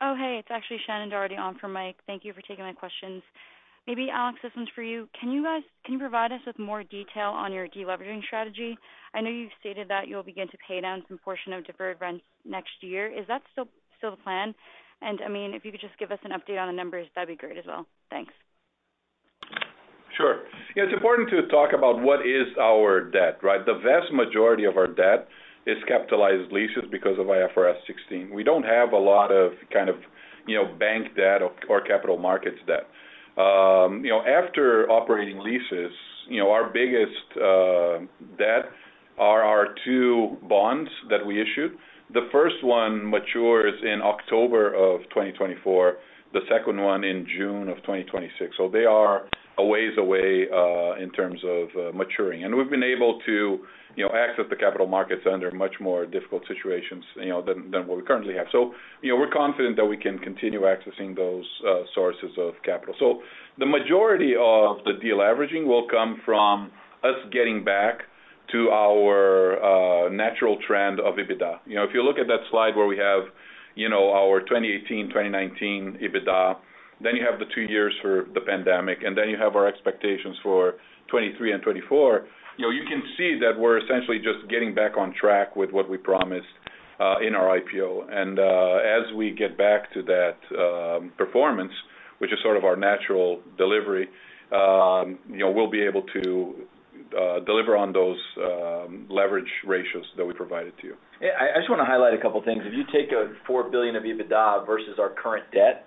Oh, 0.00 0.14
hey, 0.16 0.36
it's 0.38 0.48
actually 0.50 0.78
Shannon 0.86 1.08
Doherty 1.08 1.36
on 1.36 1.58
for 1.58 1.66
Mike. 1.68 1.96
Thank 2.06 2.24
you 2.24 2.32
for 2.32 2.40
taking 2.42 2.64
my 2.64 2.72
questions. 2.72 3.22
Maybe 3.88 4.08
Alex, 4.12 4.38
this 4.42 4.52
one's 4.54 4.68
for 4.74 4.82
you. 4.82 5.08
Can 5.18 5.32
you 5.32 5.42
guys 5.42 5.62
can 5.84 5.94
you 5.94 5.98
provide 5.98 6.30
us 6.30 6.40
with 6.46 6.58
more 6.58 6.84
detail 6.84 7.30
on 7.30 7.52
your 7.52 7.66
deleveraging 7.66 8.22
strategy? 8.26 8.76
I 9.14 9.22
know 9.22 9.30
you've 9.30 9.50
stated 9.58 9.88
that 9.88 10.08
you'll 10.08 10.22
begin 10.22 10.46
to 10.48 10.58
pay 10.68 10.80
down 10.80 11.02
some 11.08 11.18
portion 11.18 11.54
of 11.54 11.66
deferred 11.66 11.96
rents 12.00 12.22
next 12.44 12.82
year. 12.82 13.06
Is 13.06 13.26
that 13.28 13.42
still 13.52 13.66
still 13.96 14.10
the 14.10 14.18
plan? 14.18 14.54
And 15.00 15.20
I 15.24 15.28
mean, 15.28 15.54
if 15.54 15.64
you 15.64 15.72
could 15.72 15.80
just 15.80 15.98
give 15.98 16.12
us 16.12 16.18
an 16.22 16.32
update 16.32 16.60
on 16.60 16.68
the 16.68 16.76
numbers, 16.76 17.06
that'd 17.14 17.28
be 17.28 17.34
great 17.34 17.56
as 17.56 17.64
well. 17.66 17.86
Thanks. 18.10 18.32
Sure. 20.18 20.40
It's 20.74 20.92
important 20.92 21.30
to 21.30 21.46
talk 21.46 21.70
about 21.72 22.02
what 22.02 22.26
is 22.26 22.48
our 22.60 23.08
debt, 23.08 23.38
right? 23.40 23.64
The 23.64 23.74
vast 23.74 24.12
majority 24.12 24.64
of 24.64 24.76
our 24.76 24.88
debt 24.88 25.28
is 25.64 25.76
capitalized 25.86 26.50
leases 26.50 26.82
because 26.90 27.16
of 27.20 27.26
IFRS 27.26 27.76
16. 27.86 28.34
We 28.34 28.42
don't 28.42 28.64
have 28.64 28.92
a 28.92 28.98
lot 28.98 29.30
of 29.30 29.52
kind 29.72 29.88
of, 29.88 29.94
you 30.48 30.56
know, 30.56 30.74
bank 30.76 31.14
debt 31.14 31.40
or 31.68 31.80
capital 31.82 32.18
markets 32.18 32.58
debt. 32.66 32.88
Um, 33.40 34.04
you 34.04 34.10
know, 34.10 34.22
after 34.26 34.90
operating 34.90 35.38
leases, 35.38 35.92
you 36.28 36.40
know, 36.40 36.50
our 36.50 36.68
biggest 36.68 37.36
uh, 37.36 37.98
debt 38.36 38.72
are 39.18 39.42
our 39.44 39.68
two 39.84 40.36
bonds 40.48 40.90
that 41.10 41.24
we 41.24 41.40
issued. 41.40 41.78
The 42.12 42.28
first 42.32 42.56
one 42.64 43.08
matures 43.08 43.74
in 43.84 44.00
October 44.02 44.74
of 44.74 45.02
2024, 45.10 45.96
the 46.32 46.40
second 46.50 46.80
one 46.80 47.04
in 47.04 47.24
June 47.36 47.68
of 47.68 47.76
2026. 47.78 48.56
So 48.56 48.68
They 48.68 48.84
are 48.84 49.28
a 49.58 49.64
ways 49.64 49.92
away 49.98 50.46
uh, 50.52 50.94
in 51.02 51.10
terms 51.10 51.40
of 51.44 51.68
uh, 51.76 51.96
maturing. 51.96 52.44
And 52.44 52.54
we've 52.56 52.70
been 52.70 52.84
able 52.84 53.20
to, 53.26 53.58
you 53.96 54.04
know, 54.04 54.10
access 54.14 54.44
the 54.48 54.56
capital 54.56 54.86
markets 54.86 55.22
under 55.30 55.50
much 55.50 55.74
more 55.80 56.06
difficult 56.06 56.42
situations, 56.46 57.04
you 57.16 57.30
know, 57.30 57.42
than 57.44 57.70
than 57.70 57.86
what 57.86 57.98
we 57.98 58.04
currently 58.04 58.34
have. 58.34 58.46
So, 58.52 58.72
you 59.02 59.10
know, 59.12 59.18
we're 59.18 59.32
confident 59.32 59.76
that 59.76 59.84
we 59.84 59.96
can 59.96 60.18
continue 60.18 60.60
accessing 60.60 61.16
those 61.16 61.44
uh, 61.66 61.82
sources 61.94 62.30
of 62.38 62.54
capital. 62.64 62.94
So 62.98 63.20
the 63.58 63.66
majority 63.66 64.34
of 64.38 64.78
the 64.84 64.92
deleveraging 65.04 65.66
will 65.66 65.88
come 65.88 66.20
from 66.24 66.70
us 67.02 67.16
getting 67.32 67.64
back 67.64 68.02
to 68.52 68.70
our 68.70 70.08
natural 70.10 70.56
trend 70.66 71.00
of 71.00 71.14
EBITDA. 71.14 71.58
You 71.66 71.76
know, 71.76 71.84
if 71.84 71.90
you 71.92 72.02
look 72.02 72.18
at 72.18 72.28
that 72.28 72.40
slide 72.50 72.76
where 72.76 72.86
we 72.86 72.96
have, 72.96 73.24
you 73.74 73.88
know, 73.88 74.10
our 74.10 74.40
2018, 74.40 75.08
2019 75.08 75.98
EBITDA, 76.02 76.56
then 77.00 77.16
you 77.16 77.24
have 77.28 77.38
the 77.38 77.46
two 77.54 77.62
years 77.62 77.94
for 78.02 78.26
the 78.34 78.40
pandemic, 78.40 78.98
and 79.04 79.16
then 79.16 79.28
you 79.28 79.36
have 79.36 79.56
our 79.56 79.66
expectations 79.66 80.36
for 80.42 80.72
2023 81.08 81.52
and 81.52 81.62
2024. 81.62 82.26
You 82.58 82.64
know, 82.66 82.70
you 82.70 82.82
can 82.88 83.02
see 83.16 83.38
that 83.40 83.58
we're 83.58 83.78
essentially 83.78 84.18
just 84.18 84.50
getting 84.50 84.74
back 84.74 84.96
on 84.96 85.14
track 85.14 85.54
with 85.54 85.70
what 85.70 85.88
we 85.88 85.96
promised 85.96 86.46
uh, 87.00 87.14
in 87.26 87.34
our 87.34 87.60
IPO. 87.60 88.10
And 88.10 88.38
uh 88.38 88.78
as 88.82 89.14
we 89.14 89.30
get 89.30 89.56
back 89.56 89.92
to 89.94 90.02
that 90.02 90.36
um, 90.58 91.12
performance, 91.16 91.72
which 92.18 92.32
is 92.32 92.38
sort 92.42 92.56
of 92.56 92.64
our 92.64 92.74
natural 92.74 93.40
delivery, 93.56 94.08
um, 94.52 95.18
you 95.30 95.38
know, 95.38 95.50
we'll 95.50 95.70
be 95.70 95.82
able 95.82 96.02
to 96.22 96.54
uh, 97.16 97.40
deliver 97.44 97.76
on 97.76 97.92
those 97.92 98.18
um, 98.38 99.06
leverage 99.08 99.50
ratios 99.66 100.04
that 100.16 100.24
we 100.24 100.34
provided 100.34 100.72
to 100.80 100.88
you. 100.88 100.94
Yeah, 101.20 101.30
I 101.38 101.58
just 101.58 101.70
wanna 101.70 101.84
highlight 101.84 102.14
a 102.14 102.18
couple 102.18 102.42
things. 102.42 102.62
If 102.64 102.74
you 102.74 102.84
take 102.92 103.12
a 103.12 103.34
4 103.46 103.70
billion 103.70 103.96
of 103.96 104.02
EBITDA 104.02 104.66
versus 104.66 104.98
our 104.98 105.10
current 105.10 105.44
debt, 105.52 105.86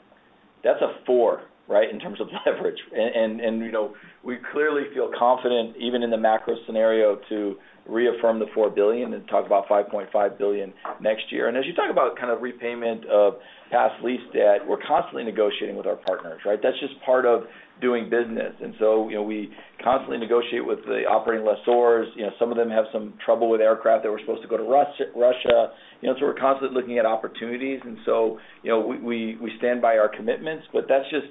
that's 0.63 0.82
a 0.82 1.04
4, 1.06 1.41
right, 1.67 1.89
in 1.89 2.00
terms 2.00 2.19
of 2.21 2.28
leverage. 2.45 2.80
And 2.93 3.41
and 3.41 3.60
you 3.62 3.71
know, 3.71 3.95
we 4.24 4.38
clearly 4.52 4.84
feel 4.93 5.12
confident, 5.17 5.76
even 5.78 6.04
in 6.04 6.10
the 6.10 6.17
macro 6.17 6.56
scenario, 6.65 7.19
to 7.30 7.56
reaffirm 7.88 8.39
the 8.39 8.45
4 8.54 8.69
billion 8.69 9.13
and 9.13 9.28
talk 9.28 9.45
about 9.45 9.67
5.5 9.67 10.38
billion 10.38 10.74
next 11.02 11.32
year. 11.32 11.47
And 11.47 11.58
as 11.58 11.65
you 11.65 11.74
talk 11.74 11.89
about 11.89 12.15
kind 12.15 12.32
of 12.32 12.41
repayment 12.41 13.06
of 13.06 13.36
past 13.71 14.04
lease 14.04 14.21
debt, 14.34 14.60
we're 14.67 14.82
constantly 14.86 15.24
negotiating 15.24 15.76
with 15.76 15.88
our 15.88 15.95
partners, 15.95 16.41
right? 16.45 16.60
That's 16.62 16.80
just 16.80 16.93
part 17.04 17.26
of 17.26 17.43
doing 17.81 18.09
business. 18.09 18.53
And 18.61 18.73
so, 18.79 19.09
you 19.09 19.15
know, 19.15 19.23
we 19.23 19.51
constantly 19.83 20.17
negotiate 20.17 20.65
with 20.65 20.79
the 20.85 21.03
operating 21.09 21.45
lessors. 21.45 22.05
You 22.15 22.23
know, 22.23 22.31
some 22.39 22.51
of 22.51 22.57
them 22.57 22.69
have 22.69 22.85
some 22.93 23.13
trouble 23.25 23.49
with 23.49 23.61
aircraft 23.61 24.03
that 24.03 24.11
were 24.11 24.19
supposed 24.19 24.43
to 24.43 24.47
go 24.47 24.57
to 24.57 24.63
Russia. 24.63 25.73
You 26.01 26.09
know, 26.09 26.15
so 26.19 26.25
we're 26.25 26.39
constantly 26.39 26.79
looking 26.79 26.97
at 26.99 27.05
opportunities. 27.05 27.81
And 27.83 27.97
so, 28.05 28.39
you 28.63 28.69
know, 28.69 28.79
we 28.79 29.37
we 29.41 29.51
stand 29.57 29.81
by 29.81 29.97
our 29.97 30.09
commitments, 30.09 30.65
but 30.71 30.85
that's 30.87 31.09
just 31.09 31.27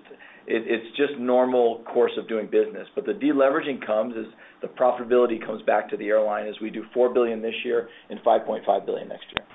it's 0.46 0.96
just 0.96 1.18
normal 1.18 1.84
course 1.92 2.12
of 2.18 2.28
doing 2.28 2.46
business. 2.46 2.88
But 2.94 3.06
the 3.06 3.12
deleveraging 3.12 3.86
comes 3.86 4.14
as 4.18 4.26
the 4.62 4.68
profitability 4.68 5.44
comes 5.44 5.62
back 5.62 5.88
to 5.90 5.96
the 5.96 6.08
airline 6.08 6.48
as 6.48 6.54
we 6.60 6.70
do 6.70 6.84
4 6.92 7.14
billion 7.14 7.40
this 7.40 7.54
year 7.64 7.88
and 8.08 8.18
5.5 8.20 8.86
billion 8.86 9.08
next 9.08 9.26
year. 9.36 9.46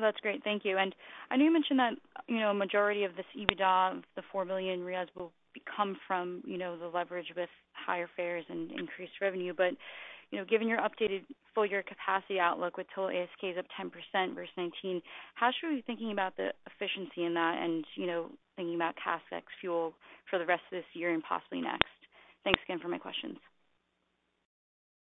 Oh, 0.00 0.02
that's 0.02 0.20
great. 0.20 0.42
Thank 0.42 0.64
you. 0.64 0.78
And 0.78 0.94
I 1.30 1.36
know 1.36 1.44
you 1.44 1.52
mentioned 1.52 1.78
that, 1.78 1.92
you 2.26 2.40
know, 2.40 2.50
a 2.50 2.54
majority 2.54 3.04
of 3.04 3.16
this 3.16 3.26
EBITDA 3.36 3.98
of 3.98 4.02
the 4.16 4.22
4 4.32 4.46
billion 4.46 4.82
will 4.82 5.30
come 5.76 5.96
from, 6.06 6.42
you 6.46 6.56
know, 6.56 6.78
the 6.78 6.86
leverage 6.86 7.26
with 7.36 7.50
higher 7.72 8.08
fares 8.16 8.46
and 8.48 8.70
increased 8.72 9.12
revenue. 9.20 9.52
But, 9.54 9.72
you 10.30 10.38
know, 10.38 10.46
given 10.46 10.68
your 10.68 10.78
updated 10.78 11.24
full 11.54 11.66
year 11.66 11.82
capacity 11.82 12.38
outlook 12.38 12.78
with 12.78 12.86
total 12.94 13.10
ASKs 13.10 13.58
up 13.58 13.66
10% 13.78 14.34
versus 14.34 14.50
19, 14.56 15.02
how 15.34 15.50
should 15.50 15.68
we 15.68 15.76
be 15.76 15.82
thinking 15.82 16.12
about 16.12 16.34
the 16.36 16.50
efficiency 16.66 17.24
in 17.24 17.34
that 17.34 17.58
and, 17.62 17.84
you 17.96 18.06
know, 18.06 18.30
thinking 18.56 18.76
about 18.76 18.94
CASK 18.96 19.24
ex-fuel 19.32 19.92
for 20.30 20.38
the 20.38 20.46
rest 20.46 20.62
of 20.72 20.78
this 20.78 20.86
year 20.94 21.12
and 21.12 21.22
possibly 21.22 21.60
next? 21.60 21.84
Thanks 22.42 22.60
again 22.64 22.78
for 22.80 22.88
my 22.88 22.98
questions. 22.98 23.36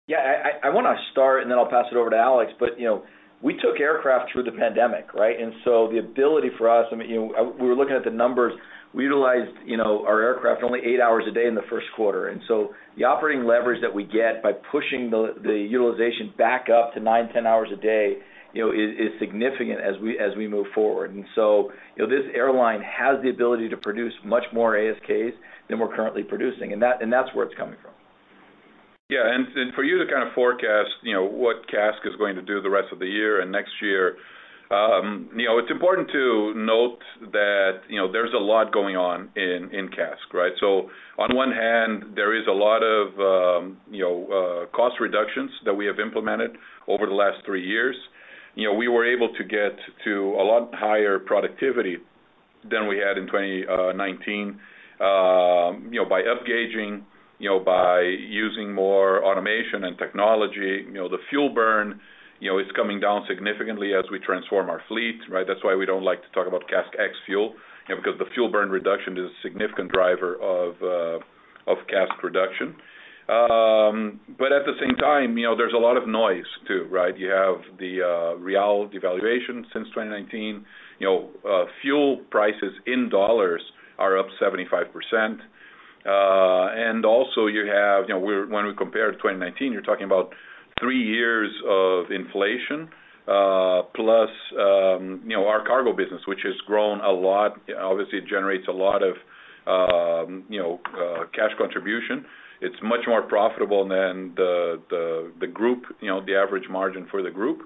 Yeah, 0.05 0.19
I 0.61 0.69
wanna 0.69 0.95
start, 1.13 1.41
and 1.41 1.49
then 1.49 1.57
I'll 1.57 1.69
pass 1.69 1.85
it 1.89 1.95
over 1.95 2.09
to 2.09 2.17
Alex. 2.17 2.51
But 2.59 2.77
you 2.77 2.85
know, 2.85 3.05
we 3.43 3.53
took 3.55 3.79
aircraft 3.79 4.31
through 4.31 4.43
the 4.43 4.51
pandemic, 4.51 5.13
right? 5.13 5.39
And 5.39 5.53
so 5.65 5.89
the 5.91 5.99
ability 5.99 6.49
for 6.57 6.69
us, 6.69 6.87
I 6.91 6.95
mean, 6.95 7.09
you 7.09 7.15
know, 7.17 7.53
we 7.59 7.67
were 7.67 7.75
looking 7.75 7.95
at 7.95 8.05
the 8.05 8.09
numbers. 8.09 8.53
We 8.93 9.03
utilized, 9.03 9.51
you 9.65 9.75
know, 9.75 10.05
our 10.07 10.21
aircraft 10.21 10.63
only 10.63 10.79
8 10.79 11.01
hours 11.01 11.25
a 11.29 11.33
day 11.33 11.45
in 11.45 11.53
the 11.53 11.67
first 11.69 11.87
quarter. 11.95 12.29
And 12.29 12.41
so 12.47 12.73
the 12.95 13.03
operating 13.03 13.45
leverage 13.45 13.81
that 13.81 13.93
we 13.93 14.05
get 14.05 14.41
by 14.41 14.53
pushing 14.71 15.09
the 15.09 15.67
utilization 15.69 16.33
back 16.37 16.67
up 16.69 16.93
to 16.93 17.01
9-10 17.01 17.45
hours 17.45 17.67
a 17.73 17.81
day, 17.81 18.17
you 18.53 18.63
know, 18.63 18.71
is 18.71 19.11
significant 19.19 19.81
as 19.81 19.99
we 20.01 20.17
as 20.19 20.37
we 20.37 20.47
move 20.47 20.67
forward. 20.73 21.13
And 21.13 21.25
so, 21.35 21.71
you 21.97 22.05
know, 22.05 22.09
this 22.09 22.31
airline 22.33 22.81
has 22.81 23.21
the 23.23 23.29
ability 23.29 23.67
to 23.69 23.77
produce 23.77 24.13
much 24.23 24.43
more 24.53 24.75
ASKs 24.75 25.33
than 25.69 25.79
we're 25.79 25.93
currently 25.93 26.23
producing, 26.23 26.71
and 26.71 26.81
that 26.81 27.01
and 27.01 27.11
that's 27.11 27.33
where 27.33 27.45
it's 27.45 27.55
coming 27.55 27.75
from. 27.81 27.91
Yeah. 29.13 29.29
And 29.29 29.73
for 29.75 29.83
you 29.83 29.99
to 30.03 30.11
kind 30.11 30.27
of 30.27 30.33
forecast, 30.33 30.89
you 31.03 31.13
know, 31.13 31.23
what 31.23 31.67
CASK 31.69 32.01
is 32.05 32.15
going 32.17 32.35
to 32.35 32.41
do 32.41 32.61
the 32.61 32.69
rest 32.69 32.87
of 32.91 32.97
the 32.97 33.05
year 33.05 33.41
and 33.41 33.51
next 33.51 33.73
year, 33.79 34.17
um, 34.71 35.29
you 35.35 35.45
know, 35.45 35.59
it's 35.59 35.69
important 35.69 36.09
to 36.11 36.53
note 36.55 36.97
that, 37.31 37.81
you 37.89 37.99
know, 37.99 38.11
there's 38.11 38.33
a 38.33 38.41
lot 38.41 38.73
going 38.73 38.95
on 38.95 39.29
in 39.35 39.87
CASK, 39.95 40.33
right? 40.33 40.53
So 40.59 40.89
on 41.19 41.35
one 41.35 41.51
hand, 41.51 42.15
there 42.15 42.33
is 42.35 42.47
a 42.47 42.51
lot 42.51 42.81
of, 42.81 43.07
um, 43.19 43.77
you 43.91 44.01
know, 44.01 44.25
uh, 44.33 44.75
cost 44.75 44.95
reductions 44.99 45.51
that 45.65 45.75
we 45.75 45.85
have 45.85 45.99
implemented 45.99 46.57
over 46.87 47.05
the 47.05 47.13
last 47.13 47.45
three 47.45 47.63
years. 47.63 47.95
You 48.55 48.67
know, 48.67 48.73
we 48.73 48.87
were 48.87 49.05
able 49.05 49.29
to 49.37 49.43
get 49.43 49.77
to 50.05 50.35
a 50.39 50.43
lot 50.43 50.73
higher 50.73 51.19
productivity 51.19 51.97
than 52.67 52.87
we 52.87 52.97
had 52.97 53.19
in 53.19 53.27
2019, 53.27 54.59
uh, 54.99 55.03
um, 55.05 55.89
you 55.91 56.01
know, 56.01 56.09
by 56.09 56.21
upgauging, 56.23 57.03
by 57.65 58.01
using 58.01 58.73
more 58.73 59.23
automation 59.23 59.83
and 59.83 59.97
technology. 59.97 60.85
You 60.85 60.93
know, 60.93 61.09
the 61.09 61.17
fuel 61.29 61.49
burn, 61.49 61.99
you 62.39 62.49
know, 62.49 62.59
is 62.59 62.67
coming 62.75 62.99
down 62.99 63.25
significantly 63.27 63.93
as 63.93 64.05
we 64.11 64.19
transform 64.19 64.69
our 64.69 64.81
fleet, 64.87 65.19
right? 65.29 65.45
That's 65.47 65.63
why 65.63 65.75
we 65.75 65.85
don't 65.85 66.03
like 66.03 66.21
to 66.21 66.29
talk 66.29 66.47
about 66.47 66.67
CASK 66.67 66.93
ex-fuel, 66.99 67.53
you 67.87 67.95
know, 67.95 68.01
because 68.01 68.17
the 68.19 68.29
fuel 68.33 68.51
burn 68.51 68.69
reduction 68.69 69.17
is 69.17 69.25
a 69.25 69.41
significant 69.41 69.91
driver 69.91 70.35
of 70.35 70.75
uh, 70.81 71.71
of 71.71 71.77
CASK 71.87 72.21
reduction. 72.23 72.75
Um 73.29 74.19
but 74.37 74.51
at 74.51 74.65
the 74.65 74.75
same 74.81 74.95
time, 74.97 75.37
you 75.37 75.45
know, 75.45 75.55
there's 75.55 75.73
a 75.73 75.77
lot 75.77 75.95
of 75.95 76.09
noise 76.09 76.49
too, 76.67 76.87
right? 76.91 77.17
You 77.17 77.29
have 77.29 77.61
the 77.79 78.01
uh, 78.03 78.35
real 78.37 78.89
devaluation 78.89 79.63
since 79.71 79.87
2019. 79.95 80.65
You 80.99 81.07
know, 81.07 81.29
uh, 81.49 81.65
fuel 81.81 82.19
prices 82.29 82.73
in 82.85 83.09
dollars 83.09 83.61
are 83.97 84.17
up 84.17 84.27
75%. 84.41 85.39
Uh, 86.05 86.67
and 86.75 87.05
also 87.05 87.47
you 87.47 87.65
have, 87.65 88.05
you 88.07 88.13
know, 88.13 88.19
when 88.19 88.65
we 88.65 88.73
compare 88.75 89.11
to 89.11 89.17
2019, 89.17 89.71
you're 89.71 89.81
talking 89.81 90.05
about 90.05 90.33
three 90.79 91.01
years 91.01 91.51
of 91.67 92.11
inflation, 92.11 92.89
uh, 93.27 93.83
plus, 93.95 94.29
um, 94.59 95.21
you 95.23 95.35
know, 95.35 95.47
our 95.47 95.65
cargo 95.65 95.93
business, 95.93 96.21
which 96.27 96.41
has 96.43 96.55
grown 96.67 96.99
a 96.99 97.11
lot. 97.11 97.57
Obviously, 97.79 98.19
it 98.19 98.27
generates 98.27 98.67
a 98.67 98.71
lot 98.71 99.01
of, 99.01 99.15
um, 99.65 100.43
you 100.49 100.59
know, 100.59 100.79
uh, 100.93 101.25
cash 101.33 101.51
contribution. 101.57 102.25
It's 102.59 102.75
much 102.83 103.01
more 103.07 103.21
profitable 103.21 103.87
than 103.87 104.33
the 104.35 104.81
the 105.39 105.47
group, 105.47 105.83
you 106.01 106.07
know, 106.07 106.25
the 106.25 106.35
average 106.35 106.67
margin 106.69 107.07
for 107.09 107.21
the 107.21 107.31
group. 107.31 107.61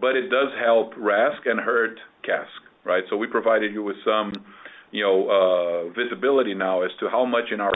But 0.00 0.16
it 0.16 0.28
does 0.28 0.48
help 0.62 0.92
RASK 0.96 1.46
and 1.46 1.58
hurt 1.58 1.98
CASK, 2.22 2.50
right? 2.84 3.04
So 3.08 3.16
we 3.16 3.26
provided 3.26 3.72
you 3.72 3.82
with 3.82 3.96
some, 4.04 4.32
you 4.96 5.02
know, 5.02 5.28
uh, 5.28 5.92
visibility 5.92 6.54
now 6.54 6.80
as 6.80 6.90
to 7.00 7.10
how 7.10 7.26
much 7.26 7.52
in 7.52 7.60
our- 7.60 7.74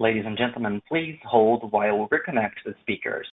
Ladies 0.00 0.24
and 0.24 0.38
gentlemen, 0.38 0.80
please 0.88 1.20
hold 1.24 1.70
while 1.70 1.98
we 1.98 2.06
reconnect 2.06 2.62
the 2.64 2.74
speakers. 2.80 3.30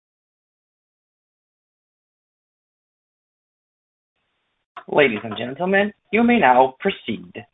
Ladies 4.89 5.21
and 5.23 5.37
gentlemen, 5.37 5.93
you 6.11 6.23
may 6.23 6.39
now 6.39 6.75
proceed. 6.81 7.33
Hey, 7.35 7.45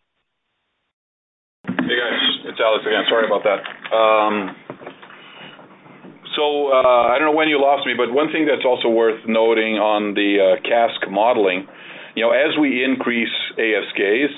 guys. 1.67 2.39
It's 2.45 2.61
Alex 2.61 2.87
again. 2.87 3.05
Sorry 3.09 3.27
about 3.27 3.43
that. 3.43 3.67
Um, 3.93 4.57
so, 6.37 6.73
uh, 6.73 7.09
I 7.11 7.19
don't 7.19 7.27
know 7.27 7.37
when 7.37 7.49
you 7.49 7.61
lost 7.61 7.85
me, 7.85 7.95
but 7.95 8.13
one 8.13 8.31
thing 8.31 8.47
that's 8.47 8.65
also 8.65 8.89
worth 8.89 9.27
noting 9.27 9.79
on 9.79 10.15
the 10.15 10.41
uh, 10.41 10.57
CASK 10.63 11.11
modeling, 11.11 11.67
as 12.17 12.59
we 12.61 12.85
increase 12.85 13.33
ASKs, 13.59 14.33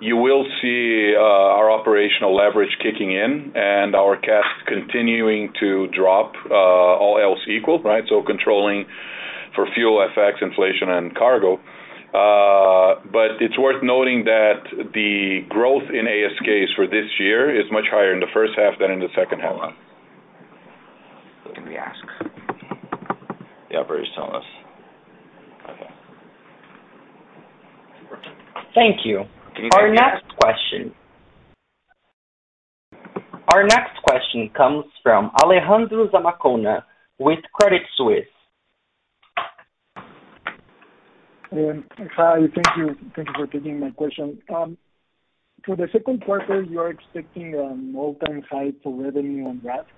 you 0.00 0.16
will 0.16 0.44
see 0.62 1.14
uh, 1.16 1.20
our 1.20 1.70
operational 1.70 2.34
leverage 2.34 2.76
kicking 2.82 3.10
in 3.10 3.52
and 3.56 3.96
our 3.96 4.16
CASK 4.16 4.66
continuing 4.66 5.52
to 5.58 5.88
drop, 5.88 6.34
uh, 6.48 6.54
all 6.54 7.18
else 7.20 7.40
equal, 7.48 7.82
right? 7.82 8.04
So 8.08 8.22
controlling 8.22 8.86
for 9.54 9.66
fuel, 9.74 10.06
FX, 10.16 10.40
inflation, 10.40 10.88
and 10.90 11.16
cargo. 11.16 11.58
Uh, 12.08 13.02
but 13.12 13.36
it's 13.40 13.58
worth 13.58 13.82
noting 13.82 14.24
that 14.24 14.62
the 14.94 15.40
growth 15.48 15.82
in 15.90 16.06
ASKs 16.06 16.74
for 16.76 16.86
this 16.86 17.04
year 17.18 17.54
is 17.54 17.66
much 17.72 17.84
higher 17.90 18.14
in 18.14 18.20
the 18.20 18.30
first 18.32 18.52
half 18.56 18.78
than 18.78 18.90
in 18.90 19.00
the 19.00 19.08
second 19.16 19.40
half. 19.40 19.74
Can 21.54 21.66
we 21.66 21.76
ask? 21.76 21.98
The 23.70 23.76
operator's 23.76 24.08
telling 24.14 24.36
us. 24.36 24.44
Okay. 25.68 25.90
Thank 28.74 29.04
you. 29.04 29.24
Our 29.74 29.92
next 29.92 30.24
question. 30.40 30.94
Our 33.52 33.64
next 33.64 34.00
question 34.04 34.50
comes 34.56 34.84
from 35.02 35.30
Alejandro 35.42 36.08
Zamacona 36.08 36.82
with 37.18 37.38
Credit 37.54 37.82
Suisse. 37.96 38.24
Um, 41.50 41.84
hi, 42.14 42.40
thank 42.54 42.76
you. 42.76 42.94
Thank 43.16 43.28
you 43.28 43.34
for 43.36 43.46
taking 43.46 43.80
my 43.80 43.90
question. 43.90 44.38
Um, 44.54 44.76
for 45.64 45.76
the 45.76 45.88
second 45.92 46.24
quarter, 46.24 46.62
you 46.62 46.78
are 46.78 46.90
expecting 46.90 47.54
an 47.54 47.94
all-time 47.96 48.42
high 48.50 48.72
for 48.82 48.94
revenue 48.94 49.46
on 49.46 49.60
RASK. 49.64 49.88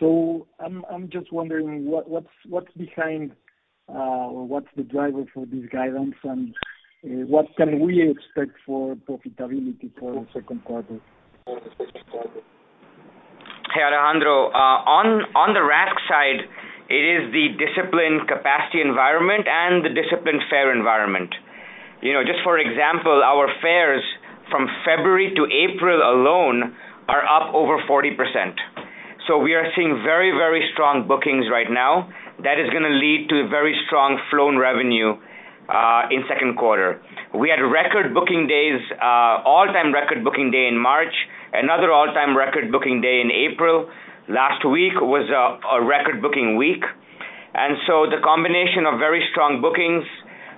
So 0.00 0.46
I'm 0.58 1.08
just 1.10 1.32
wondering 1.32 1.86
what's 1.86 2.26
what's 2.48 2.72
behind 2.76 3.32
uh, 3.88 4.28
or 4.28 4.46
what's 4.46 4.66
the 4.76 4.82
driver 4.82 5.24
for 5.32 5.46
this 5.46 5.64
guidance, 5.72 6.16
and 6.24 6.54
Uh, 7.06 7.22
what 7.30 7.46
can 7.56 7.78
we 7.78 8.02
expect 8.02 8.58
for 8.66 8.96
profitability 8.96 9.90
for 9.98 10.14
the 10.14 10.26
second 10.34 10.64
quarter? 10.64 10.98
Hey, 11.46 11.54
Alejandro. 13.82 14.50
Uh, 14.50 14.82
on 14.82 15.22
on 15.38 15.54
the 15.54 15.62
RASK 15.62 15.94
side, 16.10 16.42
it 16.90 17.04
is 17.06 17.30
the 17.30 17.54
disciplined 17.62 18.26
capacity 18.26 18.82
environment 18.82 19.46
and 19.46 19.86
the 19.86 19.94
disciplined 19.94 20.42
fare 20.50 20.74
environment. 20.74 21.30
You 22.02 22.12
know, 22.12 22.26
just 22.26 22.42
for 22.42 22.58
example, 22.58 23.22
our 23.22 23.54
fares 23.62 24.02
from 24.50 24.66
February 24.82 25.30
to 25.38 25.46
April 25.46 26.02
alone 26.02 26.74
are 27.06 27.22
up 27.22 27.54
over 27.54 27.78
40%. 27.86 28.18
So 29.28 29.38
we 29.38 29.54
are 29.54 29.70
seeing 29.76 30.02
very, 30.02 30.32
very 30.34 30.68
strong 30.74 31.06
bookings 31.06 31.46
right 31.50 31.70
now. 31.70 32.10
That 32.42 32.58
is 32.58 32.66
gonna 32.74 32.98
lead 32.98 33.28
to 33.30 33.46
a 33.46 33.48
very 33.48 33.78
strong 33.86 34.18
flown 34.30 34.58
revenue 34.58 35.14
Uh, 35.66 36.06
in 36.14 36.22
second 36.30 36.54
quarter. 36.54 37.02
We 37.34 37.50
had 37.50 37.58
record 37.58 38.14
booking 38.14 38.46
days, 38.46 38.78
uh, 39.02 39.42
all-time 39.42 39.90
record 39.90 40.22
booking 40.22 40.54
day 40.54 40.70
in 40.70 40.78
March, 40.78 41.10
another 41.52 41.90
all-time 41.90 42.38
record 42.38 42.70
booking 42.70 43.02
day 43.02 43.18
in 43.18 43.34
April. 43.34 43.90
Last 44.30 44.62
week 44.62 44.94
was 45.02 45.26
a 45.26 45.82
record 45.82 46.22
booking 46.22 46.54
week. 46.54 46.86
And 47.54 47.82
so 47.82 48.06
the 48.06 48.22
combination 48.22 48.86
of 48.86 49.02
very 49.02 49.26
strong 49.34 49.58
bookings 49.58 50.06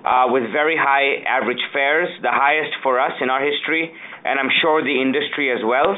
uh, 0.05 0.29
with 0.29 0.45
very 0.53 0.77
high 0.77 1.25
average 1.25 1.65
fares, 1.73 2.13
the 2.21 2.29
highest 2.29 2.77
for 2.85 3.01
us 3.01 3.17
in 3.17 3.33
our 3.33 3.41
history, 3.41 3.89
and 3.89 4.37
I'm 4.37 4.53
sure 4.61 4.85
the 4.85 4.93
industry 4.93 5.49
as 5.49 5.65
well, 5.65 5.97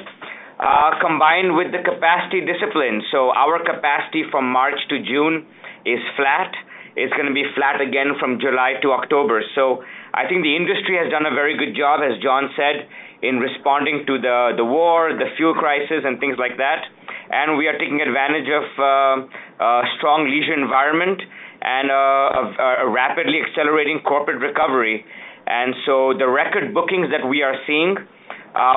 combined 1.04 1.60
with 1.60 1.76
the 1.76 1.84
capacity 1.84 2.48
discipline. 2.48 3.04
So 3.12 3.36
our 3.36 3.60
capacity 3.60 4.24
from 4.32 4.48
March 4.48 4.80
to 4.88 5.04
June 5.04 5.52
is 5.84 6.00
flat. 6.16 6.56
It's 6.96 7.14
gonna 7.14 7.34
be 7.34 7.46
flat 7.56 7.80
again 7.80 8.20
from 8.20 8.40
July 8.40 8.76
to 8.82 8.92
October. 8.92 9.42
So 9.56 9.84
I 10.14 10.28
think 10.28 10.44
the 10.44 10.56
industry 10.56 10.98
has 11.00 11.10
done 11.12 11.26
a 11.26 11.34
very 11.34 11.56
good 11.58 11.76
job, 11.76 12.02
as 12.04 12.20
John 12.20 12.52
said, 12.56 12.88
in 13.22 13.40
responding 13.40 14.04
to 14.08 14.20
the 14.20 14.54
the 14.58 14.66
war, 14.66 15.14
the 15.14 15.30
fuel 15.38 15.54
crisis, 15.54 16.04
and 16.04 16.20
things 16.20 16.36
like 16.38 16.58
that. 16.58 16.84
And 17.32 17.56
we 17.58 17.68
are 17.68 17.78
taking 17.80 18.02
advantage 18.02 18.50
of 18.52 18.66
uh, 18.76 19.64
a 19.64 19.84
strong 19.98 20.28
leisure 20.28 20.54
environment 20.54 21.22
and 21.62 21.88
uh, 21.88 21.96
uh, 21.96 22.86
a 22.86 22.90
rapidly 22.90 23.40
accelerating 23.40 24.02
corporate 24.04 24.42
recovery. 24.42 25.06
And 25.48 25.74
so 25.86 26.14
the 26.18 26.28
record 26.28 26.74
bookings 26.74 27.08
that 27.12 27.24
we 27.28 27.42
are 27.42 27.56
seeing 27.66 27.96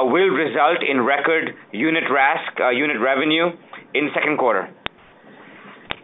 will 0.07 0.31
result 0.31 0.87
in 0.87 1.03
record 1.03 1.55
unit 1.72 2.05
RASK, 2.11 2.61
unit 2.79 3.00
revenue 3.00 3.50
in 3.94 4.11
second 4.14 4.38
quarter. 4.38 4.70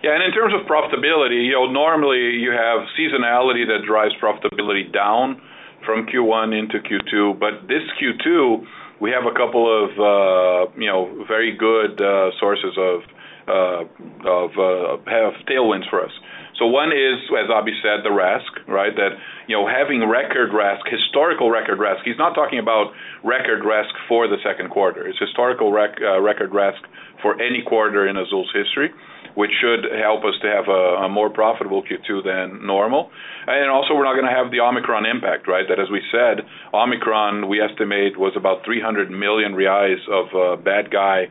Yeah, 0.03 0.17
and 0.17 0.23
in 0.25 0.33
terms 0.33 0.55
of 0.57 0.67
profitability, 0.67 1.45
you 1.45 1.53
know, 1.53 1.71
normally 1.71 2.41
you 2.41 2.51
have 2.53 2.89
seasonality 2.97 3.69
that 3.69 3.85
drives 3.87 4.15
profitability 4.17 4.91
down 4.93 5.41
from 5.85 6.07
Q1 6.07 6.59
into 6.59 6.79
Q2. 6.79 7.39
But 7.39 7.69
this 7.69 7.85
Q2, 8.01 8.65
we 9.01 9.11
have 9.11 9.25
a 9.29 9.37
couple 9.37 9.69
of, 9.69 9.91
uh, 10.01 10.73
you 10.79 10.87
know, 10.87 11.25
very 11.29 11.55
good 11.57 12.01
uh, 12.01 12.31
sources 12.41 12.77
of 12.79 13.01
uh, 13.49 13.83
of 14.25 15.33
tailwinds 15.49 15.89
for 15.91 16.05
us. 16.05 16.13
So 16.59 16.67
one 16.67 16.93
is, 16.93 17.19
as 17.33 17.49
Abhi 17.49 17.73
said, 17.83 18.05
the 18.05 18.13
RASK, 18.13 18.69
right? 18.69 18.95
That, 18.95 19.17
you 19.49 19.57
know, 19.57 19.67
having 19.67 20.07
record 20.07 20.53
RASK, 20.53 20.87
historical 20.87 21.51
record 21.51 21.81
RASK, 21.81 22.05
he's 22.05 22.19
not 22.19 22.35
talking 22.35 22.59
about 22.59 22.93
record 23.25 23.65
RASK 23.65 23.89
for 24.07 24.29
the 24.29 24.37
second 24.45 24.71
quarter. 24.71 25.09
It's 25.09 25.19
historical 25.19 25.73
record 25.73 26.53
RASK 26.53 26.85
for 27.23 27.41
any 27.41 27.63
quarter 27.67 28.07
in 28.07 28.17
Azul's 28.17 28.53
history, 28.53 28.91
which 29.35 29.51
should 29.61 29.87
help 30.01 30.25
us 30.25 30.35
to 30.43 30.49
have 30.49 30.69
a 30.69 31.09
more 31.09 31.31
profitable 31.31 31.83
Q2 31.83 32.25
than 32.25 32.67
normal. 32.67 33.11
And 33.47 33.71
also, 33.71 33.95
we're 33.95 34.05
not 34.05 34.15
gonna 34.15 34.35
have 34.35 34.51
the 34.51 34.61
Omicron 34.61 35.07
impact, 35.07 35.49
right? 35.49 35.65
That, 35.69 35.81
as 35.81 35.91
we 35.91 36.03
said, 36.13 36.45
Omicron, 36.73 37.49
we 37.49 37.61
estimate, 37.61 38.19
was 38.19 38.33
about 38.37 38.65
300 38.65 39.11
million 39.11 39.53
reais 39.53 40.01
of 40.09 40.27
uh, 40.35 40.63
bad 40.63 40.91
guy 40.91 41.29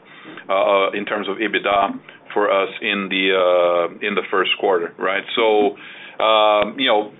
uh, 0.50 0.54
uh, 0.54 0.92
in 0.92 1.06
terms 1.06 1.28
of 1.30 1.38
EBITDA 1.38 2.00
for 2.34 2.50
us 2.52 2.70
in 2.82 3.10
the 3.10 4.06
in 4.06 4.16
the 4.16 4.22
first 4.30 4.52
quarter, 4.60 4.94
right? 4.98 5.24
So, 5.36 5.78
um, 6.24 6.78
you 6.78 6.88
know, 6.88 7.12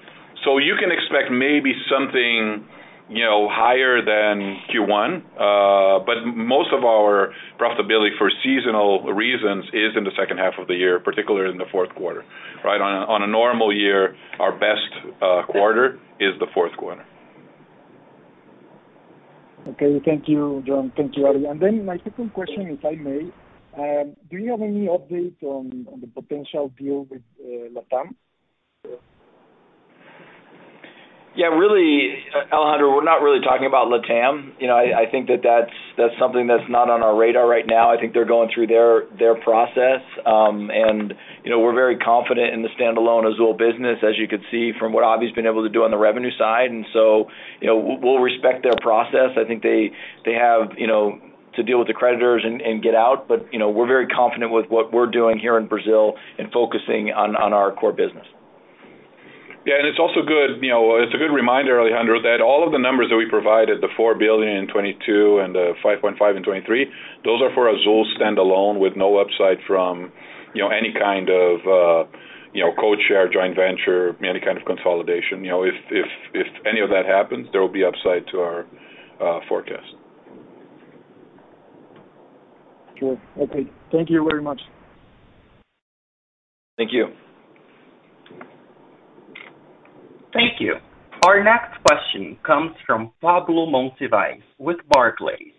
so 0.46 0.58
you 0.58 0.76
can 0.80 0.92
expect 0.92 1.32
maybe 1.32 1.74
something, 1.90 2.66
you 3.10 3.24
know, 3.26 3.50
higher 3.50 4.06
than 4.06 4.58
Q1, 4.70 5.18
uh, 5.18 6.06
but 6.06 6.24
most 6.26 6.70
of 6.72 6.86
our 6.86 7.34
profitability 7.60 8.16
for 8.18 8.30
seasonal 8.44 9.12
reasons 9.14 9.66
is 9.74 9.98
in 9.98 10.04
the 10.04 10.12
second 10.18 10.38
half 10.38 10.54
of 10.60 10.68
the 10.68 10.76
year, 10.76 11.00
particularly 11.00 11.52
in 11.52 11.58
the 11.58 11.66
fourth 11.72 11.90
quarter, 11.96 12.24
right? 12.64 12.80
On 12.80 13.24
a 13.24 13.28
normal 13.28 13.76
year, 13.76 14.16
our 14.40 14.52
best 14.52 14.94
uh, 15.22 15.42
quarter 15.48 16.00
is 16.20 16.38
the 16.40 16.48
fourth 16.54 16.76
quarter. 16.78 17.04
Okay. 19.68 20.00
Thank 20.06 20.28
you, 20.28 20.64
John. 20.66 20.92
Thank 20.96 21.18
you. 21.18 21.28
And 21.28 21.60
then 21.62 21.86
my 21.86 21.98
second 22.04 22.34
question, 22.34 22.68
if 22.68 22.86
I 22.86 22.96
may, 22.96 23.32
um, 23.78 24.16
do 24.30 24.38
you 24.38 24.52
have 24.52 24.62
any 24.62 24.88
update 24.88 25.42
on 25.44 25.86
the 26.02 26.08
potential 26.08 26.72
deal 26.78 27.06
with 27.10 27.22
uh, 27.40 27.80
LATAM? 27.80 28.16
Yeah, 31.36 31.54
really, 31.54 32.26
uh, 32.34 32.54
Alejandro, 32.54 32.90
we're 32.90 33.04
not 33.04 33.22
really 33.22 33.40
talking 33.40 33.68
about 33.68 33.88
LATAM. 33.88 34.60
You 34.60 34.68
know, 34.68 34.76
I 34.76 35.06
think 35.10 35.28
that 35.28 35.40
that's 35.46 35.72
that's 35.96 36.14
something 36.20 36.48
that's 36.48 36.66
not 36.70 36.90
on 36.90 37.04
our 37.04 37.16
radar 37.16 37.48
right 37.48 37.66
now. 37.66 37.94
I 37.94 38.02
think 38.02 38.14
they're 38.14 38.26
going 38.26 38.50
through 38.54 38.68
their 38.68 39.06
their 39.18 39.36
process. 39.40 40.02
Um, 40.26 40.72
and, 40.74 41.14
you 41.44 41.52
know, 41.52 41.60
we're 41.60 41.76
very 41.76 41.98
confident 41.98 42.54
in 42.54 42.64
the 42.64 42.70
standalone 42.74 43.32
Azul 43.32 43.54
business, 43.54 44.00
as 44.02 44.18
you 44.18 44.28
could 44.28 44.42
see 44.52 44.72
from 44.80 44.92
what 44.92 45.04
Abhi's 45.04 45.32
been 45.34 45.46
able 45.46 45.64
to 45.64 45.70
do 45.70 45.84
on 45.84 45.92
the 45.92 45.98
revenue 45.98 46.32
side. 46.38 46.72
And 46.72 46.86
so, 46.94 47.30
you 47.62 47.68
know, 47.68 47.78
we'll 48.02 48.20
respect 48.20 48.64
their 48.64 48.78
process. 48.82 49.38
I 49.38 49.46
think 49.48 49.62
they 49.62 49.92
they 50.26 50.34
have, 50.34 50.74
you 50.78 50.88
know, 50.88 51.20
to 51.56 51.64
deal 51.64 51.78
with 51.78 51.88
the 51.88 51.94
creditors 51.94 52.44
and 52.44 52.82
get 52.82 52.96
out, 52.96 53.28
but, 53.28 53.52
you 53.52 53.60
know, 53.60 53.70
we're 53.70 53.88
very 53.88 54.08
confident 54.08 54.52
with 54.52 54.66
what 54.70 54.94
we're 54.94 55.10
doing 55.10 55.38
here 55.40 55.58
in 55.58 55.68
Brazil 55.68 56.14
and 56.38 56.52
focusing 56.52 57.12
on 57.16 57.36
on 57.36 57.54
our 57.54 57.72
core 57.72 57.94
business. 57.94 58.26
Yeah, 59.70 59.78
and 59.78 59.86
it's 59.86 60.02
also 60.02 60.26
good, 60.26 60.66
you 60.66 60.74
know, 60.74 60.98
it's 60.98 61.14
a 61.14 61.22
good 61.22 61.30
reminder, 61.30 61.78
Alejandro, 61.78 62.18
that 62.26 62.42
all 62.42 62.66
of 62.66 62.74
the 62.74 62.82
numbers 62.82 63.14
that 63.14 63.18
we 63.22 63.30
provided, 63.30 63.86
the 63.86 63.94
4 63.94 64.18
billion 64.18 64.66
in 64.66 64.66
2022 64.66 65.46
and 65.46 65.54
the 65.54 65.78
5.5 65.86 66.18
in 66.18 66.42
23, 66.42 66.90
those 67.22 67.38
are 67.46 67.54
for 67.54 67.70
Azul 67.70 68.02
standalone, 68.18 68.82
with 68.82 68.98
no 68.98 69.22
upside 69.22 69.62
from, 69.70 70.12
you 70.58 70.66
know, 70.66 70.74
any 70.74 70.90
kind 70.90 71.30
of, 71.30 71.62
uh, 71.70 72.10
you 72.50 72.66
know, 72.66 72.74
code 72.82 72.98
share, 73.06 73.30
joint 73.30 73.54
venture, 73.54 74.18
any 74.26 74.42
kind 74.42 74.58
of 74.58 74.66
consolidation. 74.66 75.46
You 75.46 75.54
know, 75.54 75.62
if 75.62 75.78
if, 75.94 76.10
if 76.34 76.48
any 76.66 76.82
of 76.82 76.90
that 76.90 77.06
happens, 77.06 77.46
there 77.52 77.62
will 77.62 77.70
be 77.70 77.86
upside 77.86 78.26
to 78.34 78.42
our 78.42 78.66
uh, 79.22 79.40
forecast. 79.48 79.94
Sure. 82.98 83.22
Okay. 83.38 83.70
Thank 83.92 84.10
you 84.10 84.26
very 84.28 84.42
much. 84.42 84.62
Thank 86.76 86.90
you. 86.92 87.14
Thank 90.40 90.62
you. 90.62 90.76
Our 91.26 91.44
next 91.44 91.84
question 91.84 92.38
comes 92.48 92.72
from 92.86 93.12
Pablo 93.20 93.66
Monsivais 93.66 94.42
with 94.58 94.78
Barclays. 94.88 95.52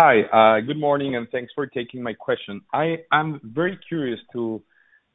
Hi, 0.00 0.22
uh, 0.22 0.60
good 0.60 0.80
morning, 0.80 1.14
and 1.14 1.28
thanks 1.30 1.52
for 1.54 1.68
taking 1.68 2.02
my 2.02 2.14
question. 2.14 2.62
I'm 2.72 3.40
very 3.44 3.78
curious 3.88 4.18
to 4.32 4.60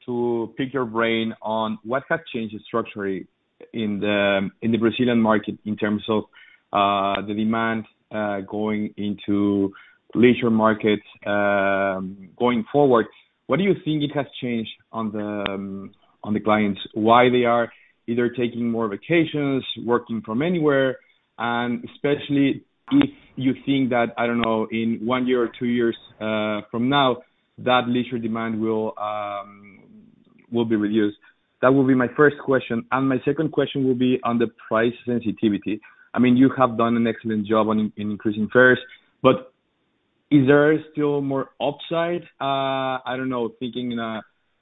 to 0.06 0.54
pick 0.58 0.74
your 0.74 0.86
brain 0.86 1.34
on 1.42 1.80
what 1.84 2.04
has 2.08 2.22
changed 2.34 2.56
structurally 2.66 3.28
in 3.74 4.00
the 4.00 4.78
Brazilian 4.80 5.20
market 5.20 5.58
in 5.66 5.76
terms 5.76 6.04
of 6.08 6.24
uh, 6.72 7.28
the 7.28 7.34
demand 7.34 7.84
uh, 8.10 8.40
going 8.40 8.94
into 8.96 9.74
leisure 10.16 10.50
markets 10.50 11.04
um, 11.26 12.30
going 12.40 12.64
forward. 12.72 13.08
What 13.48 13.58
do 13.58 13.64
you 13.64 13.76
think 13.84 14.02
it 14.02 14.14
has 14.16 14.28
changed 14.40 14.72
on 14.94 15.14
um, 15.16 15.92
on 16.28 16.34
the 16.34 16.42
clients, 16.42 16.80
why 16.94 17.30
they 17.30 17.46
are 17.46 17.72
either 18.08 18.28
taking 18.30 18.70
more 18.70 18.88
vacations, 18.88 19.64
working 19.86 20.22
from 20.26 20.42
anywhere, 20.42 20.98
and 21.38 21.84
especially 21.90 22.64
if 22.92 23.10
you 23.36 23.54
think 23.66 23.90
that, 23.90 24.08
I 24.18 24.28
don't 24.28 24.42
know, 24.42 24.68
in 24.72 25.00
one 25.04 25.26
year 25.28 25.44
or 25.44 25.52
two 25.60 25.68
years 25.68 25.98
uh, 26.20 26.62
from 26.72 26.90
now, 26.90 27.18
that 27.60 27.84
leisure 27.88 28.20
demand 28.20 28.56
um, 28.56 29.80
will 30.52 30.66
be 30.66 30.76
reduced. 30.76 31.18
That 31.62 31.74
will 31.74 31.88
be 31.88 31.96
my 31.96 32.08
first 32.16 32.36
question. 32.46 32.86
And 32.92 33.10
my 33.10 33.18
second 33.26 33.52
question 33.52 33.86
will 33.86 33.96
be 33.96 34.20
on 34.24 34.38
the 34.38 34.48
price 34.68 34.94
sensitivity. 35.06 35.82
I 36.14 36.20
mean, 36.20 36.38
you 36.38 36.50
have 36.58 36.78
done 36.78 36.96
an 36.98 37.08
excellent 37.08 37.48
job 37.48 37.68
on 37.68 37.92
in 37.96 38.12
increasing 38.12 38.48
fares, 38.52 38.80
but 39.22 39.54
is 40.30 40.46
there 40.46 40.78
still 40.92 41.22
more 41.22 41.50
upside, 41.62 42.24
uh, 42.42 43.00
I 43.06 43.16
don't 43.18 43.30
know, 43.30 43.50
thinking 43.60 43.92
in 43.92 44.00
a 44.00 44.22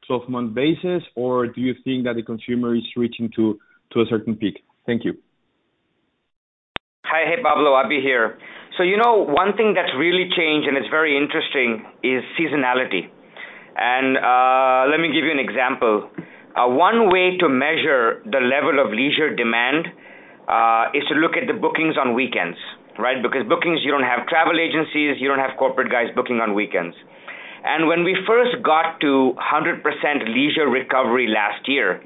12-month 0.09 0.53
basis, 0.53 1.03
or 1.15 1.47
do 1.47 1.61
you 1.61 1.73
think 1.83 2.05
that 2.05 2.15
the 2.15 2.23
consumer 2.23 2.75
is 2.75 2.83
reaching 2.95 3.29
to 3.35 3.59
a 3.95 4.05
certain 4.09 4.35
peak? 4.35 4.63
Thank 4.85 5.05
you. 5.05 5.13
Hi. 7.05 7.23
Hey, 7.29 7.41
Pablo. 7.41 7.71
Abhi 7.79 8.01
here. 8.01 8.37
So 8.77 8.83
you 8.83 8.97
know, 8.97 9.23
one 9.23 9.55
thing 9.55 9.73
that's 9.73 9.93
really 9.97 10.27
changed, 10.35 10.67
and 10.67 10.75
it's 10.75 10.89
very 10.89 11.15
interesting, 11.15 11.85
is 12.03 12.23
seasonality. 12.35 13.07
And 13.77 14.17
uh, 14.17 14.91
let 14.91 14.99
me 14.99 15.13
give 15.15 15.23
you 15.23 15.31
an 15.31 15.39
example. 15.39 16.09
Uh, 16.55 16.67
one 16.71 17.11
way 17.11 17.37
to 17.39 17.47
measure 17.47 18.23
the 18.23 18.39
level 18.39 18.79
of 18.79 18.91
leisure 18.91 19.35
demand 19.35 19.87
uh, 20.47 20.91
is 20.95 21.03
to 21.11 21.15
look 21.15 21.35
at 21.35 21.47
the 21.47 21.53
bookings 21.53 21.95
on 21.99 22.13
weekends, 22.13 22.57
right? 22.99 23.19
Because 23.21 23.43
bookings, 23.47 23.79
you 23.83 23.91
don't 23.91 24.07
have 24.07 24.27
travel 24.27 24.59
agencies, 24.59 25.19
you 25.19 25.27
don't 25.27 25.39
have 25.39 25.59
corporate 25.59 25.91
guys 25.91 26.07
booking 26.15 26.39
on 26.39 26.53
weekends. 26.53 26.95
And 27.65 27.87
when 27.87 28.03
we 28.03 28.15
first 28.27 28.61
got 28.61 29.01
to 29.01 29.33
100% 29.41 29.81
leisure 30.29 30.69
recovery 30.69 31.27
last 31.27 31.67
year, 31.67 31.99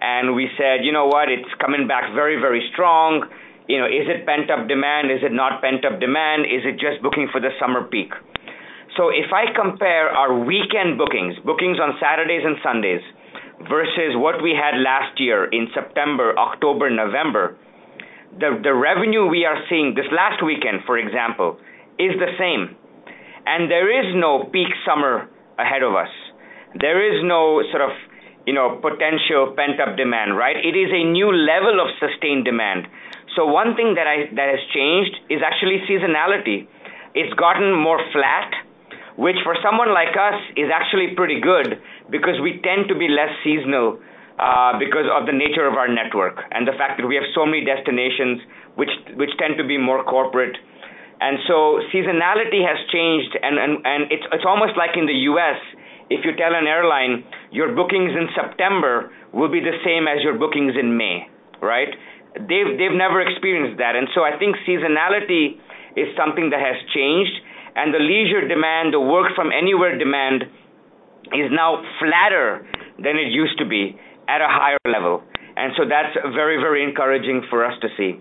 and 0.00 0.34
we 0.34 0.48
said, 0.56 0.84
"You 0.84 0.92
know 0.92 1.06
what? 1.06 1.28
It's 1.28 1.52
coming 1.60 1.86
back 1.86 2.12
very, 2.12 2.36
very 2.40 2.66
strong. 2.72 3.28
You 3.68 3.78
know, 3.78 3.86
is 3.86 4.08
it 4.08 4.24
pent-up 4.24 4.68
demand? 4.68 5.10
Is 5.10 5.22
it 5.22 5.32
not 5.32 5.60
pent-up 5.60 6.00
demand? 6.00 6.46
Is 6.46 6.64
it 6.64 6.78
just 6.78 7.02
booking 7.02 7.28
for 7.28 7.40
the 7.40 7.52
summer 7.60 7.82
peak?" 7.84 8.12
So 8.96 9.10
if 9.10 9.32
I 9.32 9.52
compare 9.52 10.08
our 10.10 10.32
weekend 10.32 10.96
bookings 10.96 11.38
bookings 11.40 11.78
on 11.78 11.98
Saturdays 12.00 12.44
and 12.44 12.56
Sundays, 12.62 13.02
versus 13.68 14.16
what 14.16 14.40
we 14.42 14.52
had 14.54 14.78
last 14.80 15.18
year 15.18 15.46
in 15.46 15.68
September, 15.74 16.36
October, 16.38 16.90
November, 16.90 17.56
the 18.38 18.60
the 18.62 18.72
revenue 18.72 19.26
we 19.26 19.44
are 19.44 19.60
seeing 19.68 19.94
this 19.94 20.10
last 20.12 20.42
weekend, 20.42 20.84
for 20.84 20.98
example, 20.98 21.58
is 21.98 22.12
the 22.18 22.32
same. 22.38 22.76
And 23.46 23.70
there 23.70 23.86
is 23.86 24.14
no 24.14 24.50
peak 24.52 24.68
summer 24.84 25.30
ahead 25.58 25.82
of 25.82 25.94
us. 25.94 26.10
There 26.78 27.00
is 27.00 27.22
no 27.24 27.62
sort 27.70 27.82
of, 27.82 27.94
you 28.44 28.52
know, 28.52 28.78
potential 28.82 29.54
pent-up 29.56 29.96
demand, 29.96 30.36
right? 30.36 30.56
It 30.56 30.76
is 30.76 30.90
a 30.92 31.02
new 31.06 31.30
level 31.32 31.80
of 31.80 31.88
sustained 32.02 32.44
demand. 32.44 32.86
So 33.36 33.46
one 33.46 33.76
thing 33.76 33.94
that 33.94 34.06
I 34.06 34.32
that 34.34 34.48
has 34.48 34.62
changed 34.74 35.14
is 35.30 35.40
actually 35.44 35.84
seasonality. 35.88 36.66
It's 37.14 37.32
gotten 37.34 37.72
more 37.72 38.00
flat, 38.12 38.52
which 39.16 39.36
for 39.44 39.56
someone 39.62 39.92
like 39.92 40.12
us 40.16 40.40
is 40.56 40.68
actually 40.72 41.16
pretty 41.16 41.40
good 41.40 41.80
because 42.10 42.40
we 42.42 42.60
tend 42.60 42.88
to 42.88 42.94
be 42.94 43.08
less 43.08 43.32
seasonal 43.44 44.00
uh, 44.38 44.76
because 44.78 45.08
of 45.08 45.24
the 45.24 45.32
nature 45.32 45.64
of 45.64 45.74
our 45.74 45.88
network 45.88 46.44
and 46.52 46.68
the 46.68 46.76
fact 46.76 47.00
that 47.00 47.06
we 47.06 47.14
have 47.16 47.24
so 47.34 47.46
many 47.46 47.64
destinations 47.64 48.40
which 48.76 48.92
which 49.16 49.32
tend 49.38 49.56
to 49.56 49.64
be 49.64 49.78
more 49.78 50.04
corporate. 50.04 50.56
And 51.20 51.38
so 51.48 51.80
seasonality 51.92 52.60
has 52.60 52.76
changed 52.92 53.32
and 53.40 53.56
and, 53.56 53.72
and 53.84 54.00
it's 54.12 54.26
it's 54.32 54.44
almost 54.44 54.76
like 54.76 54.96
in 54.96 55.06
the 55.06 55.16
U.S., 55.32 55.56
if 56.10 56.24
you 56.24 56.36
tell 56.36 56.54
an 56.54 56.66
airline 56.66 57.24
your 57.50 57.74
bookings 57.74 58.12
in 58.12 58.28
September 58.36 59.10
will 59.32 59.50
be 59.50 59.60
the 59.60 59.76
same 59.84 60.06
as 60.06 60.22
your 60.22 60.38
bookings 60.38 60.74
in 60.78 60.96
May, 60.96 61.26
right? 61.62 61.90
They've, 62.36 62.76
They've 62.76 62.94
never 62.94 63.24
experienced 63.24 63.78
that. 63.78 63.96
And 63.96 64.08
so 64.14 64.22
I 64.22 64.36
think 64.38 64.56
seasonality 64.68 65.56
is 65.96 66.12
something 66.16 66.52
that 66.52 66.60
has 66.60 66.76
changed, 66.92 67.32
and 67.74 67.92
the 67.92 67.98
leisure 67.98 68.44
demand, 68.46 68.92
the 68.92 69.00
work 69.00 69.32
from 69.34 69.48
anywhere 69.50 69.96
demand 69.96 70.44
is 71.32 71.48
now 71.50 71.80
flatter 71.98 72.64
than 73.00 73.16
it 73.16 73.32
used 73.32 73.58
to 73.58 73.66
be 73.66 73.96
at 74.28 74.40
a 74.40 74.48
higher 74.48 74.80
level. 74.84 75.24
And 75.56 75.72
so 75.76 75.88
that's 75.88 76.12
very, 76.36 76.60
very 76.60 76.84
encouraging 76.84 77.44
for 77.48 77.64
us 77.64 77.72
to 77.80 77.88
see. 77.96 78.20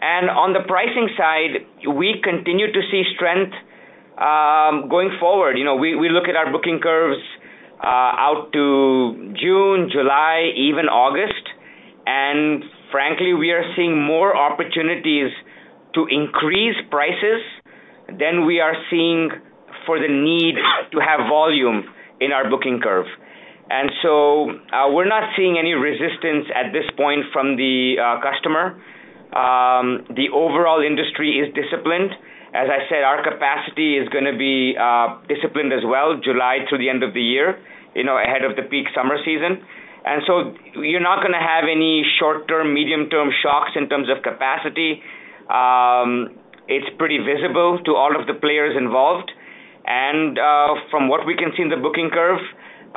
And 0.00 0.28
on 0.28 0.52
the 0.52 0.60
pricing 0.66 1.08
side, 1.16 1.64
we 1.96 2.20
continue 2.22 2.70
to 2.72 2.80
see 2.90 3.02
strength 3.16 3.54
um, 4.18 4.88
going 4.88 5.16
forward. 5.20 5.56
You 5.56 5.64
know, 5.64 5.76
we 5.76 6.08
look 6.08 6.28
at 6.28 6.36
our 6.36 6.52
booking 6.52 6.80
curves 6.82 7.22
uh, 7.82 8.12
out 8.16 8.52
to 8.52 9.34
June, 9.40 9.88
July, 9.92 10.52
even 10.56 10.86
August. 10.88 11.44
And 12.06 12.64
frankly, 12.92 13.34
we 13.34 13.50
are 13.50 13.64
seeing 13.74 14.00
more 14.00 14.36
opportunities 14.36 15.30
to 15.94 16.06
increase 16.10 16.76
prices 16.90 17.42
than 18.06 18.46
we 18.46 18.60
are 18.60 18.74
seeing 18.90 19.30
for 19.86 19.98
the 19.98 20.08
need 20.08 20.54
to 20.92 20.98
have 21.00 21.28
volume 21.28 21.84
in 22.20 22.32
our 22.32 22.48
booking 22.48 22.80
curve. 22.82 23.06
And 23.68 23.90
so 24.02 24.50
uh 24.72 24.92
we're 24.94 25.08
not 25.08 25.34
seeing 25.36 25.58
any 25.58 25.72
resistance 25.72 26.46
at 26.54 26.72
this 26.72 26.86
point 26.96 27.26
from 27.32 27.56
the 27.56 27.96
uh, 27.98 28.22
customer. 28.22 28.80
Um, 29.36 30.08
the 30.16 30.32
overall 30.32 30.80
industry 30.80 31.36
is 31.36 31.52
disciplined. 31.52 32.16
As 32.56 32.72
I 32.72 32.88
said, 32.88 33.04
our 33.04 33.20
capacity 33.20 34.00
is 34.00 34.08
gonna 34.08 34.32
be 34.32 34.72
uh, 34.80 35.20
disciplined 35.28 35.76
as 35.76 35.84
well, 35.84 36.16
July 36.16 36.64
through 36.68 36.78
the 36.78 36.88
end 36.88 37.02
of 37.04 37.12
the 37.12 37.20
year, 37.20 37.60
you 37.94 38.04
know, 38.04 38.16
ahead 38.16 38.48
of 38.48 38.56
the 38.56 38.62
peak 38.62 38.86
summer 38.96 39.18
season. 39.28 39.60
And 40.06 40.22
so 40.24 40.54
you're 40.80 41.04
not 41.04 41.20
gonna 41.20 41.42
have 41.42 41.68
any 41.68 42.00
short-term, 42.18 42.72
medium-term 42.72 43.28
shocks 43.42 43.72
in 43.76 43.90
terms 43.92 44.08
of 44.08 44.22
capacity. 44.22 45.02
Um, 45.52 46.40
it's 46.66 46.88
pretty 46.96 47.18
visible 47.18 47.78
to 47.84 47.94
all 47.94 48.18
of 48.18 48.26
the 48.26 48.34
players 48.34 48.74
involved. 48.76 49.30
And 49.86 50.38
uh 50.38 50.74
from 50.90 51.08
what 51.08 51.26
we 51.26 51.36
can 51.36 51.52
see 51.54 51.62
in 51.62 51.68
the 51.68 51.76
booking 51.76 52.10
curve, 52.10 52.42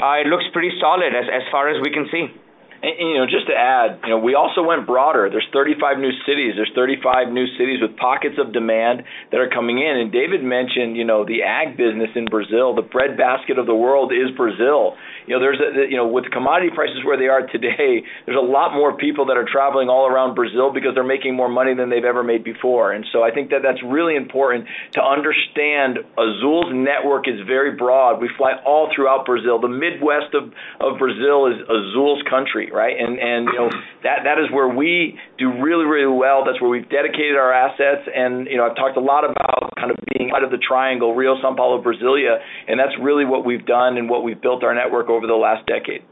uh, 0.01 0.23
it 0.23 0.27
looks 0.27 0.45
pretty 0.53 0.71
solid 0.79 1.13
as 1.13 1.27
as 1.29 1.43
far 1.51 1.69
as 1.69 1.77
we 1.83 1.91
can 1.91 2.07
see. 2.09 2.33
You 2.81 3.19
know, 3.19 3.27
just 3.27 3.47
to 3.47 3.55
add, 3.55 3.99
you 4.07 4.15
know, 4.15 4.19
we 4.19 4.35
also 4.35 4.63
went 4.63 4.87
broader. 4.87 5.27
There's 5.29 5.47
35 5.51 5.99
new 5.99 6.15
cities 6.23 6.55
There's 6.55 6.71
35 6.75 7.27
new 7.27 7.45
cities 7.59 7.83
with 7.83 7.97
pockets 7.97 8.39
of 8.39 8.53
demand 8.53 9.03
that 9.31 9.39
are 9.39 9.49
coming 9.49 9.79
in. 9.79 9.99
And 9.99 10.11
David 10.11 10.43
mentioned, 10.43 10.95
you 10.95 11.03
know, 11.03 11.25
the 11.25 11.43
ag 11.43 11.75
business 11.75 12.09
in 12.15 12.25
Brazil. 12.25 12.73
The 12.75 12.87
breadbasket 12.87 13.59
of 13.59 13.65
the 13.65 13.75
world 13.75 14.13
is 14.15 14.31
Brazil. 14.37 14.95
You 15.27 15.35
know, 15.35 15.41
there's 15.43 15.59
a, 15.59 15.91
you 15.91 15.97
know, 15.97 16.07
with 16.07 16.31
commodity 16.31 16.71
prices 16.73 17.03
where 17.03 17.19
they 17.19 17.27
are 17.27 17.45
today, 17.45 18.01
there's 18.25 18.39
a 18.39 18.45
lot 18.45 18.73
more 18.73 18.95
people 18.95 19.27
that 19.27 19.35
are 19.35 19.45
traveling 19.45 19.89
all 19.89 20.07
around 20.07 20.33
Brazil 20.33 20.71
because 20.73 20.95
they're 20.95 21.03
making 21.03 21.35
more 21.35 21.49
money 21.49 21.75
than 21.75 21.89
they've 21.89 22.07
ever 22.07 22.23
made 22.23 22.43
before. 22.43 22.93
And 22.93 23.05
so 23.11 23.23
I 23.23 23.31
think 23.31 23.51
that 23.51 23.59
that's 23.61 23.83
really 23.83 24.15
important 24.15 24.65
to 24.93 25.01
understand. 25.03 25.99
Azul's 26.17 26.71
network 26.71 27.27
is 27.27 27.43
very 27.45 27.75
broad. 27.75 28.21
We 28.21 28.29
fly 28.37 28.53
all 28.65 28.89
throughout 28.95 29.25
Brazil. 29.25 29.59
The 29.59 29.67
Midwest 29.67 30.33
of, 30.33 30.55
of 30.79 30.97
Brazil 30.97 31.51
is 31.51 31.59
Azul's 31.67 32.23
country, 32.29 32.68
right? 32.73 32.95
And 32.97 33.19
and 33.19 33.47
you 33.47 33.59
know, 33.59 33.69
that 34.03 34.25
that 34.25 34.39
is 34.39 34.51
where 34.51 34.67
we 34.67 35.17
do 35.37 35.61
really, 35.61 35.85
really 35.85 36.11
well. 36.11 36.43
That's 36.45 36.61
where 36.61 36.69
we've 36.69 36.89
dedicated 36.89 37.35
our 37.35 37.53
assets. 37.53 38.07
And 38.07 38.47
you 38.47 38.57
know, 38.57 38.65
I've 38.65 38.75
talked 38.75 38.97
a 38.97 39.03
lot 39.03 39.23
about 39.23 39.75
kind 39.75 39.91
of 39.91 39.97
being 40.17 40.31
out 40.35 40.43
of 40.43 40.51
the 40.51 40.59
triangle, 40.59 41.15
Rio, 41.15 41.35
São 41.43 41.55
Paulo, 41.55 41.81
Brasília, 41.81 42.37
and 42.67 42.79
that's 42.79 42.93
really 43.01 43.25
what 43.25 43.45
we've 43.45 43.65
done 43.65 43.97
and 43.97 44.09
what 44.09 44.23
we've 44.23 44.41
built 44.41 44.63
our 44.63 44.73
network 44.73 45.09
over 45.09 45.27
the 45.27 45.33
last 45.33 45.65
decade. 45.67 46.03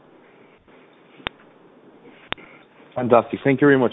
Fantastic. 2.94 3.40
Thank 3.44 3.60
you 3.60 3.66
very 3.66 3.78
much. 3.78 3.92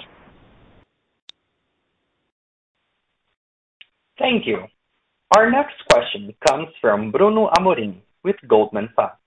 Thank 4.17 4.47
you. 4.47 4.59
Our 5.35 5.51
next 5.51 5.75
question 5.91 6.33
comes 6.47 6.69
from 6.79 7.11
Bruno 7.11 7.49
Amorim 7.57 7.97
with 8.23 8.37
Goldman 8.47 8.89
Sachs. 8.95 9.19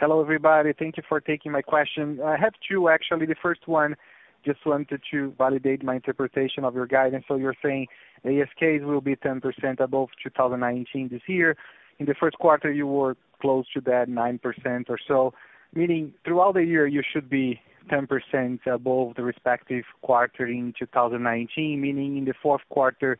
Hello, 0.00 0.20
everybody. 0.20 0.72
Thank 0.78 0.96
you 0.96 1.02
for 1.08 1.20
taking 1.20 1.50
my 1.50 1.60
question. 1.60 2.20
I 2.24 2.36
have 2.36 2.54
two, 2.70 2.88
actually. 2.88 3.26
The 3.26 3.34
first 3.42 3.66
one, 3.66 3.96
just 4.44 4.64
wanted 4.64 5.00
to 5.10 5.34
validate 5.36 5.82
my 5.82 5.96
interpretation 5.96 6.62
of 6.62 6.76
your 6.76 6.86
guidance. 6.86 7.24
So 7.26 7.34
you're 7.34 7.56
saying 7.60 7.88
ASKs 8.24 8.84
will 8.84 9.00
be 9.00 9.16
10% 9.16 9.42
above 9.80 10.10
2019 10.22 11.08
this 11.08 11.22
year. 11.26 11.56
In 11.98 12.06
the 12.06 12.14
first 12.14 12.38
quarter, 12.38 12.70
you 12.70 12.86
were 12.86 13.16
close 13.42 13.64
to 13.74 13.80
that 13.86 14.08
9% 14.08 14.84
or 14.88 14.98
so, 15.08 15.34
meaning 15.74 16.14
throughout 16.24 16.54
the 16.54 16.64
year, 16.64 16.86
you 16.86 17.02
should 17.12 17.28
be 17.28 17.60
10% 17.90 18.60
above 18.72 19.16
the 19.16 19.24
respective 19.24 19.82
quarter 20.02 20.46
in 20.46 20.74
2019, 20.78 21.80
meaning 21.80 22.18
in 22.18 22.24
the 22.24 22.34
fourth 22.40 22.62
quarter, 22.68 23.18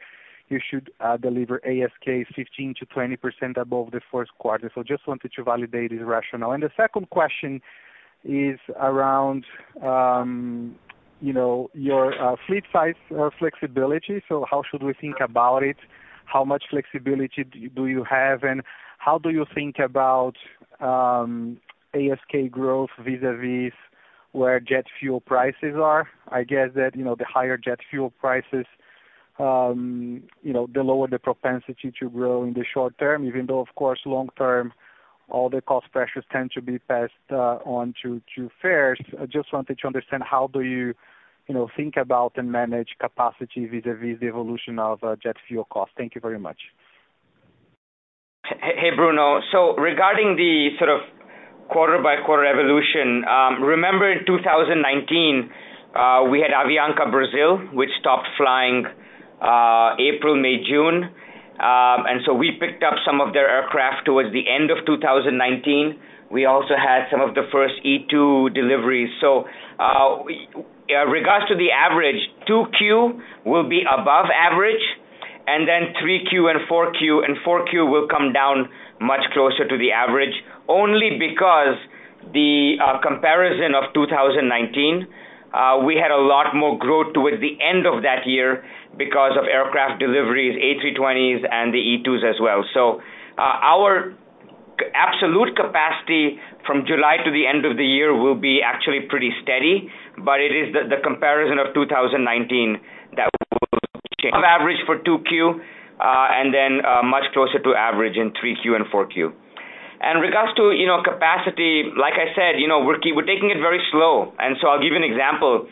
you 0.49 0.61
should 0.70 0.90
uh, 1.01 1.16
deliver 1.16 1.57
ASK 1.66 2.07
15%-20% 2.07 3.57
above 3.57 3.90
the 3.90 4.01
first 4.11 4.30
quarter. 4.38 4.70
So 4.74 4.82
just 4.82 5.07
wanted 5.07 5.32
to 5.36 5.44
validate 5.44 5.90
this 5.90 6.01
rationale. 6.03 6.53
And 6.53 6.62
the 6.62 6.70
second 6.76 7.11
question 7.11 7.61
is 8.24 8.59
around, 8.80 9.44
um, 9.82 10.76
you 11.20 11.32
know, 11.32 11.70
your 11.74 12.12
uh, 12.20 12.36
fleet 12.46 12.64
size 12.72 12.94
uh, 13.18 13.30
flexibility. 13.38 14.22
So 14.28 14.44
how 14.51 14.62
should 14.68 14.82
we 14.82 14.94
think 14.94 15.16
about 15.20 15.62
it? 15.62 15.76
How 16.24 16.44
much 16.44 16.64
flexibility 16.70 17.44
do 17.74 17.86
you 17.86 18.05
have, 18.05 18.42
and 18.42 18.62
how 18.99 19.16
do 19.16 19.30
you 19.30 19.46
think 19.55 19.76
about 19.78 20.34
um, 20.78 21.59
ASK 21.94 22.51
growth 22.51 22.90
vis-à-vis 23.03 23.72
where 24.32 24.61
jet 24.61 24.84
fuel 25.01 25.20
prices 25.20 25.74
are? 25.80 26.09
I 26.28 26.44
guess 26.44 26.68
that, 26.74 26.94
you 26.94 27.03
know, 27.03 27.14
the 27.14 27.24
higher 27.24 27.57
jet 27.57 27.78
fuel 27.88 28.11
prices, 28.11 28.66
Um, 29.39 30.24
the 30.43 30.82
lower 30.82 31.07
the 31.07 31.18
propensity 31.18 31.93
to 32.01 32.11
grow 32.11 32.43
in 32.43 32.55
the 32.55 32.64
short 32.74 32.99
term, 32.99 33.24
even 33.24 33.47
though, 33.47 33.61
of 33.61 33.68
course, 33.76 34.01
long 34.05 34.30
term, 34.36 34.72
all 35.28 35.49
the 35.49 35.61
cost 35.61 35.86
pressures 35.93 36.24
tend 36.32 36.51
to 36.53 36.62
be 36.62 36.78
passed 36.80 37.12
uh, 37.30 37.59
on 37.64 37.95
to 38.03 38.20
fares. 38.61 38.99
I 39.20 39.26
just 39.26 39.53
wanted 39.53 39.78
to 39.78 39.86
understand 39.86 40.24
how 40.28 40.49
do 40.49 40.62
you 40.62 40.95
you 41.49 41.55
know, 41.55 41.68
think 41.76 41.97
about 41.97 42.32
and 42.36 42.53
manage 42.53 42.91
capacity 43.01 43.66
vis-à-vis 43.66 44.20
the 44.20 44.26
evolution 44.26 44.78
of 44.78 45.03
uh, 45.03 45.16
jet 45.22 45.36
fuel 45.49 45.64
costs. 45.64 45.95
Thank 45.97 46.14
you 46.14 46.20
very 46.20 46.39
much. 46.39 46.59
Hey, 48.45 48.91
Bruno. 48.95 49.41
So 49.51 49.74
regarding 49.76 50.36
the 50.36 50.70
sort 50.78 50.91
of 50.91 51.01
quarter-by-quarter 51.70 52.45
evolution, 52.45 53.24
um, 53.24 53.62
remember 53.62 54.11
in 54.12 54.24
2019, 54.26 55.51
uh, 55.97 56.24
we 56.30 56.41
had 56.41 56.53
Avianca 56.53 57.11
Brasil, 57.11 57.59
which 57.72 57.91
stopped 57.99 58.28
flying 58.36 58.84
Uh, 59.41 59.95
April, 59.99 60.36
May, 60.36 60.62
June. 60.68 61.11
Um 61.59 62.07
and 62.07 62.22
so 62.24 62.34
we 62.34 62.53
picked 62.55 62.84
up 62.86 62.95
some 63.05 63.20
of 63.20 63.32
their 63.34 63.51
aircraft 63.51 64.07
towards 64.07 64.30
the 64.32 64.47
end 64.47 64.70
of 64.70 64.78
2019. 64.86 65.99
We 66.30 66.45
also 66.45 66.76
had 66.76 67.11
some 67.11 67.20
of 67.20 67.34
the 67.34 67.49
first 67.51 67.74
E2 67.84 68.55
deliveries. 68.55 69.11
So 69.20 69.49
uh, 69.80 70.22
in 70.89 70.97
uh, 70.97 71.07
regards 71.07 71.49
to 71.49 71.57
the 71.57 71.72
average, 71.72 72.20
2Q 72.49 73.45
will 73.45 73.68
be 73.68 73.82
above 73.82 74.26
average, 74.32 74.82
and 75.47 75.66
then 75.66 75.95
3Q 76.01 76.53
and 76.53 76.61
4Q 76.68 77.91
will 77.91 78.07
come 78.09 78.32
down 78.32 78.68
much 79.01 79.24
closer 79.32 79.66
to 79.66 79.76
the 79.78 79.93
average, 79.93 80.34
only 80.68 81.16
because 81.18 81.76
the 82.32 82.76
comparison 83.03 83.74
of 83.74 83.93
2019, 83.95 85.07
Uh, 85.53 85.80
we 85.84 85.96
had 85.96 86.11
a 86.11 86.20
lot 86.20 86.55
more 86.55 86.78
growth 86.78 87.14
towards 87.14 87.40
the 87.40 87.57
end 87.62 87.86
of 87.86 88.03
that 88.03 88.26
year 88.26 88.64
because 88.96 89.32
of 89.38 89.44
aircraft 89.49 90.01
deliveries, 90.01 90.57
A320s 90.57 91.46
and 91.51 91.72
the 91.72 91.78
E2s 91.78 92.24
as 92.28 92.36
well. 92.40 92.64
So 92.74 93.01
uh 93.38 93.57
our 93.62 94.18
absolute 94.94 95.57
capacity 95.57 96.38
from 96.66 96.84
July 96.86 97.16
to 97.24 97.30
the 97.30 97.46
end 97.46 97.64
of 97.64 97.76
the 97.76 97.84
year 97.84 98.14
will 98.14 98.34
be 98.34 98.61
actually 98.62 99.07
pretty 99.09 99.30
steady, 99.42 99.90
but 100.24 100.40
it 100.40 100.53
is 100.53 100.72
the 100.74 101.01
comparison 101.03 101.59
of 101.59 101.74
2019 101.74 102.78
that 103.16 103.30
will 103.32 103.78
change. 104.20 104.34
Above 104.34 104.44
average 104.44 104.78
for 104.86 104.99
2Q, 104.99 105.55
uh, 105.55 105.59
and 105.99 106.55
then 106.55 106.84
uh, 106.84 107.03
much 107.03 107.24
closer 107.32 107.59
to 107.59 107.74
average 107.74 108.16
in 108.16 108.30
3Q 108.38 108.76
and 108.76 108.84
4Q. 108.86 109.32
In 109.99 110.22
regards 110.22 110.55
to, 110.55 110.70
you 110.70 110.86
know, 110.86 111.03
capacity, 111.03 111.90
like 111.99 112.14
I 112.14 112.30
said, 112.34 112.62
you 112.62 112.68
know, 112.70 112.86
we're 112.86 113.03
we're 113.14 113.26
taking 113.26 113.51
it 113.51 113.59
very 113.59 113.82
slow. 113.90 114.32
And 114.38 114.57
so 114.62 114.68
I'll 114.68 114.78
give 114.78 114.94
you 114.94 115.01
an 115.01 115.05
example. 115.05 115.66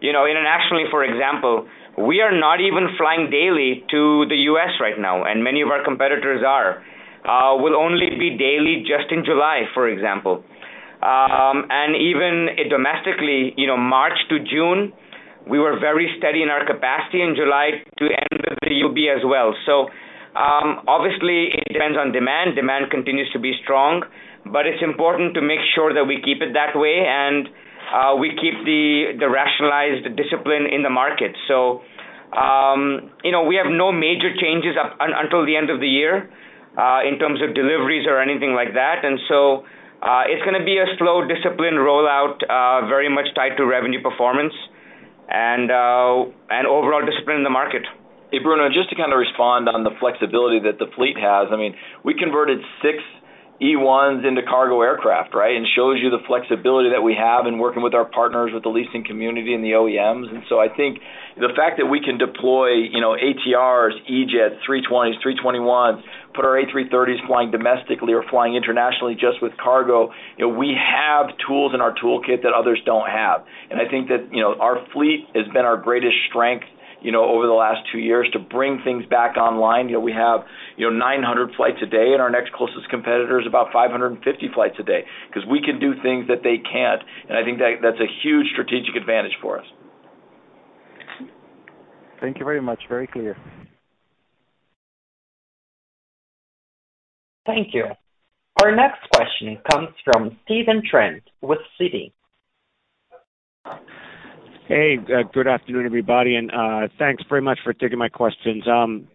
You 0.00 0.12
know, 0.12 0.24
internationally, 0.24 0.84
for 0.90 1.04
example, 1.04 1.68
we 1.96 2.20
are 2.20 2.32
not 2.32 2.60
even 2.60 2.88
flying 2.96 3.28
daily 3.30 3.84
to 3.90 4.24
the 4.28 4.36
U.S. 4.52 4.76
right 4.80 4.98
now, 4.98 5.24
and 5.24 5.44
many 5.44 5.60
of 5.60 5.68
our 5.68 5.84
competitors 5.84 6.44
are. 6.46 6.84
We'll 7.60 7.76
only 7.76 8.10
be 8.16 8.36
daily 8.36 8.84
just 8.86 9.12
in 9.12 9.24
July, 9.24 9.68
for 9.74 9.88
example. 9.88 10.44
Um 11.02 11.68
and 11.68 11.92
even 11.96 12.48
domestically, 12.70 13.52
you 13.56 13.66
know, 13.66 13.76
March 13.76 14.16
to 14.30 14.40
June, 14.40 14.92
we 15.46 15.58
were 15.58 15.78
very 15.78 16.08
steady 16.16 16.42
in 16.42 16.48
our 16.48 16.64
capacity. 16.64 17.20
In 17.20 17.36
July 17.36 17.84
to 17.98 18.04
end 18.04 18.40
of 18.48 18.56
the 18.62 18.72
year 18.72 19.16
as 19.16 19.24
well. 19.24 19.52
Um, 20.36 20.84
obviously 20.86 21.48
it 21.48 21.72
depends 21.72 21.96
on 21.96 22.12
demand. 22.12 22.56
Demand 22.56 22.90
continues 22.90 23.32
to 23.32 23.40
be 23.40 23.56
strong, 23.64 24.04
but 24.44 24.68
it's 24.68 24.82
important 24.84 25.32
to 25.34 25.40
make 25.40 25.64
sure 25.74 25.94
that 25.96 26.04
we 26.04 26.20
keep 26.20 26.44
it 26.44 26.52
that 26.52 26.76
way 26.76 27.08
and 27.08 27.48
uh, 27.88 28.12
we 28.20 28.36
keep 28.36 28.52
the 28.68 29.16
rationalized 29.24 30.04
discipline 30.12 30.68
in 30.68 30.82
the 30.82 30.90
market. 30.92 31.32
So 31.48 31.80
um 32.36 33.14
you 33.22 33.30
know, 33.30 33.44
we 33.46 33.54
have 33.56 33.70
no 33.70 33.92
major 33.92 34.34
changes 34.34 34.74
up 34.76 34.98
until 35.00 35.46
the 35.46 35.54
end 35.56 35.70
of 35.70 35.78
the 35.80 35.86
year 35.88 36.28
uh, 36.76 37.00
in 37.06 37.18
terms 37.22 37.40
of 37.40 37.54
deliveries 37.54 38.04
or 38.04 38.20
anything 38.20 38.52
like 38.52 38.74
that. 38.74 39.06
And 39.06 39.16
so 39.30 39.64
uh 40.02 40.28
it's 40.28 40.44
gonna 40.44 40.64
be 40.64 40.76
a 40.76 40.88
slow 40.98 41.24
discipline 41.24 41.78
rollout, 41.80 42.42
uh, 42.44 42.86
very 42.90 43.08
much 43.08 43.32
tied 43.34 43.56
to 43.56 43.64
revenue 43.64 44.02
performance 44.02 44.52
and 45.30 45.70
and 46.50 46.66
overall 46.66 47.06
discipline 47.06 47.38
in 47.38 47.44
the 47.44 47.56
market. 47.62 47.86
Hey, 48.36 48.42
Bruno, 48.42 48.68
just 48.68 48.90
to 48.90 48.96
kind 49.00 49.14
of 49.14 49.18
respond 49.18 49.66
on 49.66 49.80
the 49.80 49.96
flexibility 49.96 50.60
that 50.68 50.76
the 50.76 50.92
fleet 50.92 51.16
has. 51.16 51.48
I 51.48 51.56
mean, 51.56 51.72
we 52.04 52.12
converted 52.12 52.60
six 52.84 53.00
E1s 53.64 54.28
into 54.28 54.44
cargo 54.44 54.82
aircraft, 54.84 55.32
right? 55.32 55.56
And 55.56 55.64
shows 55.72 55.96
you 56.04 56.12
the 56.12 56.20
flexibility 56.28 56.92
that 56.92 57.00
we 57.00 57.16
have 57.16 57.48
in 57.48 57.56
working 57.56 57.80
with 57.80 57.96
our 57.96 58.04
partners, 58.04 58.52
with 58.52 58.60
the 58.60 58.68
leasing 58.68 59.08
community 59.08 59.56
and 59.56 59.64
the 59.64 59.72
OEMs. 59.72 60.28
And 60.28 60.44
so 60.52 60.60
I 60.60 60.68
think 60.68 61.00
the 61.40 61.48
fact 61.56 61.80
that 61.80 61.88
we 61.88 62.04
can 62.04 62.20
deploy, 62.20 62.76
you 62.76 63.00
know, 63.00 63.16
ATRs, 63.16 63.96
E-Jets, 64.04 64.60
A320s, 64.68 65.16
A321s, 65.24 66.04
put 66.36 66.44
our 66.44 66.60
A330s 66.60 67.24
flying 67.26 67.48
domestically 67.50 68.12
or 68.12 68.20
flying 68.28 68.52
internationally 68.52 69.16
just 69.16 69.40
with 69.40 69.56
cargo, 69.56 70.12
you 70.36 70.44
know, 70.44 70.52
we 70.52 70.76
have 70.76 71.32
tools 71.48 71.72
in 71.72 71.80
our 71.80 71.96
toolkit 71.96 72.44
that 72.44 72.52
others 72.52 72.84
don't 72.84 73.08
have. 73.08 73.48
And 73.72 73.80
I 73.80 73.88
think 73.88 74.12
that, 74.12 74.28
you 74.28 74.44
know, 74.44 74.60
our 74.60 74.84
fleet 74.92 75.24
has 75.32 75.48
been 75.56 75.64
our 75.64 75.80
greatest 75.80 76.20
strength, 76.28 76.68
you 77.06 77.12
know, 77.12 77.22
over 77.22 77.46
the 77.46 77.54
last 77.54 77.86
two 77.92 78.00
years 78.00 78.28
to 78.32 78.40
bring 78.40 78.80
things 78.82 79.06
back 79.06 79.36
online. 79.36 79.88
You 79.88 79.94
know, 79.94 80.00
we 80.00 80.10
have, 80.10 80.40
you 80.76 80.90
know, 80.90 80.98
900 80.98 81.54
flights 81.56 81.78
a 81.80 81.86
day, 81.86 82.10
and 82.10 82.20
our 82.20 82.28
next 82.28 82.52
closest 82.52 82.90
competitor 82.90 83.38
is 83.40 83.46
about 83.46 83.72
550 83.72 84.18
flights 84.52 84.74
a 84.80 84.82
day 84.82 85.04
because 85.28 85.48
we 85.48 85.62
can 85.62 85.78
do 85.78 85.94
things 86.02 86.26
that 86.26 86.42
they 86.42 86.58
can't. 86.58 87.00
And 87.28 87.38
I 87.38 87.44
think 87.44 87.58
that 87.58 87.78
that's 87.80 88.02
a 88.02 88.10
huge 88.26 88.46
strategic 88.50 88.96
advantage 88.96 89.38
for 89.40 89.60
us. 89.60 89.66
Thank 92.20 92.40
you 92.40 92.44
very 92.44 92.60
much. 92.60 92.82
Very 92.88 93.06
clear. 93.06 93.36
Thank 97.46 97.68
you. 97.72 97.84
Our 98.60 98.74
next 98.74 99.08
question 99.14 99.58
comes 99.70 99.90
from 100.02 100.36
Stephen 100.44 100.82
Trent 100.90 101.22
with 101.40 101.60
Citi. 101.80 102.10
Hey, 104.68 104.96
uh, 104.98 105.22
good 105.32 105.46
afternoon, 105.46 105.86
everybody, 105.86 106.34
and 106.34 106.50
uh, 106.50 106.88
thanks 106.98 107.22
very 107.28 107.40
much 107.40 107.60
for 107.62 107.72
taking 107.72 107.98
my 107.98 108.08
questions. 108.08 108.64
Um, 108.66 109.06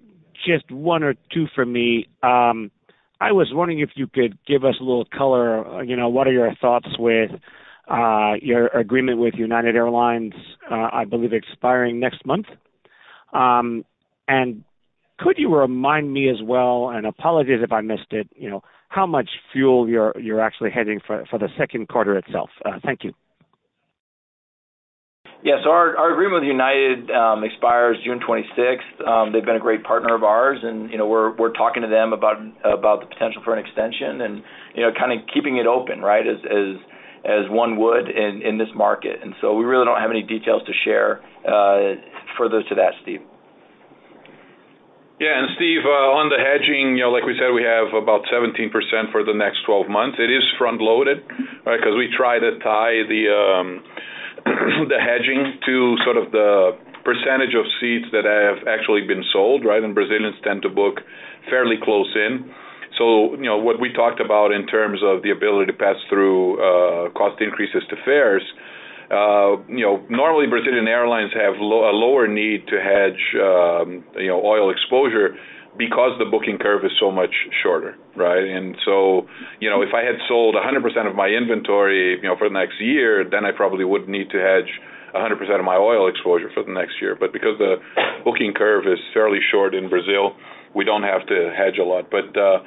just 0.45 0.71
one 0.71 1.03
or 1.03 1.13
two 1.33 1.45
from 1.53 1.73
me. 1.73 2.07
Um, 2.23 2.71
I 3.19 3.33
was 3.33 3.49
wondering 3.51 3.81
if 3.81 3.89
you 3.95 4.07
could 4.07 4.37
give 4.47 4.63
us 4.63 4.75
a 4.79 4.83
little 4.83 5.03
color, 5.03 5.67
uh, 5.67 5.81
you 5.81 5.97
know, 5.97 6.07
what 6.07 6.25
are 6.25 6.31
your 6.31 6.55
thoughts 6.61 6.87
with 6.97 7.31
your 8.41 8.67
agreement 8.67 9.17
with 9.19 9.33
United 9.33 9.75
Airlines, 9.75 10.31
I 10.69 11.03
believe 11.03 11.33
expiring 11.33 11.99
next 11.99 12.25
month? 12.25 12.45
Um, 13.33 13.83
and 14.29 14.63
could 15.19 15.35
you 15.37 15.53
remind 15.53 16.13
me 16.13 16.29
as 16.29 16.41
well, 16.41 16.91
and 16.91 17.05
apologies 17.05 17.59
if 17.61 17.73
I 17.73 17.81
missed 17.81 18.11
it, 18.11 18.29
you 18.37 18.49
know, 18.49 18.63
how 18.87 19.05
much 19.05 19.29
fuel 19.51 19.89
you're 19.89 20.17
you're 20.17 20.39
actually 20.39 20.71
hedging 20.71 21.01
for 21.05 21.25
the 21.33 21.49
second 21.57 21.89
quarter 21.89 22.17
itself? 22.17 22.51
Thank 22.85 23.03
you. 23.03 23.11
Yes. 25.43 25.65
Our 25.65 25.97
our 25.97 26.13
agreement 26.13 26.43
with 26.43 26.49
United 26.49 27.09
um, 27.09 27.43
expires 27.43 27.97
June 28.05 28.19
26th. 28.19 29.07
Um, 29.07 29.33
they've 29.33 29.45
been 29.45 29.55
a 29.55 29.59
great 29.59 29.83
partner 29.83 30.13
of 30.13 30.23
ours 30.23 30.59
and, 30.61 30.91
you 30.91 30.97
know, 30.97 31.07
we're 31.07 31.35
we're 31.35 31.53
talking 31.53 31.81
to 31.81 31.89
them 31.89 32.13
about 32.13 32.37
about 32.63 33.01
the 33.01 33.07
potential 33.07 33.41
for 33.43 33.57
an 33.57 33.65
extension 33.65 34.21
and, 34.21 34.43
you 34.75 34.85
know, 34.85 34.91
kind 34.93 35.11
of 35.11 35.25
keeping 35.33 35.57
it 35.57 35.65
open, 35.65 36.01
right? 36.01 36.27
As 36.27 36.37
as 36.45 36.77
as 37.25 37.49
one 37.49 37.77
would 37.77 38.09
in 38.09 38.41
in 38.45 38.57
this 38.57 38.69
market. 38.75 39.17
And 39.21 39.33
so 39.41 39.53
we 39.57 39.65
really 39.65 39.85
don't 39.85 39.99
have 39.99 40.11
any 40.11 40.21
details 40.21 40.61
to 40.69 40.73
share 40.85 41.25
uh, 41.41 41.97
further 42.37 42.61
to 42.61 42.75
that, 42.75 42.93
Steve. 43.01 43.21
Yeah. 45.21 45.37
And 45.37 45.53
Steve, 45.57 45.85
uh, 45.85 46.17
on 46.17 46.29
the 46.33 46.37
hedging, 46.37 46.97
you 46.97 47.05
know, 47.05 47.13
like 47.13 47.25
we 47.25 47.37
said, 47.37 47.53
we 47.53 47.61
have 47.61 47.93
about 47.93 48.25
17% 48.29 48.73
for 49.13 49.21
the 49.21 49.37
next 49.37 49.61
12 49.69 49.85
months. 49.85 50.17
It 50.17 50.33
is 50.33 50.41
front-loaded, 50.57 51.21
right, 51.61 51.77
because 51.77 51.93
we 51.93 52.09
try 52.09 52.41
to 52.41 52.57
tie 52.57 53.05
the 53.05 53.29
um, 53.29 53.85
hedging 54.99 55.59
to 55.65 55.97
sort 56.03 56.17
of 56.17 56.31
the 56.31 56.77
percentage 57.03 57.53
of 57.57 57.65
seats 57.81 58.05
that 58.11 58.25
have 58.25 58.67
actually 58.67 59.01
been 59.01 59.23
sold, 59.33 59.65
right? 59.65 59.83
And 59.83 59.95
Brazilians 59.95 60.35
tend 60.43 60.61
to 60.63 60.69
book 60.69 61.01
fairly 61.49 61.75
close 61.81 62.09
in. 62.15 62.51
So, 62.97 63.33
you 63.35 63.47
know, 63.49 63.57
what 63.57 63.79
we 63.79 63.91
talked 63.91 64.19
about 64.19 64.51
in 64.51 64.67
terms 64.67 64.99
of 65.03 65.23
the 65.23 65.31
ability 65.31 65.71
to 65.71 65.77
pass 65.77 65.95
through 66.09 66.59
uh, 66.61 67.09
cost 67.11 67.41
increases 67.41 67.81
to 67.89 67.95
fares, 68.05 68.43
uh, 69.09 69.57
you 69.67 69.83
know, 69.83 70.03
normally 70.09 70.47
Brazilian 70.47 70.87
airlines 70.87 71.31
have 71.33 71.55
a 71.55 71.63
lower 71.63 72.27
need 72.27 72.67
to 72.67 72.79
hedge, 72.79 73.19
um, 73.41 74.03
you 74.15 74.27
know, 74.27 74.39
oil 74.45 74.69
exposure 74.69 75.35
because 75.77 76.17
the 76.19 76.25
booking 76.25 76.57
curve 76.57 76.83
is 76.83 76.91
so 76.99 77.11
much 77.11 77.31
shorter, 77.63 77.95
right? 78.15 78.43
And 78.43 78.75
so, 78.83 79.27
you 79.59 79.69
know, 79.69 79.81
if 79.81 79.93
I 79.95 80.03
had 80.03 80.15
sold 80.27 80.55
100% 80.55 81.09
of 81.09 81.15
my 81.15 81.27
inventory, 81.27 82.17
you 82.21 82.27
know, 82.27 82.35
for 82.37 82.49
the 82.49 82.53
next 82.53 82.79
year, 82.79 83.23
then 83.23 83.45
I 83.45 83.51
probably 83.51 83.85
would 83.85 84.09
need 84.09 84.29
to 84.31 84.39
hedge 84.39 84.69
100% 85.15 85.59
of 85.59 85.65
my 85.65 85.75
oil 85.75 86.07
exposure 86.07 86.49
for 86.53 86.63
the 86.63 86.71
next 86.71 86.99
year. 87.01 87.15
But 87.19 87.31
because 87.31 87.57
the 87.57 87.75
booking 88.23 88.53
curve 88.53 88.85
is 88.85 88.99
fairly 89.13 89.39
short 89.51 89.73
in 89.73 89.89
Brazil, 89.89 90.35
we 90.75 90.83
don't 90.83 91.03
have 91.03 91.25
to 91.27 91.53
hedge 91.55 91.79
a 91.79 91.83
lot. 91.83 92.11
But, 92.11 92.35
uh, 92.35 92.59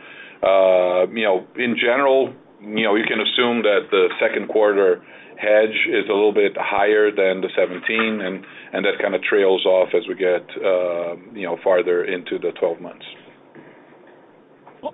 uh, 0.45 1.07
you 1.13 1.25
know, 1.25 1.47
in 1.57 1.77
general, 1.77 2.33
you 2.61 2.85
know, 2.85 2.97
you 2.97 3.05
can 3.05 3.21
assume 3.21 3.63
that 3.63 3.89
the 3.91 4.09
second 4.21 4.49
quarter 4.49 5.05
hedge 5.37 5.77
is 5.89 6.09
a 6.09 6.13
little 6.13 6.33
bit 6.33 6.53
higher 6.57 7.11
than 7.11 7.41
the 7.41 7.49
17, 7.57 8.21
and 8.21 8.85
that 8.85 9.01
kind 9.01 9.15
of 9.15 9.23
trails 9.23 9.65
off 9.67 9.89
as 9.95 10.03
we 10.09 10.15
get, 10.15 10.45
uh, 10.63 11.17
you 11.33 11.47
know, 11.47 11.59
farther 11.63 12.05
into 12.05 12.39
the 12.39 12.53
12 12.59 12.81
months. 12.81 13.05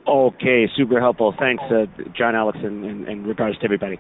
Okay, 0.07 0.69
super 0.77 1.01
helpful. 1.01 1.35
Thanks, 1.39 1.63
uh, 1.65 1.87
John, 2.17 2.35
Alex, 2.35 2.59
and 2.63 3.27
regards 3.27 3.59
to 3.59 3.65
everybody. 3.65 3.99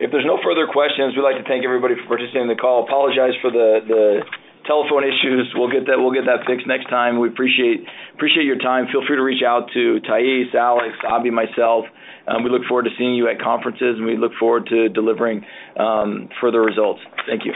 If 0.00 0.10
there's 0.10 0.26
no 0.26 0.38
further 0.42 0.66
questions, 0.66 1.14
we'd 1.14 1.22
like 1.22 1.38
to 1.38 1.46
thank 1.46 1.64
everybody 1.64 1.94
for 1.94 2.18
participating 2.18 2.50
in 2.50 2.52
the 2.52 2.58
call. 2.58 2.82
Apologize 2.82 3.32
for 3.40 3.50
the 3.50 3.78
the 3.86 4.20
telephone 4.66 5.04
issues. 5.04 5.52
We'll 5.54 5.70
get 5.70 5.86
that 5.86 5.98
we'll 5.98 6.12
get 6.12 6.26
that 6.26 6.44
fixed 6.46 6.66
next 6.66 6.88
time. 6.88 7.20
We 7.20 7.28
appreciate 7.28 7.84
appreciate 8.14 8.44
your 8.44 8.58
time. 8.58 8.86
Feel 8.92 9.02
free 9.06 9.16
to 9.16 9.22
reach 9.22 9.42
out 9.42 9.70
to 9.74 10.00
Thais, 10.00 10.52
Alex, 10.54 10.96
Abhi, 11.04 11.32
myself. 11.32 11.84
Um, 12.26 12.42
we 12.42 12.50
look 12.50 12.62
forward 12.68 12.84
to 12.84 12.94
seeing 12.98 13.14
you 13.14 13.28
at 13.28 13.40
conferences, 13.40 13.96
and 14.00 14.06
we 14.06 14.16
look 14.16 14.32
forward 14.40 14.66
to 14.68 14.88
delivering 14.88 15.44
um, 15.78 16.28
further 16.40 16.62
results. 16.62 17.00
Thank 17.28 17.44
you. 17.44 17.52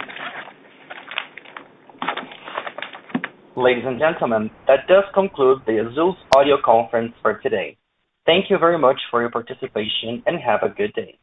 Ladies 3.57 3.85
and 3.87 3.99
gentlemen, 3.99 4.51
that 4.69 4.87
does 4.87 5.05
conclude 5.15 5.59
the 5.67 5.83
Azul's 5.83 6.17
audio 6.37 6.57
conference 6.65 7.13
for 7.23 7.39
today. 7.39 7.77
Thank 8.25 8.51
you 8.51 8.59
very 8.59 8.79
much 8.79 9.01
for 9.11 9.21
your 9.21 9.31
participation, 9.31 10.23
and 10.27 10.39
have 10.39 10.61
a 10.63 10.69
good 10.69 10.93
day. 10.93 11.19